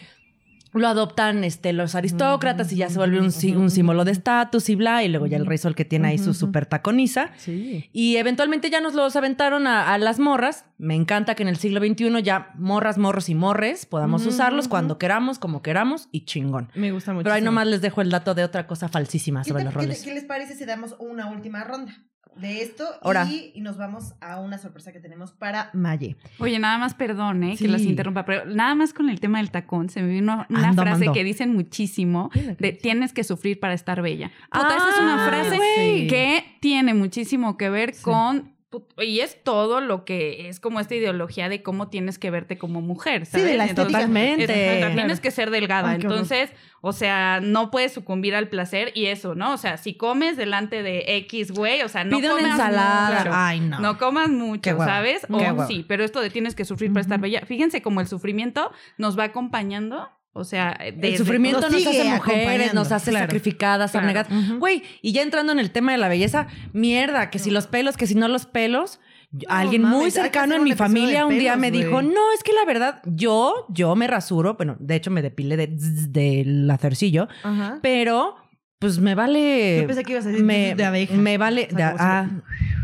Lo 0.77 0.89
adoptan 0.89 1.45
este, 1.45 1.73
los 1.73 1.95
aristócratas 1.95 2.73
y 2.73 2.77
ya 2.77 2.89
se 2.91 2.99
vuelve 2.99 3.21
un, 3.21 3.33
sí- 3.33 3.55
un 3.57 3.71
símbolo 3.71 4.05
de 4.05 4.13
estatus 4.13 4.69
y 4.69 4.75
bla. 4.77 5.03
Y 5.03 5.09
luego 5.09 5.27
ya 5.27 5.37
el 5.37 5.47
rey 5.47 5.59
sol 5.59 5.75
que 5.75 5.85
tiene 5.85 6.09
ahí 6.09 6.19
su 6.19 6.35
super 6.35 6.67
taconiza. 6.67 7.31
Sí. 7.37 7.89
Y 7.93 8.17
eventualmente 8.17 8.71
ya 8.71 8.81
nos 8.81 8.95
los 8.95 9.17
aventaron 9.17 9.67
a, 9.67 9.93
a 9.93 9.99
las 9.99 10.19
morras. 10.19 10.65
Me 10.79 10.95
encanta 10.95 11.35
que 11.35 11.43
en 11.43 11.49
el 11.49 11.57
siglo 11.57 11.81
XXI 11.81 12.23
ya 12.23 12.51
morras, 12.57 12.99
morros 12.99 13.29
y 13.29 13.35
morres 13.35 13.87
podamos 13.87 14.27
usarlos 14.27 14.69
cuando 14.69 14.99
queramos, 14.99 15.39
como 15.39 15.63
queramos 15.63 16.09
y 16.13 16.25
chingón. 16.25 16.71
Me 16.75 16.93
gusta 16.93 17.13
mucho. 17.13 17.25
Pero 17.25 17.35
ahí 17.35 17.43
nomás 17.43 17.67
les 17.67 17.81
dejo 17.81 18.03
el 18.03 18.11
dato 18.11 18.35
de 18.35 18.45
otra 18.45 18.67
cosa 18.67 18.89
falsísima 18.89 19.43
¿Qué, 19.43 19.51
sobre 19.51 19.65
los 19.65 19.73
qué 19.73 19.81
roles. 19.81 20.03
qué 20.03 20.13
les 20.15 20.25
parece 20.25 20.55
si 20.55 20.65
damos 20.65 20.95
una 20.99 21.31
última 21.31 21.65
ronda 21.65 21.95
de 22.35 22.63
esto 22.63 22.85
Ahora. 23.03 23.25
y, 23.25 23.53
y 23.55 23.61
nos 23.61 23.79
vamos 23.79 24.15
a 24.21 24.41
una 24.41 24.59
sorpresa 24.59 24.93
que 24.93 25.01
tenemos 25.01 25.33
para 25.33 25.71
Maye? 25.73 26.17
Oye, 26.39 26.59
nada 26.59 26.77
más 26.79 26.95
perdón, 26.95 27.43
¿eh? 27.45 27.57
Sí. 27.57 27.65
que 27.65 27.71
las 27.71 27.83
interrumpa, 27.83 28.25
pero 28.25 28.45
nada 28.45 28.75
más 28.75 28.93
con 28.93 29.09
el 29.09 29.21
tema 29.21 29.39
del 29.39 29.51
tacón, 29.51 29.89
se 29.89 30.03
me 30.03 30.09
vino 30.09 30.45
una 30.51 30.69
Ando, 30.69 30.83
frase 30.83 31.13
que 31.13 31.25
dicen 31.25 31.55
muchísimo 31.55 32.31
de 32.59 32.73
tienes 32.73 33.13
que 33.13 33.25
sufrir 33.25 33.59
para 33.61 33.75
estar 33.75 34.03
bella. 34.03 34.31
Puta, 34.53 34.69
esa 34.77 34.89
es 34.91 34.95
Ah, 34.99 35.03
una 35.03 35.27
frase 35.29 35.57
güey. 35.57 36.07
que 36.09 36.45
tiene 36.61 36.93
muchísimo 36.95 37.57
que 37.57 37.71
ver 37.71 37.95
con 38.03 38.56
y 38.99 39.21
es 39.21 39.43
todo 39.43 39.81
lo 39.81 40.05
que 40.05 40.49
es 40.49 40.61
como 40.61 40.81
esta 40.81 40.95
ideología 40.95 41.49
de 41.49 41.63
cómo 41.63 41.89
tienes 41.89 42.19
que 42.19 42.31
verte 42.31 42.59
como 42.59 42.81
mujer, 42.81 43.27
Sí, 43.27 43.33
de 43.39 43.43
¿sabes? 43.43 43.57
la 43.57 43.67
Entonces. 43.67 43.93
Totalmente. 43.93 44.45
es- 44.89 44.95
tienes 44.95 45.21
que 45.21 45.31
ser 45.31 45.51
delgada, 45.51 45.91
Ay, 45.91 45.97
entonces, 46.03 46.51
o 46.81 46.93
sea, 46.93 47.41
no 47.43 47.71
puedes 47.71 47.93
sucumbir 47.93 48.35
al 48.35 48.49
placer 48.49 48.93
y 48.95 49.07
eso, 49.07 49.35
¿no? 49.35 49.53
O 49.53 49.57
sea, 49.57 49.77
si 49.77 49.95
comes 49.95 50.37
delante 50.37 50.83
de 50.83 51.05
X 51.19 51.51
güey, 51.53 51.83
o 51.83 51.89
sea, 51.89 52.05
no 52.05 52.17
Pide 52.17 52.29
una 52.29 52.37
comas 52.43 52.53
ensalada. 52.53 53.19
mucho. 53.19 53.31
Ay, 53.35 53.61
no. 53.61 53.81
No 53.81 53.99
comas 53.99 54.29
mucho. 54.29 54.77
¿sabes? 54.79 55.27
O 55.31 55.67
sí, 55.67 55.85
pero 55.87 56.05
esto 56.05 56.21
de 56.21 56.31
tienes 56.31 56.55
que 56.55 56.65
sufrir 56.65 56.93
para 56.93 57.03
estar 57.03 57.21
bella. 57.21 57.43
Fíjense 57.47 57.83
cómo 57.83 58.01
el 58.01 58.07
sufrimiento 58.07 58.71
nos 58.99 59.19
va 59.19 59.25
acompañando. 59.25 60.09
O 60.37 60.45
sea, 60.45 60.73
El 60.73 61.01
desde- 61.01 61.19
sufrimiento 61.19 61.69
nos 61.69 61.87
hace 61.87 62.05
mujeres, 62.05 62.75
nos 62.75 62.93
hace 62.93 63.11
claro. 63.11 63.25
sacrificadas, 63.27 63.91
Claro. 63.93 64.07
abnegadas. 64.07 64.59
Güey, 64.59 64.83
y 65.03 65.13
ya 65.13 65.23
entrando 65.23 65.53
en 65.53 65.59
el 65.59 65.71
tema 65.71 65.93
de 65.93 65.99
la 65.99 66.09
belleza, 66.09 66.47
mierda, 66.73 67.31
que 67.31 67.39
si 67.39 67.51
los 67.51 67.67
pelos, 67.67 67.97
que 67.97 68.07
si 68.07 68.15
no 68.15 68.29
los 68.29 68.47
pelos. 68.47 69.01
Alguien 69.49 69.83
mames, 69.83 69.99
muy 69.99 70.11
cercano 70.13 70.55
en 70.55 70.63
mi 70.65 70.73
familia 70.75 71.27
un 71.27 71.37
día 71.39 71.57
me 71.57 71.71
güey. 71.71 71.83
dijo, 71.83 72.01
no, 72.01 72.33
es 72.33 72.43
que 72.45 72.53
la 72.53 72.65
verdad, 72.65 73.03
yo, 73.05 73.67
yo 73.69 73.95
me 73.97 74.07
rasuro, 74.07 74.55
bueno, 74.55 74.77
de 74.79 74.95
hecho 74.95 75.11
me 75.11 75.21
depilé 75.21 75.57
de, 75.57 75.67
del 75.73 76.67
lacercillo, 76.69 77.27
Ajá. 77.43 77.79
pero 77.83 78.37
pues 78.79 78.99
me 78.99 79.15
vale... 79.15 79.81
Yo 79.81 79.87
pensé 79.87 80.03
que 80.05 80.13
ibas 80.13 80.27
a 80.27 80.29
decir 80.29 80.45
me, 80.45 80.75
de 80.75 80.85
abeja. 80.85 81.15
Me 81.15 81.39
vale... 81.39 81.69
O 81.73 81.77
sea, 81.77 81.93
de- 81.93 81.97
como 81.99 81.99
si- 81.99 82.05
ah, 82.05 82.31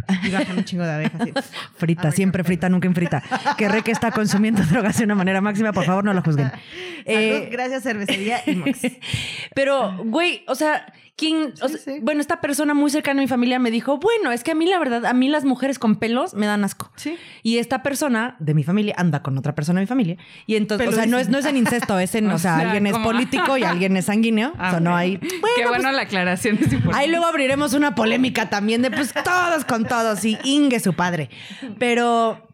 Y 0.25 0.31
bajan 0.31 0.59
un 0.59 0.65
chingo 0.65 0.85
de 0.85 0.93
abejas. 0.93 1.23
sí. 1.25 1.33
frita, 1.77 2.11
siempre 2.13 2.45
frita, 2.45 2.69
nunca 2.69 2.87
en 2.89 2.95
frita. 2.95 3.23
Que 3.57 3.69
re 3.69 3.83
que 3.83 3.93
está 3.93 4.11
consumiendo 4.11 4.63
drogas 4.71 4.99
de 4.99 5.05
una 5.05 5.15
manera 5.15 5.41
máxima, 5.41 5.73
por 5.73 5.85
favor 5.85 6.05
no 6.05 6.13
lo 6.13 6.23
juzguen. 6.23 6.49
Salud, 6.49 6.63
Eh, 7.05 7.49
gracias, 7.51 7.83
cervecería 7.83 8.41
y 8.47 8.55
Mox. 8.57 8.81
Pero, 9.55 9.97
güey, 10.05 10.45
o 10.49 10.55
sea, 10.55 10.93
¿quién? 11.23 11.55
o 11.63 11.69
Sí, 11.69 11.79
sea, 11.79 11.95
sí. 11.95 12.01
Bueno, 12.03 12.21
esta 12.21 12.41
persona 12.41 12.75
muy 12.75 12.91
cercana 12.91 13.21
a 13.21 13.23
mi 13.23 13.29
familia 13.29 13.59
me 13.59 13.71
dijo, 13.71 13.99
bueno, 13.99 14.33
es 14.33 14.43
que 14.43 14.51
a 14.51 14.55
mí 14.55 14.67
la 14.67 14.79
verdad, 14.79 15.07
a 15.07 15.13
mí 15.13 15.29
las 15.29 15.45
mujeres 15.45 15.79
con 15.79 15.97
pelos 15.97 16.35
me 16.35 16.47
dan 16.47 16.65
asco. 16.65 16.91
Sí. 16.97 17.17
Y 17.43 17.59
esta 17.59 17.83
persona 17.83 18.37
de 18.41 18.55
mi 18.55 18.65
familia 18.65 18.95
anda 18.99 19.23
con 19.23 19.39
otra 19.39 19.55
persona 19.55 19.81
de 19.81 19.85
mi 19.85 19.89
familia. 19.89 20.17
Y 20.47 20.57
entonces, 20.57 20.89
o 20.89 20.93
sea, 20.93 21.07
no 21.07 21.19
es, 21.19 21.29
no 21.29 21.39
es 21.39 21.45
en 21.45 21.57
incesto, 21.57 21.99
es 21.99 22.15
en, 22.15 22.27
o 22.31 22.39
sea, 22.39 22.55
O 22.55 22.59
sea, 22.59 22.67
alguien 22.67 22.87
es 22.87 22.99
político 22.99 23.57
y 23.57 23.63
alguien 23.63 23.97
es 23.97 24.07
sanguíneo. 24.07 24.53
Ah, 24.63 24.69
o 24.69 24.71
sea, 24.73 24.81
no 24.81 24.95
hay. 24.95 25.19
Qué 25.19 25.39
Bueno, 25.41 25.69
bueno 25.69 25.83
pues, 25.85 25.95
la 25.95 26.03
aclaración, 26.03 26.57
es 26.57 26.73
importante. 26.73 26.97
Ahí 26.99 27.11
luego 27.11 27.27
abriremos 27.27 27.73
una 27.75 27.95
polémica 27.95 28.49
también 28.49 28.83
de 28.83 28.91
pues 28.91 29.13
todos 29.13 29.65
con 29.65 29.87
todos 29.87 30.25
y 30.25 30.39
Inge 30.45 30.79
su 30.79 30.95
padre. 30.95 31.31
Pero, 31.79 32.47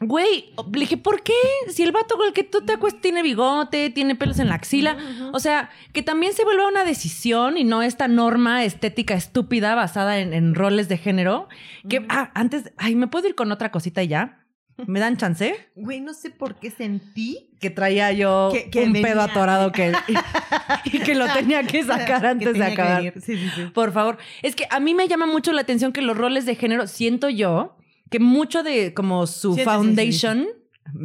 güey, 0.00 0.52
le 0.72 0.80
dije, 0.80 0.96
¿por 0.96 1.22
qué? 1.22 1.32
Si 1.68 1.82
el 1.82 1.92
vato 1.92 2.16
con 2.16 2.26
el 2.26 2.32
que 2.32 2.44
tú 2.44 2.60
te 2.62 2.72
acuestas 2.74 3.00
tiene 3.02 3.22
bigote, 3.22 3.90
tiene 3.90 4.14
pelos 4.16 4.38
en 4.38 4.48
la 4.48 4.56
axila. 4.56 4.96
O 5.32 5.38
sea, 5.40 5.70
que 5.92 6.02
también 6.02 6.32
se 6.34 6.44
vuelva 6.44 6.68
una 6.68 6.84
decisión 6.84 7.56
y 7.56 7.64
no 7.64 7.82
esta 7.82 8.08
norma 8.08 8.64
estética 8.64 9.14
estúpida 9.14 9.74
basada 9.74 10.18
en, 10.18 10.32
en 10.34 10.54
roles 10.54 10.88
de 10.88 10.98
género. 10.98 11.48
Que, 11.88 12.04
ah, 12.08 12.30
antes, 12.34 12.72
ay, 12.76 12.96
¿me 12.96 13.06
puedo 13.06 13.28
ir 13.28 13.34
con 13.34 13.50
otra 13.52 13.70
cosita 13.70 14.02
y 14.02 14.08
ya? 14.08 14.40
¿Me 14.88 14.98
dan 14.98 15.16
chance? 15.16 15.54
Güey, 15.76 16.00
no 16.00 16.12
sé 16.14 16.30
por 16.30 16.56
qué 16.56 16.70
sentí. 16.70 17.50
Que 17.60 17.70
traía 17.70 18.10
yo 18.12 18.50
Que- 18.52 18.68
que 18.70 18.82
un 18.82 18.92
venía. 18.92 19.08
pedo 19.12 19.22
atorado 19.22 19.70
que, 19.72 19.92
y, 20.84 20.98
que 20.98 21.14
lo 21.14 21.28
tenía 21.32 21.62
que 21.62 21.82
sacar 21.84 22.20
que 22.20 22.26
antes 22.26 22.54
de 22.58 22.64
acabar. 22.64 23.02
Sí, 23.20 23.36
sí, 23.38 23.48
sí. 23.54 23.66
Por 23.72 23.92
favor. 23.92 24.18
Es 24.42 24.56
que 24.56 24.66
a 24.70 24.80
mí 24.80 24.92
me 24.92 25.06
llama 25.08 25.26
mucho 25.26 25.52
la 25.52 25.60
atención 25.60 25.92
que 25.92 26.02
los 26.02 26.16
roles 26.16 26.44
de 26.44 26.56
género, 26.56 26.88
siento 26.88 27.28
yo, 27.30 27.76
que 28.10 28.18
mucho 28.18 28.62
de 28.62 28.94
como 28.94 29.26
su 29.26 29.56
foundation. 29.56 30.46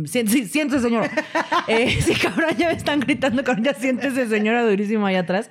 Sí, 0.05 0.27
sí, 0.27 0.45
siéntese, 0.45 0.81
señora. 0.81 1.09
Eh, 1.67 2.01
sí, 2.01 2.13
cabrón, 2.15 2.55
ya 2.57 2.67
me 2.67 2.73
están 2.73 2.99
gritando 2.99 3.43
con 3.43 3.63
ya 3.63 3.73
siéntese, 3.73 4.27
señora, 4.27 4.67
durísimo 4.67 5.05
allá 5.05 5.19
atrás. 5.19 5.49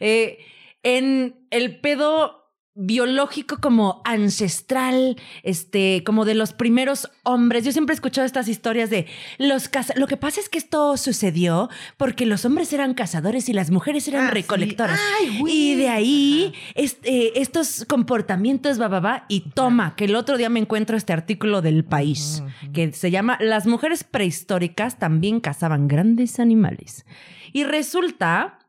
Eh, 0.00 0.38
en 0.82 1.36
el 1.50 1.78
pedo 1.80 2.39
biológico 2.82 3.58
como 3.60 4.00
ancestral, 4.04 5.16
este, 5.42 6.02
como 6.04 6.24
de 6.24 6.34
los 6.34 6.52
primeros 6.52 7.10
hombres. 7.24 7.64
Yo 7.64 7.72
siempre 7.72 7.92
he 7.92 7.96
escuchado 7.96 8.24
estas 8.26 8.48
historias 8.48 8.88
de 8.90 9.06
los 9.38 9.68
caza- 9.68 9.94
Lo 9.96 10.06
que 10.06 10.16
pasa 10.16 10.40
es 10.40 10.48
que 10.48 10.58
esto 10.58 10.96
sucedió 10.96 11.68
porque 11.96 12.24
los 12.26 12.44
hombres 12.44 12.72
eran 12.72 12.94
cazadores 12.94 13.48
y 13.48 13.52
las 13.52 13.70
mujeres 13.70 14.08
eran 14.08 14.24
Ah, 14.26 14.28
sí. 14.28 14.34
recolectoras. 14.34 14.98
Ay, 15.20 15.42
y 15.46 15.74
de 15.74 15.88
ahí 15.88 16.54
este, 16.74 17.40
estos 17.40 17.84
comportamientos, 17.86 18.80
va, 18.80 18.88
va, 18.88 19.00
va, 19.00 19.24
y 19.28 19.40
toma, 19.50 19.94
que 19.96 20.06
el 20.06 20.16
otro 20.16 20.38
día 20.38 20.48
me 20.48 20.60
encuentro 20.60 20.96
este 20.96 21.12
artículo 21.12 21.60
del 21.62 21.84
país 21.84 22.42
que 22.72 22.92
se 22.92 23.10
llama 23.10 23.36
Las 23.40 23.66
mujeres 23.66 24.04
prehistóricas 24.04 24.98
también 24.98 25.40
cazaban 25.40 25.86
grandes 25.86 26.40
animales. 26.40 27.04
Y 27.52 27.64
resulta 27.64 28.59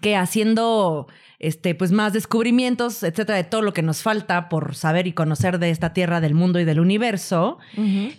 que 0.00 0.16
haciendo 0.16 1.06
este 1.38 1.74
pues 1.74 1.92
más 1.92 2.12
descubrimientos, 2.12 3.02
etcétera, 3.02 3.36
de 3.36 3.44
todo 3.44 3.62
lo 3.62 3.72
que 3.72 3.82
nos 3.82 4.02
falta 4.02 4.48
por 4.48 4.74
saber 4.74 5.06
y 5.06 5.12
conocer 5.12 5.58
de 5.58 5.70
esta 5.70 5.92
tierra, 5.92 6.20
del 6.20 6.34
mundo 6.34 6.60
y 6.60 6.64
del 6.64 6.80
universo, 6.80 7.58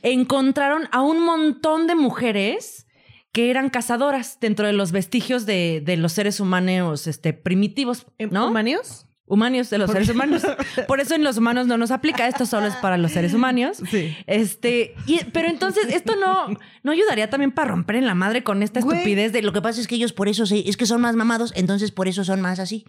encontraron 0.03 0.87
a 0.91 1.01
un 1.01 1.23
montón 1.23 1.87
de 1.87 1.95
mujeres 1.95 2.87
que 3.31 3.49
eran 3.49 3.69
cazadoras 3.69 4.39
dentro 4.39 4.65
de 4.65 4.73
los 4.73 4.91
vestigios 4.91 5.45
de, 5.45 5.81
de 5.83 5.97
los 5.97 6.13
seres 6.13 6.39
humanos 6.39 7.07
este, 7.07 7.33
primitivos, 7.33 8.05
¿no? 8.31 8.47
¿Humaneos? 8.47 9.07
Humanios 9.27 9.71
de 9.71 9.79
los 9.79 9.89
seres 9.89 10.07
humanos. 10.09 10.43
Por 10.87 10.99
eso 10.99 11.15
en 11.15 11.23
los 11.23 11.37
humanos 11.37 11.65
no 11.65 11.77
nos 11.77 11.89
aplica, 11.89 12.27
esto 12.27 12.45
solo 12.45 12.67
es 12.67 12.75
para 12.75 12.97
los 12.97 13.11
seres 13.11 13.33
humanos. 13.33 13.81
Sí. 13.89 14.15
Este, 14.27 14.93
y- 15.07 15.23
pero 15.33 15.47
entonces 15.49 15.87
esto 15.89 16.15
no, 16.15 16.47
no 16.83 16.91
ayudaría 16.91 17.29
también 17.29 17.51
para 17.51 17.71
romper 17.71 17.95
en 17.95 18.05
la 18.05 18.13
madre 18.13 18.43
con 18.43 18.61
esta 18.61 18.81
Güey. 18.81 18.97
estupidez 18.99 19.33
de 19.33 19.41
Lo 19.41 19.51
que 19.51 19.61
pasa 19.63 19.81
es 19.81 19.87
que 19.87 19.95
ellos 19.95 20.13
por 20.13 20.27
eso 20.27 20.45
se, 20.45 20.69
es 20.69 20.77
que 20.77 20.85
son 20.85 21.01
más 21.01 21.15
mamados, 21.15 21.53
entonces 21.55 21.91
por 21.91 22.07
eso 22.07 22.23
son 22.23 22.39
más 22.41 22.59
así. 22.59 22.85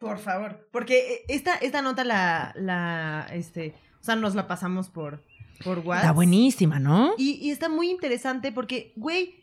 Por 0.00 0.18
favor. 0.18 0.68
Porque 0.72 0.98
eh, 0.98 1.24
esta, 1.28 1.54
esta 1.56 1.82
nota 1.82 2.04
la, 2.04 2.52
la, 2.56 3.26
este, 3.32 3.74
o 4.00 4.04
sea, 4.04 4.16
nos 4.16 4.34
la 4.34 4.46
pasamos 4.48 4.88
por, 4.88 5.24
por 5.64 5.78
WhatsApp. 5.80 6.04
Está 6.04 6.12
buenísima, 6.12 6.78
¿no? 6.80 7.14
Y, 7.16 7.32
y 7.42 7.50
está 7.50 7.68
muy 7.68 7.90
interesante 7.90 8.50
porque, 8.52 8.92
güey, 8.96 9.34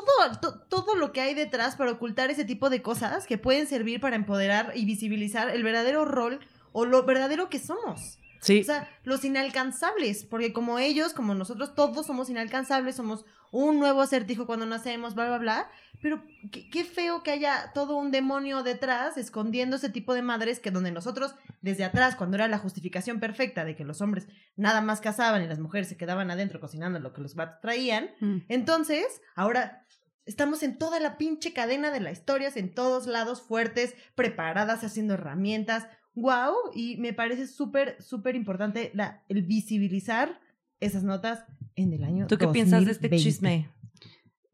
todo, 0.00 0.40
to- 0.40 0.60
todo 0.68 0.94
lo 0.94 1.12
que 1.12 1.20
hay 1.20 1.34
detrás 1.34 1.76
para 1.76 1.92
ocultar 1.92 2.30
ese 2.30 2.44
tipo 2.44 2.70
de 2.70 2.80
cosas 2.82 3.26
que 3.26 3.38
pueden 3.38 3.66
servir 3.66 4.00
para 4.00 4.16
empoderar 4.16 4.72
y 4.74 4.84
visibilizar 4.84 5.48
el 5.50 5.62
verdadero 5.62 6.04
rol 6.04 6.40
o 6.72 6.84
lo 6.86 7.04
verdadero 7.04 7.48
que 7.50 7.58
somos. 7.58 8.18
Sí. 8.42 8.60
O 8.60 8.64
sea, 8.64 8.88
los 9.04 9.24
inalcanzables, 9.24 10.24
porque 10.24 10.52
como 10.52 10.78
ellos, 10.78 11.14
como 11.14 11.34
nosotros, 11.34 11.74
todos 11.74 12.06
somos 12.06 12.28
inalcanzables, 12.28 12.96
somos 12.96 13.24
un 13.52 13.78
nuevo 13.78 14.00
acertijo 14.00 14.46
cuando 14.46 14.66
nacemos, 14.66 15.14
bla, 15.14 15.26
bla, 15.26 15.38
bla. 15.38 15.70
Pero 16.00 16.22
qué, 16.50 16.68
qué 16.68 16.84
feo 16.84 17.22
que 17.22 17.30
haya 17.30 17.70
todo 17.72 17.96
un 17.96 18.10
demonio 18.10 18.62
detrás 18.62 19.16
escondiendo 19.16 19.76
ese 19.76 19.90
tipo 19.90 20.12
de 20.14 20.22
madres 20.22 20.58
que 20.58 20.70
donde 20.72 20.90
nosotros, 20.90 21.34
desde 21.60 21.84
atrás, 21.84 22.16
cuando 22.16 22.36
era 22.36 22.48
la 22.48 22.58
justificación 22.58 23.20
perfecta 23.20 23.64
de 23.64 23.76
que 23.76 23.84
los 23.84 24.00
hombres 24.00 24.26
nada 24.56 24.80
más 24.80 25.00
cazaban 25.00 25.42
y 25.42 25.46
las 25.46 25.60
mujeres 25.60 25.88
se 25.88 25.96
quedaban 25.96 26.30
adentro 26.30 26.60
cocinando 26.60 26.98
lo 26.98 27.12
que 27.12 27.20
los 27.20 27.34
vatos 27.34 27.60
traían, 27.60 28.10
Mm. 28.20 28.38
entonces, 28.48 29.06
ahora 29.36 29.86
estamos 30.24 30.62
en 30.62 30.78
toda 30.78 30.98
la 31.00 31.18
pinche 31.18 31.52
cadena 31.52 31.90
de 31.90 32.00
las 32.00 32.12
historias, 32.14 32.56
en 32.56 32.74
todos 32.74 33.06
lados, 33.06 33.42
fuertes, 33.42 33.94
preparadas, 34.14 34.82
haciendo 34.84 35.14
herramientas. 35.14 35.86
¡Wow! 36.14 36.54
Y 36.74 36.96
me 36.98 37.12
parece 37.12 37.46
súper, 37.46 37.96
súper 38.02 38.36
importante 38.36 38.90
la, 38.94 39.22
el 39.28 39.42
visibilizar 39.42 40.40
esas 40.80 41.04
notas 41.04 41.44
en 41.76 41.92
el 41.92 42.04
año 42.04 42.26
¿Tú 42.26 42.36
qué 42.36 42.48
piensas 42.48 42.84
de 42.84 42.92
este 42.92 43.08
2020. 43.08 43.22
chisme? 43.22 43.68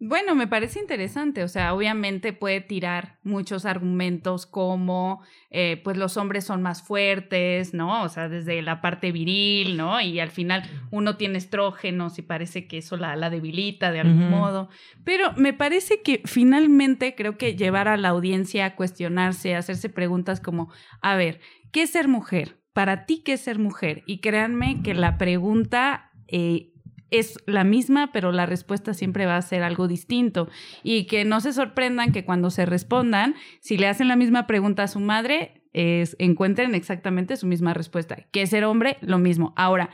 Bueno, 0.00 0.36
me 0.36 0.46
parece 0.46 0.78
interesante, 0.78 1.42
o 1.42 1.48
sea, 1.48 1.74
obviamente 1.74 2.32
puede 2.32 2.60
tirar 2.60 3.18
muchos 3.24 3.64
argumentos 3.64 4.46
como, 4.46 5.24
eh, 5.50 5.80
pues 5.82 5.96
los 5.96 6.16
hombres 6.16 6.44
son 6.44 6.62
más 6.62 6.82
fuertes, 6.82 7.74
¿no? 7.74 8.04
O 8.04 8.08
sea, 8.08 8.28
desde 8.28 8.62
la 8.62 8.80
parte 8.80 9.10
viril, 9.10 9.76
¿no? 9.76 10.00
Y 10.00 10.20
al 10.20 10.30
final 10.30 10.62
uno 10.92 11.16
tiene 11.16 11.38
estrógenos 11.38 12.16
y 12.20 12.22
parece 12.22 12.68
que 12.68 12.78
eso 12.78 12.96
la, 12.96 13.16
la 13.16 13.28
debilita 13.28 13.90
de 13.90 13.98
algún 13.98 14.30
modo. 14.30 14.68
Pero 15.02 15.32
me 15.36 15.52
parece 15.52 16.00
que 16.00 16.22
finalmente 16.26 17.16
creo 17.16 17.36
que 17.36 17.56
llevar 17.56 17.88
a 17.88 17.96
la 17.96 18.10
audiencia 18.10 18.66
a 18.66 18.76
cuestionarse, 18.76 19.56
a 19.56 19.58
hacerse 19.58 19.88
preguntas 19.88 20.38
como, 20.38 20.72
a 21.02 21.16
ver, 21.16 21.40
¿qué 21.72 21.82
es 21.82 21.90
ser 21.90 22.06
mujer? 22.06 22.60
Para 22.72 23.04
ti, 23.04 23.22
¿qué 23.24 23.32
es 23.32 23.40
ser 23.40 23.58
mujer? 23.58 24.04
Y 24.06 24.20
créanme 24.20 24.80
que 24.84 24.94
la 24.94 25.18
pregunta... 25.18 26.12
eh, 26.28 26.72
es 27.10 27.38
la 27.46 27.64
misma, 27.64 28.10
pero 28.12 28.32
la 28.32 28.46
respuesta 28.46 28.94
siempre 28.94 29.26
va 29.26 29.36
a 29.36 29.42
ser 29.42 29.62
algo 29.62 29.88
distinto. 29.88 30.48
Y 30.82 31.04
que 31.06 31.24
no 31.24 31.40
se 31.40 31.52
sorprendan 31.52 32.12
que 32.12 32.24
cuando 32.24 32.50
se 32.50 32.66
respondan, 32.66 33.34
si 33.60 33.78
le 33.78 33.86
hacen 33.86 34.08
la 34.08 34.16
misma 34.16 34.46
pregunta 34.46 34.82
a 34.84 34.88
su 34.88 35.00
madre, 35.00 35.62
es, 35.72 36.16
encuentren 36.18 36.74
exactamente 36.74 37.36
su 37.36 37.46
misma 37.46 37.74
respuesta. 37.74 38.16
¿Qué 38.30 38.42
es 38.42 38.50
ser 38.50 38.64
hombre? 38.64 38.96
Lo 39.00 39.18
mismo. 39.18 39.52
Ahora, 39.56 39.90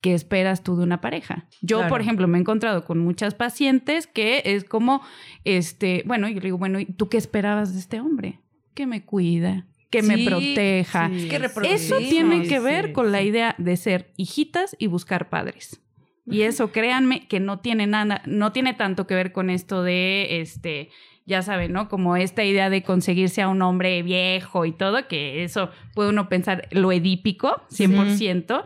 ¿qué 0.00 0.14
esperas 0.14 0.62
tú 0.62 0.76
de 0.76 0.84
una 0.84 1.00
pareja? 1.00 1.48
Yo, 1.62 1.78
Claro. 1.78 1.90
por 1.90 2.00
ejemplo, 2.00 2.28
me 2.28 2.38
he 2.38 2.40
encontrado 2.40 2.84
con 2.84 2.98
muchas 2.98 3.34
pacientes 3.34 4.06
que 4.06 4.42
es 4.44 4.64
como, 4.64 5.02
este, 5.44 6.02
bueno, 6.06 6.28
yo 6.28 6.36
le 6.36 6.40
digo, 6.46 6.58
bueno, 6.58 6.80
¿y 6.80 6.86
tú 6.86 7.08
qué 7.08 7.16
esperabas 7.16 7.72
de 7.74 7.80
este 7.80 8.00
hombre? 8.00 8.40
Que 8.74 8.86
me 8.86 9.04
cuida, 9.04 9.66
que 9.90 10.02
me 10.02 10.18
proteja. 10.24 11.08
sí. 11.08 11.28
Es 11.30 11.52
que 11.52 11.74
Eso 11.74 11.98
tiene 11.98 12.46
que 12.46 12.60
ver 12.60 12.86
sí, 12.86 12.92
con 12.92 13.12
la 13.12 13.22
idea 13.22 13.54
de 13.58 13.76
ser 13.76 14.12
hijitas 14.16 14.76
y 14.78 14.86
buscar 14.86 15.28
padres. 15.28 15.80
Y 16.28 16.42
eso, 16.42 16.72
créanme, 16.72 17.26
que 17.28 17.38
no 17.38 17.60
tiene 17.60 17.86
nada, 17.86 18.22
no 18.26 18.52
tiene 18.52 18.74
tanto 18.74 19.06
que 19.06 19.14
ver 19.14 19.32
con 19.32 19.48
esto 19.48 19.82
de, 19.82 20.40
este, 20.40 20.90
ya 21.24 21.42
saben, 21.42 21.72
¿no? 21.72 21.88
Como 21.88 22.16
esta 22.16 22.44
idea 22.44 22.68
de 22.70 22.82
conseguirse 22.82 23.42
a 23.42 23.48
un 23.48 23.62
hombre 23.62 24.02
viejo 24.02 24.64
y 24.64 24.72
todo, 24.72 25.06
que 25.08 25.44
eso 25.44 25.70
puede 25.94 26.10
uno 26.10 26.28
pensar 26.28 26.68
lo 26.72 26.90
edípico, 26.90 27.62
100%, 27.70 28.64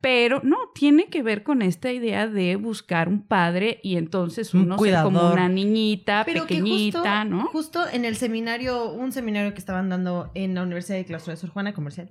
pero 0.00 0.40
no, 0.44 0.70
tiene 0.74 1.06
que 1.06 1.22
ver 1.22 1.42
con 1.42 1.62
esta 1.62 1.90
idea 1.90 2.28
de 2.28 2.56
buscar 2.56 3.08
un 3.08 3.22
padre 3.22 3.80
y 3.82 3.96
entonces 3.96 4.54
Un 4.54 4.62
uno 4.62 4.78
ser 4.78 5.02
como 5.02 5.32
una 5.32 5.48
niñita 5.48 6.22
Pero 6.24 6.42
pequeñita, 6.42 7.02
que 7.02 7.08
justo, 7.08 7.24
¿no? 7.24 7.46
Justo 7.46 7.88
en 7.88 8.04
el 8.04 8.16
seminario, 8.16 8.92
un 8.92 9.12
seminario 9.12 9.52
que 9.52 9.58
estaban 9.58 9.88
dando 9.88 10.30
en 10.34 10.54
la 10.54 10.62
Universidad 10.62 10.98
de 10.98 11.06
Clausura 11.06 11.34
de 11.34 11.40
Sor 11.40 11.50
Juana, 11.50 11.72
comercial. 11.72 12.10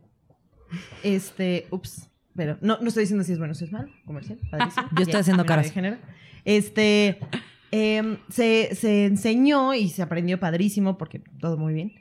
Este, 1.03 1.67
ups, 1.69 2.09
pero 2.35 2.57
no, 2.61 2.77
no 2.79 2.87
estoy 2.87 3.03
diciendo 3.03 3.23
si 3.23 3.33
es 3.33 3.37
bueno 3.39 3.53
o 3.53 3.55
si 3.55 3.65
es 3.65 3.71
malo, 3.71 3.89
comercial. 4.05 4.39
padrísimo. 4.51 4.89
Yo 4.95 5.03
estoy 5.03 5.19
haciendo 5.21 5.45
caras. 5.45 5.67
de 5.67 5.71
género. 5.71 5.97
Este, 6.43 7.19
em, 7.71 8.17
se, 8.29 8.75
se 8.75 9.05
enseñó 9.05 9.73
y 9.73 9.89
se 9.89 10.01
aprendió 10.01 10.39
padrísimo, 10.39 10.97
porque 10.97 11.19
todo 11.39 11.57
muy 11.57 11.73
bien, 11.73 11.93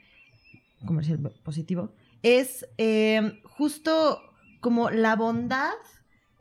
comercial 0.85 1.19
positivo, 1.43 1.93
es 2.21 2.67
em, 2.77 3.41
justo 3.43 4.21
como 4.59 4.89
la 4.89 5.15
bondad 5.15 5.73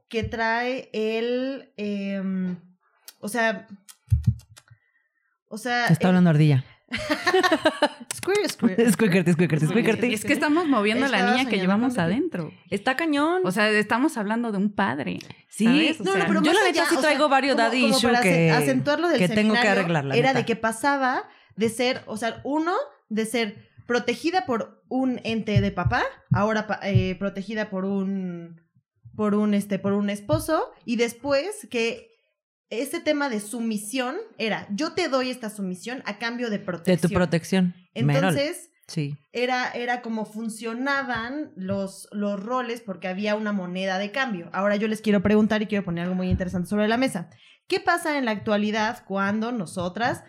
que 0.09 0.23
trae 0.23 0.91
el, 0.93 1.73
em, 1.77 2.57
o 3.21 3.29
sea, 3.29 3.67
o 5.49 5.59
sea, 5.59 5.87
Está 5.87 6.09
hablando 6.09 6.31
ardilla. 6.31 6.65
Square, 8.15 8.49
square. 8.49 8.91
Squeakerty, 8.93 9.33
squeakerty, 9.33 9.67
squeakerty. 9.67 10.15
Es 10.15 10.25
que 10.25 10.33
estamos 10.33 10.67
moviendo 10.67 11.07
a 11.07 11.09
la 11.09 11.31
niña 11.33 11.49
que 11.49 11.59
llevamos 11.59 11.99
adentro. 11.99 12.53
Está 12.71 12.97
cañón. 12.97 13.43
O 13.45 13.51
sea, 13.51 13.71
estamos 13.71 14.17
hablando 14.17 14.53
de 14.53 14.59
un 14.59 14.73
padre. 14.73 15.19
Sí. 15.49 15.97
No, 16.01 16.17
no, 16.17 16.25
pero 16.27 16.43
yo 16.43 16.53
la 16.53 16.63
neta 16.65 16.87
sí 16.89 16.97
traigo 17.01 17.29
varios 17.29 17.57
daddy 17.57 17.83
como 17.83 17.97
issue 17.97 18.09
para 18.11 18.23
que- 18.23 18.51
ace- 18.51 18.65
acentuar 18.65 19.01
lo 19.01 19.09
del 19.09 19.19
que 19.19 19.29
tengo 19.29 19.55
que 19.55 19.69
arreglar, 19.69 20.05
la 20.05 20.15
Era 20.17 20.29
neta. 20.29 20.39
de 20.41 20.45
que 20.47 20.57
pasaba 20.57 21.25
de 21.57 21.69
ser, 21.69 22.03
o 22.07 22.17
sea, 22.17 22.41
uno, 22.45 22.73
de 23.09 23.27
ser 23.27 23.69
protegida 23.87 24.47
por 24.47 24.83
un 24.89 25.21
ente 25.25 25.61
de 25.61 25.71
papá, 25.71 26.03
ahora 26.33 26.67
eh, 26.83 27.17
protegida 27.19 27.71
por 27.71 27.85
un, 27.85 28.61
por 29.17 29.35
un, 29.35 29.55
este, 29.55 29.79
por 29.79 29.93
un 29.93 30.11
esposo, 30.11 30.73
y 30.85 30.97
después 30.97 31.69
que 31.71 32.09
ese 32.71 33.01
tema 33.01 33.29
de 33.29 33.41
sumisión 33.41 34.17
era, 34.39 34.67
yo 34.71 34.93
te 34.93 35.09
doy 35.09 35.31
esta 35.31 35.51
sumisión 35.51 36.03
a 36.07 36.19
cambio 36.19 36.51
de 36.51 36.59
de 36.59 36.65
protección. 36.65 37.11
tu 37.11 37.15
protección. 37.15 37.75
Entonces, 37.95 38.71
Sí. 38.87 39.17
era, 39.33 39.71
era 39.71 40.03
como 40.03 40.25
funcionaban 40.27 41.53
los, 41.57 42.09
los 42.13 42.39
roles 42.43 42.81
porque 42.81 43.09
había 43.09 43.35
una 43.35 43.53
moneda 43.53 43.99
de 43.99 44.11
cambio. 44.11 44.51
Ahora 44.53 44.77
yo 44.77 44.89
les 44.89 45.01
quiero 45.01 45.23
preguntar 45.23 45.63
y 45.63 45.67
quiero 45.67 45.85
poner 45.85 46.05
algo 46.05 46.15
muy 46.15 46.29
interesante 46.29 46.69
sobre 46.69 46.89
la 46.89 46.97
mesa. 46.97 47.31
¿Qué 47.67 47.81
pasa 47.81 48.19
en 48.19 48.27
la 48.27 48.33
actualidad 48.33 49.05
cuando 49.07 49.53
nosotras 49.53 50.23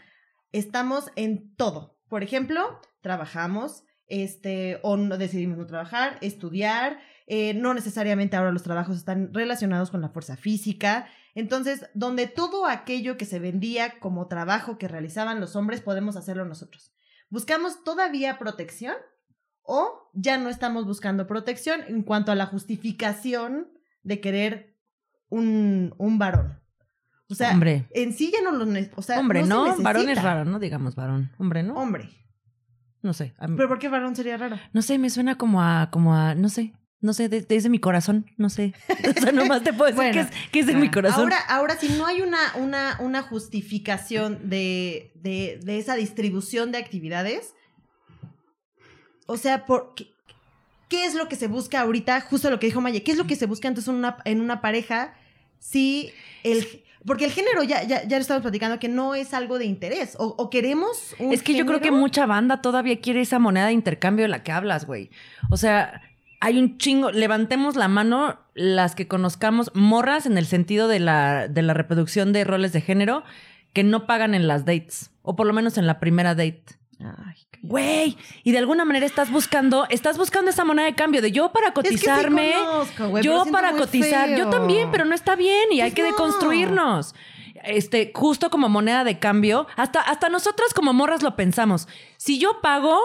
estamos 0.51 1.11
en 1.15 1.53
todo? 1.55 1.97
Por 2.07 2.23
ejemplo, 2.23 2.79
trabajamos, 3.01 3.83
este, 4.07 4.79
o 4.83 4.95
no 4.97 5.17
decidimos 5.17 5.57
no 5.57 5.65
trabajar, 5.65 6.17
estudiar, 6.21 6.99
eh, 7.27 7.53
no 7.55 7.73
necesariamente 7.73 8.35
ahora 8.37 8.51
los 8.51 8.63
trabajos 8.63 8.97
están 8.97 9.33
relacionados 9.33 9.89
con 9.91 10.01
la 10.01 10.09
fuerza 10.09 10.37
física. 10.37 11.07
Entonces, 11.35 11.85
donde 11.93 12.27
todo 12.27 12.65
aquello 12.65 13.17
que 13.17 13.25
se 13.25 13.39
vendía 13.39 13.99
como 13.99 14.27
trabajo 14.27 14.77
que 14.77 14.87
realizaban 14.87 15.39
los 15.39 15.55
hombres, 15.55 15.81
podemos 15.81 16.15
hacerlo 16.15 16.45
nosotros. 16.45 16.93
¿Buscamos 17.29 17.83
todavía 17.83 18.39
protección 18.39 18.95
o 19.61 20.09
ya 20.13 20.37
no 20.37 20.49
estamos 20.49 20.85
buscando 20.85 21.27
protección 21.27 21.81
en 21.87 22.03
cuanto 22.03 22.31
a 22.31 22.35
la 22.35 22.45
justificación 22.45 23.67
de 24.03 24.21
querer 24.21 24.77
un, 25.29 25.93
un 25.97 26.17
varón? 26.17 26.61
O 27.29 27.33
sea, 27.35 27.51
Hombre. 27.51 27.87
en 27.91 28.13
sí 28.13 28.31
ya 28.31 28.41
no 28.43 28.51
lo 28.51 28.65
o 28.95 29.01
sea, 29.01 29.19
Hombre, 29.19 29.43
¿no? 29.43 29.75
varón 29.81 30.07
es 30.09 30.21
raro, 30.21 30.45
¿no? 30.45 30.59
Digamos 30.59 30.95
varón. 30.95 31.31
Hombre, 31.39 31.63
¿no? 31.63 31.73
Hombre. 31.75 32.09
No 33.01 33.13
sé. 33.13 33.33
a 33.37 33.47
mí- 33.47 33.55
¿Pero 33.57 33.67
por 33.67 33.79
qué 33.79 33.89
varón 33.89 34.15
sería 34.15 34.37
raro? 34.37 34.57
no 34.73 34.81
sé, 34.81 34.97
me 34.99 35.09
suena 35.09 35.35
como 35.37 35.61
a, 35.61 35.89
como 35.91 36.15
a, 36.15 36.33
no 36.35 36.49
sé. 36.49 36.73
No 37.05 37.13
sé, 37.13 37.29
de- 37.29 37.41
desde 37.41 37.69
mi 37.69 37.79
corazón, 37.79 38.25
no 38.37 38.49
sé. 38.49 38.73
O 39.17 39.21
sea, 39.21 39.31
nomás 39.31 39.63
te 39.63 39.71
puedo 39.73 39.85
decir 39.91 39.95
Bueno, 39.95 40.13
que, 40.13 40.19
es, 40.21 40.49
que 40.51 40.59
es 40.61 40.65
de 40.67 40.73
mi 40.75 40.89
corazón. 40.89 41.21
Ahora, 41.23 41.39
ahora, 41.47 41.77
si 41.77 41.87
no 41.89 42.05
hay 42.05 42.21
una, 42.21 42.39
una, 42.55 42.97
una 42.99 43.21
justificación 43.21 44.49
de, 44.49 45.11
de, 45.15 45.59
de 45.63 45.77
esa 45.77 45.95
distribución 45.95 46.71
de 46.71 46.79
actividades, 46.79 47.53
o 49.27 49.37
sea, 49.37 49.65
por, 49.65 49.93
¿qué, 49.95 50.07
qué 50.89 51.05
es 51.05 51.15
lo 51.15 51.27
que 51.27 51.35
se 51.35 51.47
busca 51.47 51.81
ahorita? 51.81 52.21
Justo 52.21 52.49
lo 52.49 52.59
que 52.59 52.67
dijo 52.67 52.81
Maya, 52.81 53.01
¿qué 53.03 53.11
es 53.11 53.17
lo 53.17 53.27
que 53.27 53.35
se 53.35 53.45
busca 53.45 53.67
entonces 53.67 53.89
en 53.89 53.95
una, 53.95 54.17
en 54.25 54.41
una 54.41 54.61
pareja 54.61 55.13
si 55.59 56.11
el... 56.43 56.65
Porque 57.07 57.25
el 57.25 57.31
género, 57.31 57.61
ya, 57.61 57.83
ya, 57.83 58.03
ya 58.03 58.17
lo 58.17 58.21
estamos 58.21 58.41
platicando, 58.41 58.79
que 58.79 58.87
no 58.87 59.13
es 59.13 59.35
algo 59.35 59.59
de 59.59 59.65
interés. 59.65 60.15
O, 60.17 60.25
o 60.39 60.49
queremos 60.49 61.15
un 61.19 61.31
Es 61.33 61.43
que 61.43 61.53
yo 61.53 61.67
creo 61.67 61.79
que 61.79 61.91
mucha 61.91 62.25
banda 62.25 62.63
todavía 62.63 62.99
quiere 62.99 63.21
esa 63.21 63.37
moneda 63.37 63.67
de 63.67 63.73
intercambio 63.73 64.23
de 64.23 64.29
la 64.29 64.41
que 64.41 64.51
hablas, 64.51 64.87
güey. 64.87 65.11
O 65.51 65.57
sea, 65.57 66.01
hay 66.39 66.59
un 66.59 66.77
chingo. 66.77 67.11
Levantemos 67.11 67.75
la 67.75 67.87
mano 67.87 68.39
las 68.53 68.95
que 68.95 69.07
conozcamos 69.07 69.71
morras 69.73 70.25
en 70.25 70.37
el 70.37 70.45
sentido 70.45 70.87
de 70.87 70.99
la, 70.99 71.47
de 71.47 71.61
la 71.61 71.73
reproducción 71.73 72.33
de 72.33 72.43
roles 72.43 72.73
de 72.73 72.81
género 72.81 73.23
que 73.73 73.83
no 73.83 74.05
pagan 74.05 74.33
en 74.35 74.47
las 74.47 74.65
dates. 74.65 75.11
O 75.21 75.35
por 75.35 75.47
lo 75.47 75.53
menos 75.53 75.77
en 75.77 75.87
la 75.87 75.99
primera 75.99 76.35
date. 76.35 76.63
Ay, 76.99 77.45
Güey, 77.61 78.15
y 78.43 78.51
de 78.51 78.59
alguna 78.59 78.85
manera 78.85 79.07
estás 79.07 79.31
buscando, 79.31 79.87
estás 79.89 80.19
buscando 80.19 80.51
esa 80.51 80.63
moneda 80.63 80.85
de 80.85 80.93
cambio 80.93 81.21
de 81.21 81.31
yo 81.31 81.51
para 81.51 81.69
Es 81.69 81.73
que 81.73 81.81
sí 81.81 81.95
cotizarme, 81.95 82.53
conozco, 82.53 83.07
güey, 83.07 83.23
pero 83.23 83.45
yo 83.45 83.51
para 83.51 83.71
cotizar, 83.71 84.29
yo 84.37 84.49
también, 84.49 84.91
pero 84.91 85.03
no 85.03 85.15
está 85.15 85.35
bien 85.35 85.71
y 85.71 85.81
hay 85.81 85.89
Pues 85.89 85.95
que 85.95 86.01
no. 86.03 86.07
deconstruirnos. 86.09 87.15
Este, 87.63 88.11
justo 88.13 88.51
como 88.51 88.69
moneda 88.69 89.03
de 89.03 89.17
cambio, 89.17 89.65
hasta, 89.75 89.99
hasta 89.99 90.29
nosotras 90.29 90.75
como 90.75 90.93
morras 90.93 91.23
lo 91.23 91.35
pensamos. 91.35 91.87
Si 92.17 92.37
yo 92.37 92.61
pago 92.61 92.99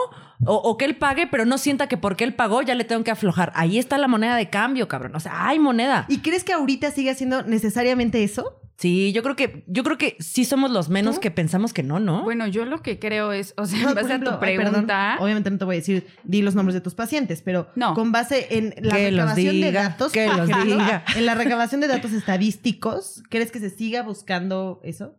o, 0.47 0.55
o 0.55 0.77
que 0.77 0.85
él 0.87 0.97
pague, 0.97 1.27
pero 1.27 1.45
no 1.45 1.59
sienta 1.59 1.87
que 1.89 1.97
porque 1.97 2.25
él 2.25 2.35
pagó 2.35 2.63
ya 2.63 2.75
le 2.75 2.85
tengo 2.85 3.05
que 3.05 3.11
aflojar. 3.11 3.53
Ahí 3.55 3.79
está 3.79 3.99
la 3.99 4.09
moneda 4.09 4.37
de 4.37 4.49
cambio, 4.51 4.89
cabrón. 4.89 5.15
O 5.17 5.21
sea, 5.21 5.47
hay 5.49 5.59
moneda. 5.59 6.07
¿Y 6.09 6.19
crees 6.19 6.45
que 6.45 6.53
ahorita 6.53 6.91
sigue 6.91 7.15
siendo 7.15 7.43
necesariamente 7.43 8.23
eso? 8.25 8.57
Sí, 8.77 9.13
yo 9.13 9.23
creo 9.23 9.37
que, 9.37 9.63
yo 9.67 9.85
creo 9.85 9.99
que 9.99 10.17
sí 10.21 10.47
somos 10.47 10.71
los 10.71 10.89
menos 10.89 11.17
¿Tú? 11.17 11.21
que 11.21 11.31
pensamos 11.31 11.75
que 11.75 11.83
no, 11.83 12.01
¿no? 12.01 12.23
Bueno, 12.23 12.47
yo 12.47 12.65
lo 12.65 12.81
que 12.81 12.99
creo 12.99 13.31
es, 13.31 13.53
o 13.59 13.67
sea, 13.67 13.79
No, 13.83 13.89
en 13.91 13.95
base 13.95 14.07
ejemplo, 14.09 14.31
a 14.31 14.39
tu 14.41 14.45
ay, 14.47 14.57
perdón, 14.57 14.73
pregunta, 14.73 15.17
obviamente 15.21 15.51
no 15.51 15.59
te 15.59 15.65
voy 15.67 15.75
a 15.75 15.79
decir, 15.81 16.07
di 16.25 16.41
los 16.41 16.55
nombres 16.55 16.73
de 16.73 16.81
tus 16.81 16.95
pacientes, 16.95 17.43
pero 17.43 17.69
No. 17.75 17.93
con 17.93 18.11
base 18.11 18.47
en 18.57 18.73
la 18.81 18.97
Que 18.97 19.11
los 19.11 19.21
recabación 19.21 19.61
de 19.61 19.73
datos, 19.73 20.13
que 20.13 20.27
los 20.29 20.47
diga. 20.49 21.05
en 21.15 21.27
la 21.27 21.35
recabación 21.35 21.83
de 21.83 21.89
datos 21.89 22.13
estadísticos, 22.13 23.23
¿crees 23.29 23.53
que 23.53 23.59
se 23.61 23.69
siga 23.69 24.03
buscando 24.03 24.81
eso? 24.83 25.15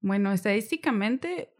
bueno, 0.00 0.32
estadísticamente 0.32 1.50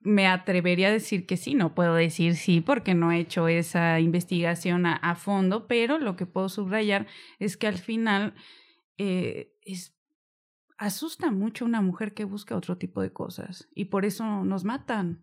me 0.00 0.26
atrevería 0.26 0.88
a 0.88 0.92
decir 0.92 1.26
que 1.26 1.36
sí, 1.36 1.54
no 1.54 1.74
puedo 1.74 1.94
decir 1.94 2.36
sí 2.36 2.60
porque 2.60 2.94
no 2.94 3.10
he 3.12 3.18
hecho 3.18 3.48
esa 3.48 4.00
investigación 4.00 4.86
a, 4.86 5.14
fondo, 5.16 5.66
pero 5.66 5.98
lo 5.98 6.16
que 6.16 6.26
puedo 6.26 6.48
subrayar 6.48 7.06
es 7.38 7.56
que 7.56 7.66
al 7.66 7.78
final 7.78 8.34
eh, 8.96 9.52
es, 9.62 9.96
asusta 10.76 11.30
mucho 11.30 11.64
una 11.64 11.80
mujer 11.80 12.14
que 12.14 12.24
busca 12.24 12.56
otro 12.56 12.78
tipo 12.78 13.02
de 13.02 13.12
cosas 13.12 13.68
y 13.74 13.86
por 13.86 14.04
eso 14.04 14.44
nos 14.44 14.64
matan. 14.64 15.22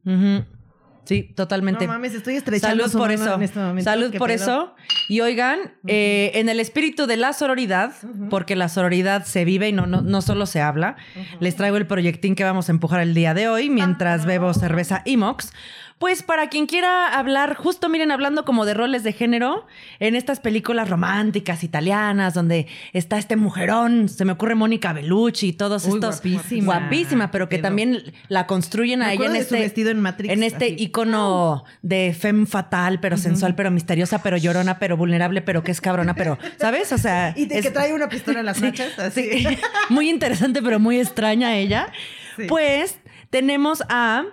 Sí, 1.05 1.23
totalmente. 1.35 1.85
No 1.87 1.93
mames, 1.93 2.13
estoy 2.13 2.35
estrechando 2.35 2.77
Salud 2.83 2.91
su 2.91 2.97
por 2.97 3.09
mano 3.09 3.23
eso. 3.23 3.35
en 3.35 3.41
este 3.43 3.59
momento. 3.59 3.89
Salud 3.89 4.11
¿Qué 4.11 4.17
por 4.17 4.29
pedo? 4.29 4.43
eso. 4.43 4.75
Y 5.07 5.21
oigan, 5.21 5.73
eh, 5.87 6.31
en 6.35 6.49
el 6.49 6.59
espíritu 6.59 7.05
de 7.05 7.15
la 7.17 7.31
sororidad, 7.33 7.93
porque 8.29 8.55
la 8.55 8.69
sororidad 8.69 9.23
se 9.25 9.45
vive 9.45 9.69
y 9.69 9.71
no, 9.73 9.85
no, 9.85 10.01
no 10.01 10.21
solo 10.21 10.45
se 10.45 10.61
habla, 10.61 10.95
les 11.39 11.55
traigo 11.55 11.77
el 11.77 11.85
proyectín 11.87 12.35
que 12.35 12.43
vamos 12.43 12.69
a 12.69 12.71
empujar 12.71 12.99
el 13.01 13.13
día 13.13 13.33
de 13.33 13.47
hoy 13.47 13.69
mientras 13.69 14.25
bebo 14.25 14.53
cerveza 14.53 15.01
Imox. 15.05 15.53
Pues 15.97 16.23
para 16.23 16.49
quien 16.49 16.65
quiera 16.67 17.07
hablar, 17.17 17.55
justo 17.55 17.87
miren, 17.87 18.11
hablando 18.11 18.43
como 18.43 18.65
de 18.65 18.73
roles 18.73 19.03
de 19.03 19.13
género, 19.13 19.65
en 19.99 20.15
estas 20.15 20.41
películas 20.41 20.89
románticas 20.89 21.63
italianas, 21.63 22.33
donde 22.33 22.67
está 22.91 23.17
este 23.17 23.37
mujerón, 23.37 24.09
se 24.09 24.25
me 24.25 24.33
ocurre 24.33 24.55
Mónica 24.55 24.91
Bellucci 24.91 25.47
y 25.47 25.53
todos 25.53 25.85
Uy, 25.85 25.93
estos. 25.95 26.15
guapísima. 26.21 26.79
Guapísima, 26.79 27.31
pero 27.31 27.47
que 27.47 27.59
también 27.59 28.13
la 28.27 28.45
construyen 28.45 28.99
Me 28.99 29.05
a 29.05 29.13
ella 29.13 29.27
en 29.27 29.33
de 29.33 29.39
su 29.39 29.43
este 29.55 29.59
vestido 29.59 29.89
en 29.89 30.01
Matrix. 30.01 30.33
en 30.33 30.43
este 30.43 30.65
así. 30.65 30.75
icono 30.79 31.63
de 31.81 32.13
femme 32.13 32.45
fatal, 32.45 32.99
pero 32.99 33.15
sensual, 33.15 33.55
pero 33.55 33.71
misteriosa, 33.71 34.21
pero 34.21 34.35
llorona, 34.35 34.79
pero 34.79 34.97
vulnerable, 34.97 35.41
pero 35.41 35.63
que 35.63 35.71
es 35.71 35.79
cabrona, 35.79 36.13
pero, 36.13 36.37
¿sabes? 36.59 36.91
O 36.91 36.97
sea, 36.97 37.33
Y 37.37 37.45
de 37.45 37.59
es- 37.59 37.65
que 37.65 37.71
trae 37.71 37.93
una 37.93 38.09
pistola 38.09 38.41
en 38.41 38.45
las 38.47 38.59
nachas, 38.59 38.99
así. 38.99 39.29
sí, 39.31 39.47
muy 39.89 40.09
interesante, 40.09 40.61
pero 40.61 40.77
muy 40.77 40.99
extraña 40.99 41.55
ella. 41.55 41.87
Sí. 42.35 42.47
Pues 42.49 42.97
tenemos 43.29 43.81
a 43.87 44.25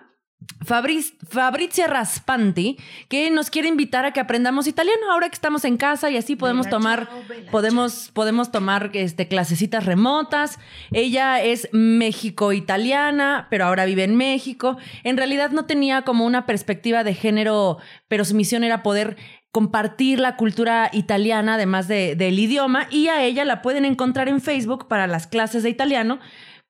Fabriz- 0.64 1.14
Fabrizia 1.28 1.86
Raspanti, 1.86 2.76
que 3.09 3.30
nos 3.30 3.51
quiere 3.51 3.68
invitar 3.68 4.05
a 4.05 4.12
que 4.12 4.20
aprendamos 4.20 4.66
italiano 4.66 5.11
ahora 5.12 5.28
que 5.28 5.34
estamos 5.34 5.64
en 5.64 5.76
casa 5.76 6.11
y 6.11 6.16
así 6.16 6.36
podemos 6.36 6.66
Bella 6.66 6.76
tomar, 6.78 7.09
podemos, 7.51 8.11
podemos 8.12 8.51
tomar 8.53 8.90
este, 8.95 9.26
clasecitas 9.28 9.84
remotas. 9.84 10.59
Ella 10.93 11.43
es 11.43 11.68
México-italiana, 11.72 13.47
pero 13.51 13.66
ahora 13.66 13.84
vive 13.84 14.05
en 14.05 14.16
México. 14.16 14.76
En 15.05 15.16
realidad 15.16 15.51
no 15.51 15.64
tenía 15.64 16.03
como 16.03 16.24
una 16.26 16.47
perspectiva 16.47 17.05
de 17.05 17.14
género, 17.14 17.78
pero 18.09 18.24
su 18.24 18.34
misión 18.34 18.64
era 18.64 18.82
poder 18.82 19.16
compartir 19.51 20.18
la 20.18 20.36
cultura 20.36 20.88
italiana, 20.93 21.55
además 21.55 21.86
de- 21.88 22.16
del 22.16 22.38
idioma, 22.38 22.86
y 22.90 23.09
a 23.09 23.22
ella 23.22 23.45
la 23.45 23.61
pueden 23.62 23.84
encontrar 23.84 24.28
en 24.28 24.40
Facebook 24.40 24.88
para 24.88 25.07
las 25.07 25.26
clases 25.26 25.62
de 25.62 25.70
italiano 25.70 26.20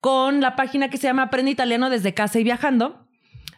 con 0.00 0.40
la 0.40 0.56
página 0.56 0.88
que 0.90 0.96
se 0.96 1.06
llama 1.06 1.22
Aprende 1.22 1.52
Italiano 1.52 1.90
desde 1.90 2.12
casa 2.12 2.40
y 2.40 2.44
viajando. 2.44 3.01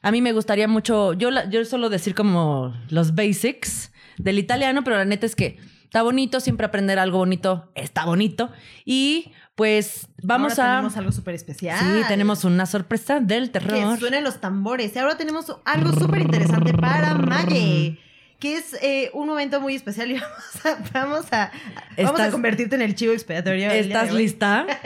A 0.04 0.10
mí 0.12 0.20
me 0.22 0.32
gustaría 0.32 0.68
mucho, 0.68 1.12
yo, 1.14 1.30
la- 1.30 1.48
yo 1.48 1.64
solo 1.64 1.88
decir 1.88 2.14
como 2.14 2.74
los 2.90 3.14
basics 3.14 3.90
del 4.18 4.38
italiano, 4.38 4.84
pero 4.84 4.96
la 4.96 5.04
neta 5.04 5.26
es 5.26 5.34
que 5.34 5.58
está 5.84 6.02
bonito, 6.02 6.40
siempre 6.40 6.66
aprender 6.66 6.98
algo 6.98 7.18
bonito 7.18 7.70
está 7.74 8.04
bonito. 8.04 8.50
Y 8.84 9.32
pues 9.54 10.08
vamos 10.22 10.58
Ahora 10.58 10.72
a... 10.72 10.76
tenemos 10.76 10.96
algo 10.96 11.12
súper 11.12 11.34
especial. 11.34 11.78
Sí, 11.78 12.02
tenemos 12.08 12.44
una 12.44 12.66
sorpresa 12.66 13.20
del 13.20 13.44
Que 13.50 13.60
terror. 13.60 13.98
suenen 13.98 14.24
los 14.24 14.40
tambores. 14.40 14.94
Y 14.94 14.98
ahora 14.98 15.16
tenemos 15.16 15.46
algo 15.64 15.92
súper 15.92 16.22
interesante 16.22 16.74
para 16.74 17.14
Maye. 17.14 17.98
Que 18.40 18.56
es 18.56 18.74
eh, 18.82 19.10
un 19.14 19.28
momento 19.28 19.60
muy 19.60 19.74
especial 19.74 20.10
y 20.10 20.14
vamos 20.18 20.66
a, 20.66 20.78
vamos 20.92 21.32
a, 21.32 21.50
vamos 21.96 22.20
a 22.20 22.30
convertirte 22.30 22.74
en 22.74 22.82
el 22.82 22.94
chivo 22.94 23.12
expiatorio. 23.12 23.70
¿Estás 23.70 24.12
lista? 24.12 24.66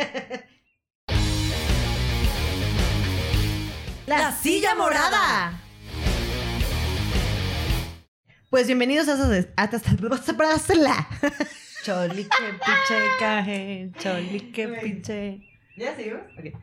La 4.08 4.32
silla 4.32 4.74
morada. 4.74 5.52
Pues 8.48 8.66
bienvenidos 8.66 9.06
a 9.06 9.12
esos 9.12 9.48
a 9.54 9.64
esta 9.64 9.78
para 10.34 10.54
hacerla. 10.54 11.06
Choli 11.84 12.24
que 12.24 12.44
pinche 12.54 13.08
caje, 13.18 13.90
choli 13.98 14.50
que 14.50 14.68
pinche. 14.82 15.42
¿Ya 15.76 15.94
seguimos? 15.94 16.22
Ok. 16.38 16.58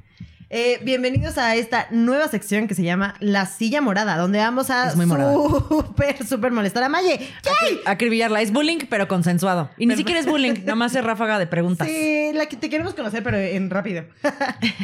Eh, 0.52 0.80
bienvenidos 0.84 1.40
a 1.40 1.56
esta 1.56 1.88
nueva 1.90 2.28
sección 2.28 2.68
que 2.68 2.76
se 2.76 2.84
llama 2.84 3.16
La 3.20 3.48
Silla 3.48 3.82
Morada, 3.82 4.16
donde 4.16 4.38
vamos 4.38 4.70
a 4.70 4.92
súper, 4.92 6.24
súper 6.26 6.52
molestar 6.52 6.84
a 6.84 6.90
Maye. 6.90 7.20
Acri- 7.44 7.80
Acribillarla. 7.86 8.42
Es 8.42 8.54
bullying, 8.54 8.78
pero 8.88 9.08
consensuado. 9.08 9.72
Y 9.78 9.88
ni 9.88 9.96
siquiera 9.96 10.20
es 10.20 10.28
bullying, 10.28 10.54
nomás 10.66 10.96
es 10.96 11.04
ráfaga 11.04 11.40
de 11.40 11.48
preguntas. 11.48 11.88
Sí, 11.88 12.30
la 12.36 12.46
que 12.46 12.58
te 12.58 12.70
queremos 12.70 12.94
conocer, 12.94 13.24
pero 13.24 13.38
en 13.38 13.72
rápido. 13.72 14.06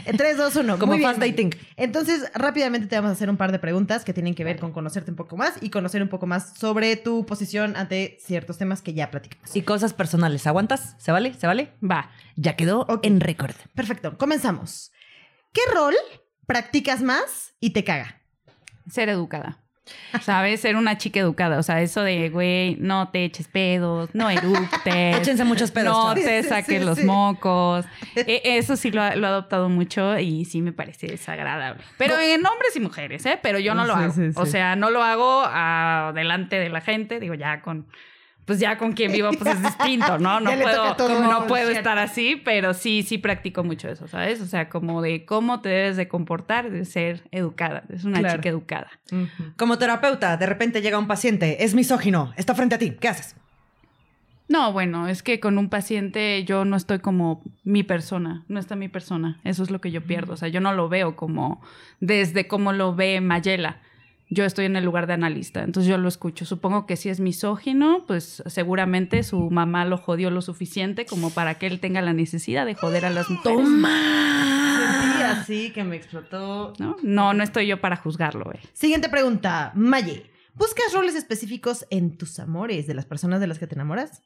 En 0.06 0.18
3, 0.18 0.36
2, 0.38 0.56
1. 0.56 0.80
Como 0.80 0.98
fast 0.98 1.20
dating. 1.20 1.52
Entonces, 1.78 2.24
rápidamente 2.34 2.88
te 2.88 2.96
vamos 2.96 3.10
a 3.10 3.14
hacer 3.14 3.30
un 3.30 3.38
par 3.38 3.52
de 3.52 3.60
preguntas 3.60 4.04
que 4.04 4.14
tienen 4.14 4.34
que 4.34 4.44
ver 4.44 4.58
con 4.60 4.72
conocerte 4.74 5.12
un 5.12 5.18
poco 5.18 5.38
más 5.38 5.54
y 5.62 5.70
conocer 5.70 6.02
un 6.02 6.10
poco 6.10 6.26
más 6.26 6.58
sobre 6.58 6.96
tu 6.96 7.26
posición 7.28 7.76
ante 7.76 8.18
ciertos 8.20 8.58
temas 8.58 8.82
que 8.82 8.94
ya 8.96 9.12
platicamos. 9.12 9.56
Y 9.56 9.62
cosas 9.62 9.94
personales. 9.94 10.48
¿Aguantas? 10.48 10.96
¿Se 10.98 11.12
vale? 11.12 11.36
¿Se 11.36 11.46
vale? 11.46 11.72
Va. 11.88 12.10
Ya 12.36 12.56
quedó 12.56 12.88
en 13.04 13.20
récord. 13.20 13.54
Perfecto, 13.76 14.18
comenzamos. 14.18 14.92
¿Qué 15.54 15.62
rol 15.74 15.96
practicas 16.48 17.02
más 17.02 17.54
y 17.60 17.72
te 17.72 17.84
caga? 17.84 18.22
Ser 18.90 19.10
educada. 19.10 19.58
¿Sabes? 20.22 20.62
Ser 20.62 20.76
una 20.78 20.98
chica 20.98 21.20
educada. 21.20 21.58
O 21.60 21.64
sea, 21.64 21.82
eso 21.82 22.02
de, 22.04 22.30
güey, 22.30 22.76
no 22.80 23.10
te 23.10 23.26
eches 23.26 23.48
pedos, 23.50 24.10
no 24.14 24.30
eructes. 24.30 25.18
Échense 25.18 25.44
muchos 25.44 25.72
pedos, 25.72 25.90
No 25.94 26.04
chavos. 26.14 26.24
te 26.24 26.44
saques 26.44 26.80
sí, 26.80 26.86
los 26.86 26.98
sí. 27.00 27.04
mocos. 27.04 27.86
E- 28.16 28.42
eso 28.58 28.78
sí 28.78 28.92
lo, 28.92 29.02
ha- 29.02 29.16
lo 29.16 29.28
he 29.28 29.30
adoptado 29.30 29.68
mucho 29.70 30.18
y 30.18 30.46
sí 30.46 30.62
me 30.62 30.72
parece 30.72 31.08
desagradable. 31.08 31.84
Pero 31.98 32.18
en 32.20 32.46
hombres 32.46 32.76
y 32.76 32.80
mujeres, 32.80 33.26
¿eh? 33.26 33.40
Pero 33.42 33.60
yo 33.60 33.74
no 33.76 33.86
lo 33.86 33.96
Sí, 33.96 34.00
hago. 34.04 34.14
sí, 34.14 34.22
O 34.36 34.46
sea, 34.46 34.76
no 34.78 34.92
lo 34.92 35.04
hago 35.04 35.44
delante 36.14 36.58
de 36.58 36.70
la 36.70 36.82
gente. 36.82 37.20
Digo, 37.20 37.34
ya 37.34 37.62
con... 37.62 37.88
Pues 38.46 38.60
ya 38.60 38.78
con 38.78 38.94
quien 38.94 39.12
vivo, 39.12 39.30
pues 39.38 39.56
es 39.56 39.62
distinto, 39.62 40.18
¿no? 40.18 40.40
No 40.42 40.52
puedo, 40.52 41.22
no 41.22 41.48
puedo 41.48 41.70
estar 41.70 41.98
así, 42.00 42.42
pero 42.44 42.74
sí, 42.74 43.04
sí 43.04 43.18
practico 43.18 43.64
mucho 43.64 43.88
eso, 43.88 44.08
¿sabes? 44.08 44.42
O 44.42 44.46
sea, 44.46 44.68
como 44.68 45.02
de 45.02 45.26
cómo 45.26 45.62
te 45.62 45.70
debes 45.70 45.96
de 45.96 46.08
comportar, 46.08 46.70
de 46.72 46.84
ser 46.86 47.24
educada. 47.32 47.84
Es 47.90 48.04
una 48.04 48.20
Claro. 48.20 48.38
chica 48.38 48.50
educada. 48.50 48.90
Como 49.58 49.78
terapeuta, 49.78 50.38
de 50.38 50.46
repente 50.48 50.82
llega 50.82 50.98
un 50.98 51.08
paciente, 51.08 51.64
es 51.64 51.76
misógino, 51.76 52.34
está 52.36 52.56
frente 52.56 52.76
a 52.76 52.80
ti. 52.80 52.92
¿Qué 53.00 53.08
haces? 53.08 53.36
No, 54.50 54.74
bueno, 54.74 55.08
es 55.08 55.24
que 55.24 55.40
con 55.40 55.58
un 55.58 55.70
paciente 55.70 56.44
yo 56.44 56.66
no 56.66 56.76
estoy 56.76 57.00
como 57.00 57.42
mi 57.64 57.84
persona, 57.84 58.44
no 58.50 58.60
está 58.60 58.76
mi 58.76 58.90
persona, 58.90 59.40
eso 59.46 59.64
es 59.64 59.72
lo 59.72 59.80
que 59.80 59.92
yo 59.92 60.02
pierdo, 60.02 60.34
o 60.34 60.36
sea, 60.36 60.50
yo 60.50 60.60
no 60.60 60.74
lo 60.74 60.90
veo 60.90 61.16
como 61.16 61.62
desde 62.02 62.48
cómo 62.50 62.74
lo 62.74 62.94
ve 62.94 63.22
Mayela. 63.22 63.80
Yo 64.34 64.46
estoy 64.46 64.64
en 64.64 64.78
el 64.78 64.86
lugar 64.86 65.08
de 65.08 65.14
analista, 65.14 65.62
entonces 65.62 65.90
yo 65.90 65.98
lo 65.98 66.08
escucho. 66.08 66.46
Supongo 66.46 66.86
que 66.86 66.96
si 66.96 67.10
es 67.10 67.20
misógino, 67.20 68.06
pues 68.08 68.42
seguramente 68.46 69.24
su 69.24 69.52
mamá 69.52 69.84
lo 69.84 69.98
jodió 69.98 70.30
lo 70.30 70.42
suficiente 70.42 71.06
como 71.06 71.32
para 71.32 71.56
que 71.56 71.68
él 71.68 71.82
tenga 71.82 72.02
la 72.02 72.14
necesidad 72.14 72.66
de 72.66 72.74
joder 72.74 73.04
a 73.04 73.10
las 73.10 73.30
mujeres. 73.30 73.68
Sentí 73.68 75.24
así 75.24 75.72
que 75.72 75.84
me 75.84 75.98
explotó. 75.98 76.72
¿no? 76.80 76.96
No, 77.04 77.34
no 77.34 77.44
estoy 77.44 77.68
yo 77.68 77.82
para 77.82 77.98
juzgarlo, 77.98 78.54
eh. 78.54 78.62
Siguiente 78.72 79.10
pregunta, 79.10 79.74
Maye. 79.76 80.32
¿Buscas 80.54 80.94
roles 80.94 81.16
específicos 81.16 81.86
en 81.90 82.16
tus 82.16 82.40
amores 82.40 82.88
de 82.88 82.94
las 82.94 83.06
personas 83.06 83.42
de 83.42 83.48
las 83.48 83.60
que 83.60 83.68
te 83.68 83.76
enamoras? 83.76 84.22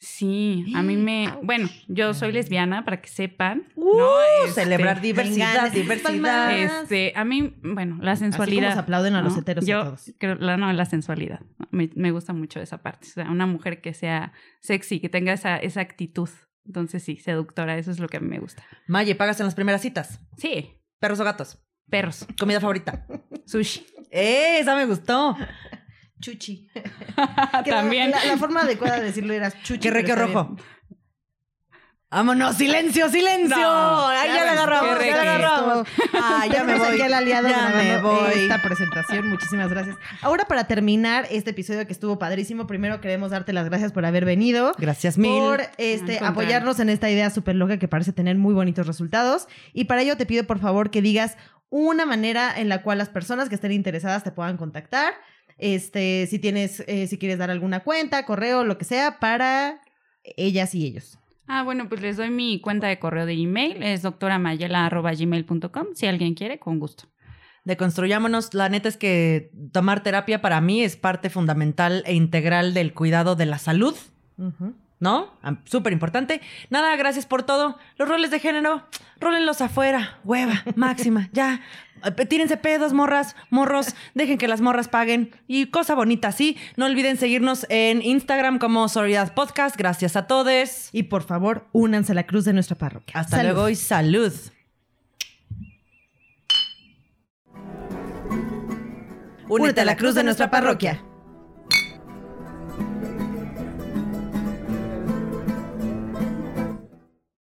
Sí, 0.00 0.72
a 0.76 0.82
mí 0.82 0.96
me... 0.96 1.28
Bueno, 1.42 1.68
yo 1.88 2.14
soy 2.14 2.30
lesbiana, 2.32 2.84
para 2.84 3.00
que 3.00 3.08
sepan. 3.08 3.64
Uh, 3.74 3.98
¿no? 3.98 4.08
Este, 4.46 4.62
celebrar 4.62 5.00
diversidad, 5.00 5.54
vengan, 5.54 5.72
diversidad. 5.72 6.52
Este, 6.82 7.12
a 7.16 7.24
mí, 7.24 7.54
bueno, 7.62 7.98
la 8.00 8.12
Así 8.12 8.20
como 8.22 8.32
sensualidad. 8.32 8.74
se 8.74 8.78
aplauden 8.78 9.14
a 9.16 9.22
los 9.22 9.32
¿no? 9.34 9.40
heteros 9.40 9.64
y 9.64 9.68
Yo 9.68 9.80
a 9.80 9.84
todos. 9.86 10.12
creo, 10.18 10.36
la, 10.36 10.56
no, 10.56 10.72
la 10.72 10.84
sensualidad. 10.84 11.40
¿no? 11.58 11.66
Me, 11.72 11.90
me 11.96 12.12
gusta 12.12 12.32
mucho 12.32 12.60
esa 12.60 12.78
parte. 12.78 13.08
O 13.08 13.10
sea, 13.10 13.30
una 13.30 13.46
mujer 13.46 13.80
que 13.80 13.92
sea 13.92 14.32
sexy, 14.60 15.00
que 15.00 15.08
tenga 15.08 15.32
esa, 15.32 15.56
esa 15.56 15.80
actitud. 15.80 16.28
Entonces, 16.64 17.02
sí, 17.02 17.16
seductora, 17.16 17.76
eso 17.78 17.90
es 17.90 17.98
lo 17.98 18.08
que 18.08 18.18
a 18.18 18.20
mí 18.20 18.28
me 18.28 18.38
gusta. 18.38 18.62
Maye, 18.86 19.14
pagas 19.16 19.40
en 19.40 19.46
las 19.46 19.54
primeras 19.56 19.80
citas. 19.82 20.20
Sí, 20.36 20.74
Perros 21.00 21.18
o 21.20 21.24
gatos. 21.24 21.58
perros, 21.90 22.26
Comida 22.38 22.60
favorita. 22.60 23.06
sushi. 23.46 23.84
¡Eh! 24.10 24.58
Esa 24.60 24.74
me 24.76 24.84
gustó. 24.86 25.36
Chuchi. 26.20 26.68
También. 27.68 28.10
La, 28.10 28.24
la 28.24 28.36
forma 28.36 28.62
adecuada 28.62 28.98
de 28.98 29.06
decirlo 29.06 29.32
era 29.32 29.50
chuchi. 29.50 29.80
Que 29.80 29.88
pero 29.90 29.94
requio 29.94 30.16
rojo. 30.16 30.56
Vámonos, 32.10 32.56
silencio, 32.56 33.06
silencio. 33.10 33.54
No, 33.54 34.08
Ay, 34.08 34.30
ya 34.34 34.44
la 34.46 34.52
agarramos, 34.52 34.98
qué 34.98 35.08
ya 35.08 35.16
la 35.16 35.22
agarramos. 35.22 35.88
Ay, 36.14 36.50
ya 36.50 36.64
me 36.64 36.78
voy. 36.78 36.98
al 37.02 37.12
aliado 37.12 37.48
ya 37.48 37.68
me 37.68 38.00
voy. 38.00 38.32
esta 38.34 38.62
presentación. 38.62 39.28
Muchísimas 39.28 39.68
gracias. 39.68 39.94
Ahora, 40.22 40.46
para 40.46 40.64
terminar 40.64 41.26
este 41.30 41.50
episodio 41.50 41.86
que 41.86 41.92
estuvo 41.92 42.18
padrísimo, 42.18 42.66
primero 42.66 43.02
queremos 43.02 43.30
darte 43.30 43.52
las 43.52 43.66
gracias 43.66 43.92
por 43.92 44.06
haber 44.06 44.24
venido. 44.24 44.72
Gracias 44.78 45.18
mil. 45.18 45.38
Por 45.38 45.60
este, 45.76 46.18
apoyarnos 46.24 46.80
en 46.80 46.88
esta 46.88 47.10
idea 47.10 47.28
súper 47.28 47.56
loca 47.56 47.78
que 47.78 47.88
parece 47.88 48.14
tener 48.14 48.38
muy 48.38 48.54
bonitos 48.54 48.86
resultados. 48.86 49.46
Y 49.74 49.84
para 49.84 50.00
ello 50.00 50.16
te 50.16 50.24
pido 50.24 50.44
por 50.44 50.60
favor 50.60 50.90
que 50.90 51.02
digas 51.02 51.36
una 51.68 52.06
manera 52.06 52.58
en 52.58 52.70
la 52.70 52.80
cual 52.80 52.96
las 52.96 53.10
personas 53.10 53.50
que 53.50 53.56
estén 53.56 53.72
interesadas 53.72 54.24
te 54.24 54.32
puedan 54.32 54.56
contactar. 54.56 55.12
Este, 55.58 56.26
si 56.28 56.38
tienes, 56.38 56.82
eh, 56.86 57.06
si 57.08 57.18
quieres 57.18 57.38
dar 57.38 57.50
alguna 57.50 57.80
cuenta, 57.80 58.24
correo, 58.24 58.64
lo 58.64 58.78
que 58.78 58.84
sea, 58.84 59.18
para 59.18 59.80
ellas 60.22 60.74
y 60.74 60.86
ellos. 60.86 61.18
Ah, 61.48 61.62
bueno, 61.62 61.88
pues 61.88 62.02
les 62.02 62.16
doy 62.16 62.30
mi 62.30 62.60
cuenta 62.60 62.86
de 62.86 62.98
correo 62.98 63.26
de 63.26 63.32
email. 63.32 63.82
Es 63.82 64.02
doctoramayela.gmail.com. 64.02 65.86
Si 65.94 66.06
alguien 66.06 66.34
quiere, 66.34 66.58
con 66.58 66.78
gusto. 66.78 67.04
Deconstruyámonos. 67.64 68.52
La 68.54 68.68
neta 68.68 68.88
es 68.88 68.96
que 68.96 69.50
tomar 69.72 70.02
terapia 70.02 70.42
para 70.42 70.60
mí 70.60 70.82
es 70.82 70.96
parte 70.96 71.30
fundamental 71.30 72.02
e 72.06 72.14
integral 72.14 72.74
del 72.74 72.92
cuidado 72.92 73.34
de 73.34 73.46
la 73.46 73.58
salud. 73.58 73.94
¿No? 75.00 75.38
Súper 75.64 75.92
importante. 75.92 76.40
Nada, 76.70 76.94
gracias 76.96 77.26
por 77.26 77.42
todo. 77.42 77.78
Los 77.96 78.08
roles 78.08 78.30
de 78.30 78.40
género, 78.40 78.84
rólenlos 79.20 79.60
afuera. 79.60 80.18
Hueva, 80.24 80.62
máxima, 80.76 81.28
ya. 81.32 81.60
Eh, 82.04 82.26
Tírense 82.26 82.56
pedos, 82.56 82.92
morras, 82.92 83.34
morros. 83.50 83.94
Dejen 84.14 84.38
que 84.38 84.48
las 84.48 84.60
morras 84.60 84.88
paguen. 84.88 85.30
Y 85.46 85.66
cosa 85.66 85.94
bonita, 85.94 86.32
sí. 86.32 86.56
No 86.76 86.86
olviden 86.86 87.16
seguirnos 87.16 87.66
en 87.68 88.02
Instagram 88.02 88.58
como 88.58 88.88
Sororidad 88.88 89.34
Podcast. 89.34 89.76
Gracias 89.76 90.16
a 90.16 90.26
todos. 90.26 90.90
Y 90.92 91.04
por 91.04 91.22
favor, 91.22 91.66
únanse 91.72 92.12
a 92.12 92.14
la 92.14 92.26
cruz 92.26 92.44
de 92.44 92.52
nuestra 92.52 92.76
parroquia. 92.76 93.20
Hasta 93.20 93.38
Salud. 93.38 93.52
luego 93.52 93.68
y 93.68 93.74
salud. 93.74 94.32
Únete 99.48 99.80
a 99.80 99.84
la 99.84 99.96
cruz 99.96 100.14
de 100.14 100.24
nuestra 100.24 100.50
parroquia. 100.50 101.02